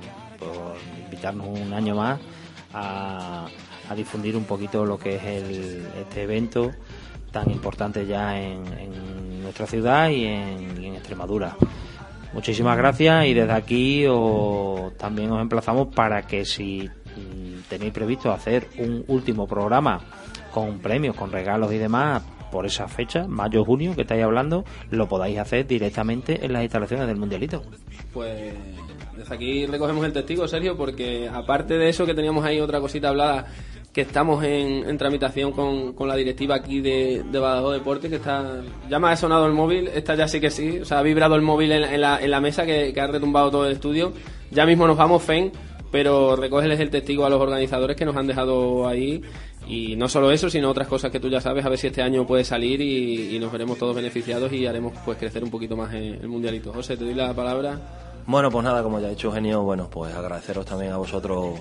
invitarnos 1.06 1.48
un 1.58 1.72
año 1.72 1.96
más 1.96 2.20
a, 2.74 3.46
a 3.90 3.96
difundir 3.96 4.36
un 4.36 4.44
poquito 4.44 4.84
lo 4.86 5.00
que 5.00 5.16
es 5.16 5.24
este 6.02 6.24
evento 6.24 6.70
tan 7.32 7.50
importante 7.50 8.06
ya 8.06 8.38
en, 8.42 9.42
nuestra 9.42 9.66
ciudad 9.68 10.10
y 10.10 10.26
en 10.26 10.96
Extremadura. 10.96 11.56
Muchísimas 12.34 12.78
gracias 12.78 13.26
y 13.26 13.34
desde 13.34 13.52
aquí 13.54 14.06
os- 14.08 14.96
también 14.98 15.32
os 15.32 15.42
emplazamos 15.42 15.88
para 15.94 16.22
que 16.24 16.46
si 16.46 16.88
mm, 16.88 17.62
tenéis 17.70 17.92
previsto 17.92 18.32
hacer 18.32 18.68
un 18.78 19.04
último 19.08 19.48
programa 19.48 20.00
con 20.54 20.80
premios, 20.80 21.16
con 21.16 21.32
regalos 21.32 21.72
y 21.74 21.78
demás 21.78 22.22
por 22.52 22.66
esa 22.66 22.88
fecha, 22.88 23.28
mayo-junio 23.28 23.96
que 23.96 24.02
estáis 24.02 24.24
hablando, 24.24 24.64
lo 24.90 25.08
podáis 25.08 25.38
hacer 25.38 25.68
directamente 25.68 26.44
en 26.46 26.54
las 26.54 26.64
instalaciones 26.64 27.08
del 27.08 27.18
Mundialito. 27.18 27.62
Pues 28.14 28.54
desde 29.16 29.36
aquí 29.36 29.66
recogemos 29.68 30.04
el 30.06 30.14
testigo, 30.14 30.48
Sergio, 30.48 30.76
porque 30.76 31.30
aparte 31.32 31.78
de 31.78 31.90
eso 31.90 32.06
que 32.08 32.16
teníamos 32.16 32.44
ahí 32.46 32.60
otra 32.60 32.80
cosita 32.80 33.10
hablada, 33.10 33.46
que 33.94 34.02
estamos 34.02 34.44
en, 34.44 34.98
tramitación 34.98 35.52
con, 35.52 35.94
con 35.94 36.08
la 36.08 36.16
directiva 36.16 36.56
aquí 36.56 36.80
de, 36.80 37.24
de 37.30 37.40
Badajoz 37.40 37.74
Deporte, 37.74 38.10
que 38.10 38.18
está, 38.18 38.62
ya 38.90 39.00
me 39.00 39.10
ha 39.10 39.16
sonado 39.16 39.48
el 39.48 39.54
móvil, 39.54 39.88
esta 39.88 40.16
ya 40.16 40.28
sí 40.28 40.40
que 40.40 40.52
sí, 40.52 40.80
o 40.80 40.86
sea, 40.86 41.00
ha 41.00 41.04
vibrado 41.04 41.36
el 41.36 41.42
móvil 41.42 41.72
en, 41.72 42.02
la, 42.02 42.22
en 42.22 42.32
la 42.32 42.40
mesa 42.40 42.66
que, 42.66 42.94
que 42.94 43.02
ha 43.02 43.08
retumbado 43.08 43.50
todo 43.50 43.66
el 43.66 43.74
estudio. 43.74 44.14
Ya 44.52 44.66
mismo 44.66 44.86
nos 44.86 44.98
vamos, 44.98 45.24
Fen, 45.24 45.52
pero 45.92 46.36
recógeles 46.36 46.80
el 46.80 46.90
testigo 46.90 47.26
a 47.26 47.30
los 47.30 47.42
organizadores 47.42 47.96
que 47.96 48.06
nos 48.06 48.16
han 48.16 48.28
dejado 48.28 48.88
ahí. 48.88 49.22
Y 49.68 49.96
no 49.96 50.10
solo 50.10 50.32
eso, 50.32 50.50
sino 50.50 50.70
otras 50.70 50.88
cosas 50.88 51.12
que 51.12 51.20
tú 51.20 51.30
ya 51.30 51.42
sabes, 51.42 51.64
a 51.66 51.70
ver 51.70 51.78
si 51.78 51.88
este 51.88 52.02
año 52.02 52.26
puede 52.26 52.44
salir 52.44 52.82
y, 52.82 53.38
nos 53.40 53.52
veremos 53.52 53.78
todos 53.78 53.96
beneficiados 53.96 54.52
y 54.52 54.66
haremos 54.66 54.94
pues 55.06 55.18
crecer 55.18 55.44
un 55.44 55.52
poquito 55.52 55.78
más 55.78 55.94
el 55.94 56.28
mundialito. 56.28 56.74
José, 56.74 56.98
te 56.98 57.06
doy 57.06 57.14
la 57.14 57.34
palabra. 57.34 57.80
Bueno, 58.26 58.52
pues 58.52 58.64
nada, 58.64 58.84
como 58.84 59.00
ya 59.00 59.08
ha 59.08 59.10
dicho 59.12 59.28
Eugenio, 59.28 59.62
bueno, 59.62 59.90
pues 59.90 60.14
agradeceros 60.14 60.66
también 60.66 60.92
a 60.92 60.98
vosotros 60.98 61.60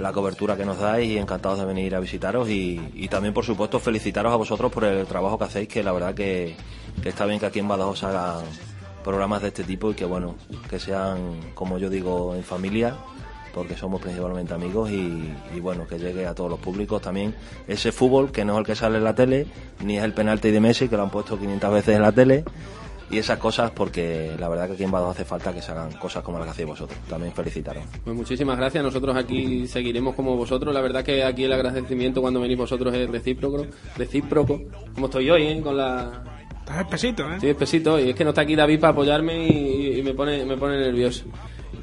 la 0.00 0.12
cobertura 0.12 0.56
que 0.56 0.64
nos 0.64 0.78
dais 0.78 1.08
y 1.08 1.18
encantados 1.18 1.58
de 1.58 1.64
venir 1.64 1.94
a 1.94 2.00
visitaros 2.00 2.48
y, 2.48 3.08
también, 3.10 3.34
por 3.34 3.44
supuesto, 3.44 3.78
felicitaros 3.78 4.32
a 4.32 4.36
vosotros 4.36 4.72
por 4.72 4.84
el 4.84 5.06
trabajo 5.06 5.38
que 5.38 5.44
hacéis, 5.44 5.68
que 5.68 5.82
la 5.82 5.92
verdad 5.92 6.14
que, 6.14 6.56
está 7.04 7.26
bien 7.26 7.38
que 7.38 7.46
aquí 7.46 7.58
en 7.58 7.68
Badajoz 7.68 8.04
hagan 8.04 8.44
programas 9.04 9.42
de 9.42 9.48
este 9.48 9.64
tipo 9.64 9.90
y 9.90 9.94
que, 9.94 10.04
bueno, 10.04 10.36
que 10.68 10.78
sean, 10.78 11.52
como 11.54 11.78
yo 11.78 11.88
digo, 11.88 12.34
en 12.34 12.42
familia, 12.42 12.96
porque 13.54 13.76
somos 13.76 14.00
principalmente 14.00 14.54
amigos 14.54 14.90
y, 14.90 15.34
y, 15.54 15.60
bueno, 15.60 15.86
que 15.86 15.98
llegue 15.98 16.26
a 16.26 16.34
todos 16.34 16.50
los 16.50 16.60
públicos 16.60 17.02
también. 17.02 17.34
Ese 17.66 17.92
fútbol 17.92 18.30
que 18.30 18.44
no 18.44 18.54
es 18.54 18.58
el 18.60 18.66
que 18.66 18.76
sale 18.76 18.98
en 18.98 19.04
la 19.04 19.14
tele, 19.14 19.46
ni 19.84 19.98
es 19.98 20.04
el 20.04 20.14
penalti 20.14 20.50
de 20.50 20.60
Messi, 20.60 20.88
que 20.88 20.96
lo 20.96 21.02
han 21.02 21.10
puesto 21.10 21.38
500 21.38 21.72
veces 21.72 21.96
en 21.96 22.02
la 22.02 22.12
tele, 22.12 22.44
y 23.10 23.18
esas 23.18 23.38
cosas 23.38 23.72
porque 23.72 24.36
la 24.38 24.48
verdad 24.48 24.68
que 24.68 24.74
aquí 24.74 24.84
en 24.84 24.90
Badajoz 24.90 25.16
hace 25.16 25.24
falta 25.24 25.52
que 25.52 25.60
se 25.60 25.72
hagan 25.72 25.92
cosas 25.92 26.22
como 26.22 26.38
las 26.38 26.46
que 26.46 26.50
hacéis 26.52 26.68
vosotros. 26.68 26.98
También 27.08 27.32
felicitaros. 27.32 27.82
Pues 28.04 28.16
muchísimas 28.16 28.56
gracias. 28.56 28.84
Nosotros 28.84 29.16
aquí 29.16 29.66
seguiremos 29.66 30.14
como 30.14 30.36
vosotros. 30.36 30.72
La 30.72 30.80
verdad 30.80 31.04
que 31.04 31.24
aquí 31.24 31.44
el 31.44 31.52
agradecimiento 31.52 32.20
cuando 32.20 32.40
venís 32.40 32.56
vosotros 32.56 32.94
es 32.94 33.10
recíproco. 33.10 33.66
Recíproco. 33.96 34.60
Como 34.94 35.06
estoy 35.06 35.30
hoy, 35.30 35.42
¿eh? 35.42 35.60
Con 35.60 35.76
la... 35.76 36.24
Estás 36.60 36.80
espesito, 36.82 37.28
¿eh? 37.28 37.34
Estoy 37.34 37.50
espesito 37.50 37.98
y 37.98 38.10
es 38.10 38.14
que 38.14 38.22
no 38.22 38.30
está 38.30 38.42
aquí 38.42 38.54
David 38.54 38.78
para 38.78 38.92
apoyarme 38.92 39.48
y, 39.48 39.98
y 39.98 40.02
me 40.02 40.14
pone 40.14 40.44
me 40.44 40.56
pone 40.56 40.78
nervioso. 40.78 41.24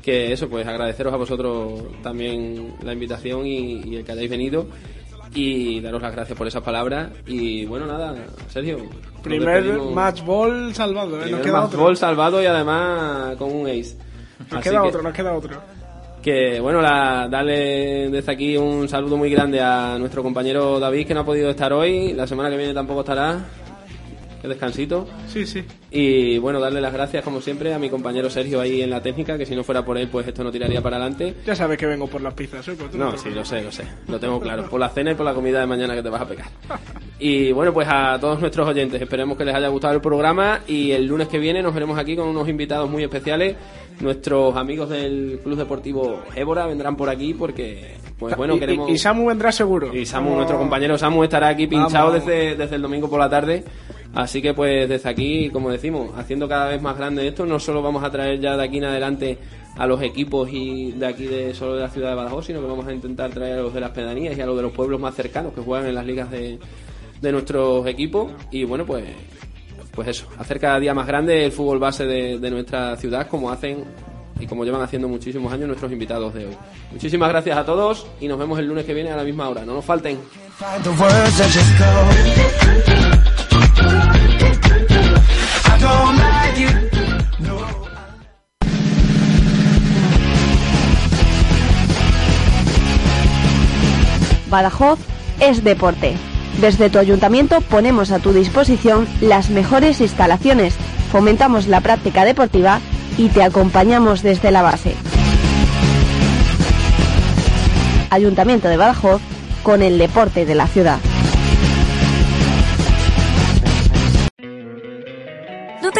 Que 0.01 0.31
eso, 0.31 0.47
pues 0.47 0.65
agradeceros 0.65 1.13
a 1.13 1.17
vosotros 1.17 1.83
también 2.01 2.75
la 2.83 2.93
invitación 2.93 3.45
y, 3.45 3.81
y 3.83 3.95
el 3.97 4.05
que 4.05 4.13
hayáis 4.13 4.29
venido 4.29 4.67
y 5.33 5.79
daros 5.81 6.01
las 6.01 6.11
gracias 6.13 6.37
por 6.37 6.47
esas 6.47 6.63
palabras. 6.63 7.09
Y 7.25 7.65
bueno, 7.65 7.85
nada, 7.85 8.15
Sergio. 8.49 8.77
Primer 9.23 9.63
match 9.93 10.23
ball 10.23 10.73
salvado, 10.73 11.21
¿eh? 11.23 11.29
Nos 11.31 11.41
queda 11.41 11.53
match 11.61 11.67
otro. 11.67 11.79
ball 11.83 11.97
salvado 11.97 12.41
y 12.41 12.45
además 12.45 13.35
con 13.37 13.53
un 13.53 13.67
ace. 13.67 13.97
Nos 14.39 14.53
Así 14.59 14.69
queda 14.69 14.81
que- 14.81 14.87
otro, 14.87 15.01
nos 15.01 15.13
queda 15.13 15.33
otro. 15.33 15.57
que 16.21 16.59
bueno, 16.59 16.81
la, 16.81 17.27
darle 17.29 18.09
desde 18.09 18.31
aquí 18.31 18.57
un 18.57 18.87
saludo 18.89 19.17
muy 19.17 19.29
grande 19.29 19.59
a 19.61 19.97
nuestro 19.99 20.21
compañero 20.23 20.79
David 20.79 21.07
que 21.07 21.13
no 21.13 21.21
ha 21.21 21.25
podido 21.25 21.49
estar 21.49 21.71
hoy, 21.73 22.13
la 22.13 22.27
semana 22.27 22.49
que 22.49 22.57
viene 22.57 22.73
tampoco 22.73 23.01
estará, 23.01 23.39
que 24.41 24.47
descansito. 24.47 25.07
Sí, 25.27 25.45
sí. 25.45 25.63
Y 25.91 26.37
bueno, 26.37 26.59
darle 26.59 26.81
las 26.81 26.93
gracias 26.93 27.23
como 27.23 27.41
siempre 27.41 27.73
a 27.73 27.79
mi 27.79 27.89
compañero 27.89 28.29
Sergio 28.29 28.59
ahí 28.61 28.81
en 28.81 28.89
la 28.89 29.01
técnica, 29.01 29.37
que 29.37 29.45
si 29.45 29.55
no 29.55 29.63
fuera 29.63 29.83
por 29.85 29.97
él 29.97 30.07
pues 30.09 30.27
esto 30.27 30.43
no 30.43 30.51
tiraría 30.51 30.81
para 30.81 30.97
adelante. 30.97 31.33
Ya 31.45 31.55
sabes 31.55 31.77
que 31.77 31.85
vengo 31.85 32.07
por 32.07 32.21
las 32.21 32.33
pizzas, 32.33 32.67
¿eh? 32.67 32.75
Tú 32.77 32.97
No, 32.97 33.17
sí, 33.17 33.29
lo 33.31 33.43
sé, 33.45 33.63
lo 33.63 33.71
sé, 33.71 33.83
lo 34.07 34.19
tengo 34.19 34.39
claro, 34.39 34.69
por 34.69 34.79
la 34.79 34.89
cena 34.89 35.11
y 35.11 35.15
por 35.15 35.25
la 35.25 35.33
comida 35.33 35.59
de 35.59 35.65
mañana 35.65 35.95
que 35.95 36.03
te 36.03 36.09
vas 36.09 36.21
a 36.21 36.27
pegar. 36.27 36.47
Y 37.19 37.51
bueno, 37.51 37.73
pues 37.73 37.87
a 37.89 38.17
todos 38.19 38.39
nuestros 38.39 38.67
oyentes, 38.67 39.01
esperemos 39.01 39.37
que 39.37 39.45
les 39.45 39.55
haya 39.55 39.69
gustado 39.69 39.93
el 39.95 40.01
programa 40.01 40.61
y 40.67 40.91
el 40.91 41.05
lunes 41.07 41.27
que 41.27 41.39
viene 41.39 41.63
nos 41.63 41.73
veremos 41.73 41.97
aquí 41.97 42.15
con 42.15 42.27
unos 42.27 42.47
invitados 42.47 42.89
muy 42.89 43.03
especiales. 43.03 43.55
Nuestros 43.99 44.55
amigos 44.55 44.89
del 44.89 45.39
Club 45.43 45.57
Deportivo 45.57 46.21
Évora 46.35 46.67
vendrán 46.67 46.95
por 46.95 47.09
aquí 47.09 47.33
porque, 47.33 47.95
pues 48.19 48.35
bueno, 48.37 48.55
Y- 48.55 48.59
queremos... 48.59 48.91
Y, 48.91 48.97
Samu 48.99 49.25
vendrá 49.27 49.51
seguro. 49.51 49.91
Y 49.95 50.05
Samu, 50.05 50.35
nuestro 50.35 50.59
compañero 50.59 50.95
Samu, 50.99 51.23
estará 51.23 51.47
aquí 51.47 51.65
pinchado 51.65 52.11
Vamos. 52.11 52.25
desde, 52.25 52.55
desde 52.55 52.75
el 52.75 52.81
domingo 52.83 53.09
por 53.09 53.19
la 53.19 53.27
tarde. 53.29 53.63
Así 54.17 54.41
que 54.41 54.55
pues 54.55 54.89
desde 54.89 55.07
aquí, 55.09 55.51
como 55.51 55.69
decimos, 55.69 56.09
haciendo 56.17 56.49
cada 56.49 56.69
vez 56.69 56.81
más 56.81 56.97
grande 56.97 57.27
esto, 57.27 57.45
no 57.45 57.59
solo 57.59 57.83
vamos 57.83 58.03
a 58.03 58.09
traer 58.09 58.39
ya 58.39 58.57
de 58.57 58.63
aquí 58.63 58.79
en 58.79 58.85
adelante 58.85 59.37
a 59.77 59.85
los 59.85 60.01
equipos 60.01 60.49
y 60.51 60.91
de 60.93 61.05
aquí 61.05 61.25
de 61.25 61.53
solo 61.53 61.75
de 61.75 61.81
la 61.81 61.89
ciudad 61.89 62.09
de 62.09 62.15
Badajoz, 62.15 62.47
sino 62.47 62.59
que 62.59 62.65
vamos 62.65 62.87
a 62.87 62.93
intentar 62.93 63.29
traer 63.29 63.59
a 63.59 63.61
los 63.61 63.75
de 63.75 63.79
las 63.79 63.91
pedanías 63.91 64.35
y 64.35 64.41
a 64.41 64.47
los 64.47 64.55
de 64.55 64.63
los 64.63 64.71
pueblos 64.71 64.99
más 64.99 65.13
cercanos 65.13 65.53
que 65.53 65.61
juegan 65.61 65.85
en 65.85 65.93
las 65.93 66.03
ligas 66.03 66.31
de, 66.31 66.57
de 67.21 67.31
nuestros 67.31 67.85
equipos. 67.85 68.31
Y 68.49 68.63
bueno, 68.63 68.87
pues 68.87 69.03
pues 69.91 70.07
eso, 70.07 70.25
hacer 70.39 70.59
cada 70.59 70.79
día 70.79 70.95
más 70.95 71.05
grande 71.05 71.45
el 71.45 71.51
fútbol 71.51 71.77
base 71.77 72.07
de, 72.07 72.39
de 72.39 72.49
nuestra 72.49 72.97
ciudad 72.97 73.27
como 73.27 73.51
hacen 73.51 73.83
y 74.39 74.47
como 74.47 74.65
llevan 74.65 74.81
haciendo 74.81 75.07
muchísimos 75.07 75.53
años 75.53 75.67
nuestros 75.67 75.91
invitados 75.91 76.33
de 76.33 76.47
hoy. 76.47 76.57
Muchísimas 76.91 77.29
gracias 77.29 77.55
a 77.55 77.63
todos 77.63 78.07
y 78.19 78.27
nos 78.27 78.39
vemos 78.39 78.57
el 78.57 78.65
lunes 78.65 78.83
que 78.83 78.95
viene 78.95 79.11
a 79.11 79.15
la 79.15 79.23
misma 79.23 79.47
hora. 79.47 79.63
No 79.63 79.75
nos 79.75 79.85
falten. 79.85 80.17
Badajoz 94.49 94.99
es 95.39 95.63
deporte. 95.63 96.15
Desde 96.61 96.89
tu 96.89 96.99
ayuntamiento 96.99 97.61
ponemos 97.61 98.11
a 98.11 98.19
tu 98.19 98.33
disposición 98.33 99.07
las 99.21 99.49
mejores 99.49 100.01
instalaciones, 100.01 100.75
fomentamos 101.11 101.67
la 101.67 101.81
práctica 101.81 102.25
deportiva 102.25 102.79
y 103.17 103.29
te 103.29 103.43
acompañamos 103.43 104.23
desde 104.23 104.51
la 104.51 104.61
base. 104.61 104.95
Ayuntamiento 108.09 108.69
de 108.69 108.77
Badajoz 108.77 109.21
con 109.63 109.83
el 109.83 109.97
deporte 109.97 110.45
de 110.45 110.55
la 110.55 110.67
ciudad. 110.67 110.99